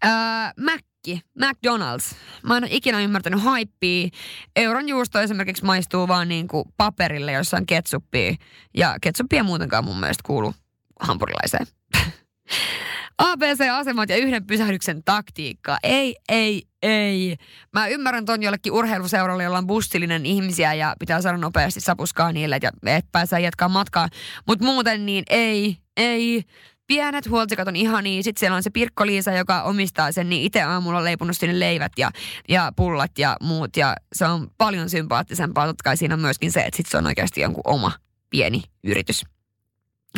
Öö, 0.05 0.11
Mäkki, 0.57 1.23
McDonald's. 1.39 2.15
Mä 2.43 2.57
en 2.57 2.65
ole 2.65 2.71
ikinä 2.73 3.01
ymmärtänyt 3.01 3.43
haippia. 3.43 4.09
Euron 4.57 4.89
juusto 4.89 5.21
esimerkiksi 5.21 5.65
maistuu 5.65 6.09
vaan 6.09 6.29
niin 6.29 6.49
kuin 6.49 6.65
paperille, 6.77 7.33
jossa 7.33 7.57
on 7.57 7.67
ketsuppia. 7.67 8.35
Ja 8.77 8.97
ketsuppia 9.01 9.45
muutenkaan 9.45 9.85
mun 9.85 10.01
mielestä 10.01 10.23
kuuluu 10.27 10.55
hampurilaiseen. 11.01 11.67
ABC-asemat 13.19 14.09
ja 14.09 14.17
yhden 14.17 14.47
pysähdyksen 14.47 15.05
taktiikka. 15.05 15.79
Ei, 15.83 16.17
ei, 16.29 16.63
ei. 16.83 17.37
Mä 17.73 17.87
ymmärrän 17.87 18.25
ton 18.25 18.43
jollekin 18.43 18.73
urheiluseuralle, 18.73 19.45
jolla 19.45 19.59
on 19.59 19.67
bussillinen 19.67 20.27
ihmisiä 20.27 20.75
ja 20.75 20.97
pitää 20.99 21.23
saada 21.23 21.39
nopeasti 21.39 21.81
sapuskaa 21.81 22.33
niille, 22.33 22.57
että 22.57 22.73
et 22.87 23.07
pääsee 23.13 23.41
jatkaa 23.41 23.69
matkaa. 23.69 24.09
Mutta 24.47 24.65
muuten 24.65 25.07
niin 25.07 25.25
ei, 25.31 25.77
ei 25.97 26.45
pienet 26.87 27.29
huoltikat 27.29 27.69
on 27.69 27.77
ihania. 27.77 28.23
Sitten 28.23 28.41
siellä 28.41 28.57
on 28.57 28.63
se 28.63 28.71
Pirkko-Liisa, 28.71 29.33
joka 29.37 29.63
omistaa 29.63 30.13
sen, 30.13 30.29
niin 30.29 30.43
itse 30.43 30.63
aamulla 30.63 31.05
leipunut 31.05 31.37
sinne 31.37 31.61
leivät 31.61 31.93
ja, 31.97 32.11
ja 32.49 32.73
pullat 32.77 33.19
ja 33.19 33.37
muut. 33.41 33.77
Ja 33.77 33.97
se 34.13 34.25
on 34.25 34.51
paljon 34.59 34.91
sympaattisempaa. 34.91 35.67
Totta 35.67 35.85
kai 35.85 35.97
siinä 35.97 36.15
on 36.15 36.21
myöskin 36.21 36.53
se, 36.53 36.61
että 36.61 36.77
sit 36.77 36.87
se 36.87 36.99
on 36.99 37.07
oikeasti 37.07 37.41
jonkun 37.41 37.63
oma 37.65 37.93
pieni 38.31 38.63
yritys. 38.85 39.25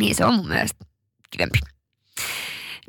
Niin 0.00 0.14
se 0.14 0.24
on 0.24 0.34
mun 0.34 0.48
mielestä 0.48 0.84
kivempi. 1.30 1.58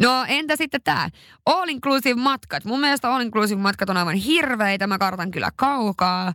No 0.01 0.25
entä 0.27 0.55
sitten 0.55 0.81
tämä? 0.83 1.09
All 1.45 1.67
inclusive 1.67 2.21
matkat. 2.21 2.65
Mun 2.65 2.79
mielestä 2.79 3.09
all 3.09 3.21
inclusive 3.21 3.61
matkat 3.61 3.89
on 3.89 3.97
aivan 3.97 4.15
hirveitä. 4.15 4.87
Mä 4.87 4.97
kartan 4.97 5.31
kyllä 5.31 5.49
kaukaa. 5.55 6.33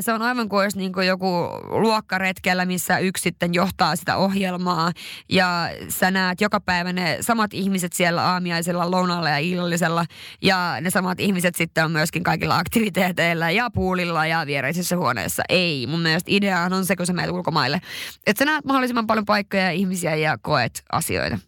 Se 0.00 0.12
on 0.12 0.22
aivan 0.22 0.48
kuin 0.48 0.62
olisi 0.62 0.78
niin 0.78 0.92
kuin 0.92 1.06
joku 1.06 1.48
luokkaretkellä, 1.68 2.64
missä 2.64 2.98
yksi 2.98 3.22
sitten 3.22 3.54
johtaa 3.54 3.96
sitä 3.96 4.16
ohjelmaa. 4.16 4.92
Ja 5.28 5.68
sä 5.88 6.10
näet 6.10 6.40
joka 6.40 6.60
päivä 6.60 6.92
ne 6.92 7.18
samat 7.20 7.54
ihmiset 7.54 7.92
siellä 7.92 8.22
aamiaisella, 8.22 8.90
lounalla 8.90 9.28
ja 9.28 9.38
illallisella. 9.38 10.04
Ja 10.42 10.76
ne 10.80 10.90
samat 10.90 11.20
ihmiset 11.20 11.54
sitten 11.54 11.84
on 11.84 11.92
myöskin 11.92 12.22
kaikilla 12.22 12.58
aktiviteeteilla 12.58 13.50
ja 13.50 13.70
puulilla 13.70 14.26
ja 14.26 14.46
viereisissä 14.46 14.96
huoneessa. 14.96 15.42
Ei, 15.48 15.86
mun 15.86 16.00
mielestä 16.00 16.30
idea 16.32 16.68
on 16.72 16.86
se, 16.86 16.96
kun 16.96 17.06
sä 17.06 17.12
menet 17.12 17.30
ulkomaille. 17.30 17.80
Että 18.26 18.44
sä 18.44 18.44
näet 18.44 18.64
mahdollisimman 18.64 19.06
paljon 19.06 19.24
paikkoja 19.24 19.62
ja 19.62 19.70
ihmisiä 19.70 20.14
ja 20.14 20.38
koet 20.38 20.82
asioita. 20.92 21.38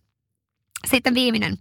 Sitten 0.87 1.15
viimeinen. 1.15 1.59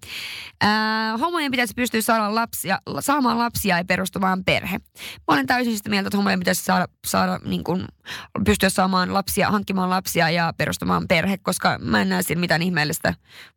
Äh, 0.64 1.20
homojen 1.20 1.52
pitäisi 1.52 1.74
pystyä 1.74 2.02
saada 2.02 2.36
lapsia, 2.36 2.80
saamaan 3.00 3.40
lapsia 3.40 3.78
ja 3.78 3.86
perustumaan 3.86 4.44
perhe. 4.44 4.78
Mä 4.98 5.34
olen 5.34 5.48
täysin 5.48 5.78
sitä 5.78 5.90
mieltä, 5.90 6.08
että 6.08 6.18
homojen 6.18 6.40
pitäisi 6.40 6.64
saada, 6.64 6.86
saada 7.08 7.40
niin 7.46 7.64
kuin, 7.64 7.86
pystyä 8.46 8.70
saamaan 8.70 9.14
lapsia, 9.14 9.52
hankkimaan 9.52 9.90
lapsia 9.90 10.30
ja 10.30 10.54
perustamaan 10.58 11.08
perhe, 11.08 11.38
koska 11.38 11.78
mä 11.82 12.02
en 12.02 12.10
näe 12.10 12.22
siinä 12.22 12.40
mitään 12.40 12.62
ihmeellistä. 12.62 13.14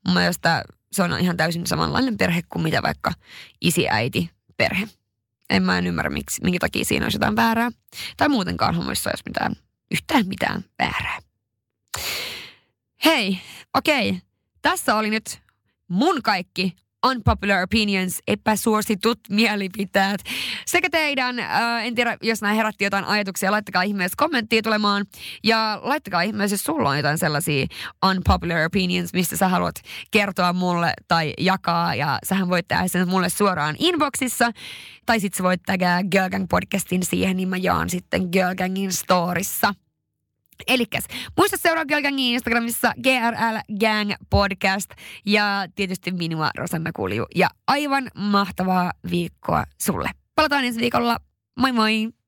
Mun 0.06 0.14
mielestä 0.14 0.64
se 0.92 1.02
on 1.02 1.20
ihan 1.20 1.36
täysin 1.36 1.66
samanlainen 1.66 2.18
perhe 2.18 2.42
kuin 2.48 2.62
mitä 2.62 2.82
vaikka 2.82 3.12
isi-äiti 3.60 4.30
perhe. 4.56 4.88
En 5.50 5.62
mä 5.62 5.78
en 5.78 5.86
ymmärrä, 5.86 6.10
miksi, 6.10 6.40
minkä 6.44 6.58
takia 6.58 6.84
siinä 6.84 7.06
olisi 7.06 7.16
jotain 7.16 7.36
väärää. 7.36 7.70
Tai 8.16 8.28
muutenkaan 8.28 8.74
homoissa 8.74 9.10
olisi 9.10 9.22
mitään, 9.26 9.52
yhtään 9.90 10.26
mitään 10.26 10.64
väärää. 10.78 11.18
Hei, 13.04 13.40
okei. 13.74 14.08
Okay. 14.10 14.20
Tässä 14.62 14.94
oli 14.94 15.10
nyt 15.10 15.40
mun 15.90 16.22
kaikki 16.22 16.74
unpopular 17.06 17.62
opinions, 17.62 18.18
epäsuositut 18.28 19.18
mielipiteet 19.30 20.20
sekä 20.66 20.90
teidän, 20.90 21.38
äh, 21.38 21.86
en 21.86 21.94
tiedä, 21.94 22.16
jos 22.22 22.42
näin 22.42 22.56
herätti 22.56 22.84
jotain 22.84 23.04
ajatuksia, 23.04 23.52
laittakaa 23.52 23.82
ihmeessä 23.82 24.14
kommenttia 24.16 24.62
tulemaan. 24.62 25.06
Ja 25.44 25.80
laittakaa 25.82 26.22
ihmeessä, 26.22 26.54
jos 26.54 26.64
sulla 26.64 26.90
on 26.90 26.96
jotain 26.96 27.18
sellaisia 27.18 27.66
unpopular 28.06 28.58
opinions, 28.66 29.12
mistä 29.12 29.36
sä 29.36 29.48
haluat 29.48 29.74
kertoa 30.10 30.52
mulle 30.52 30.92
tai 31.08 31.34
jakaa. 31.38 31.94
Ja 31.94 32.18
sähän 32.24 32.48
voit 32.48 32.68
tehdä 32.68 32.88
sen 32.88 33.08
mulle 33.08 33.28
suoraan 33.28 33.76
inboxissa. 33.78 34.50
Tai 35.06 35.20
sit 35.20 35.34
sä 35.34 35.42
voit 35.42 35.62
tagaa 35.66 36.02
Girl 36.02 36.28
Gang 36.30 36.46
podcastin 36.50 37.02
siihen, 37.02 37.36
niin 37.36 37.48
mä 37.48 37.56
jaan 37.56 37.90
sitten 37.90 38.28
Girl 38.32 38.54
Gangin 38.54 38.92
storissa. 38.92 39.74
Elikäs, 40.66 41.04
muista 41.36 41.56
seuraa 41.56 41.84
Girl 41.84 42.02
Gangin 42.02 42.34
Instagramissa 42.34 42.92
GRL 43.02 43.76
Gang 43.80 44.12
Podcast 44.30 44.90
ja 45.26 45.66
tietysti 45.74 46.12
minua 46.12 46.50
Rosanna 46.56 46.90
Kulju. 46.92 47.26
Ja 47.34 47.48
aivan 47.66 48.10
mahtavaa 48.14 48.92
viikkoa 49.10 49.64
sulle. 49.80 50.10
Palataan 50.34 50.64
ensi 50.64 50.80
viikolla. 50.80 51.16
Moi 51.60 51.72
moi! 51.72 52.19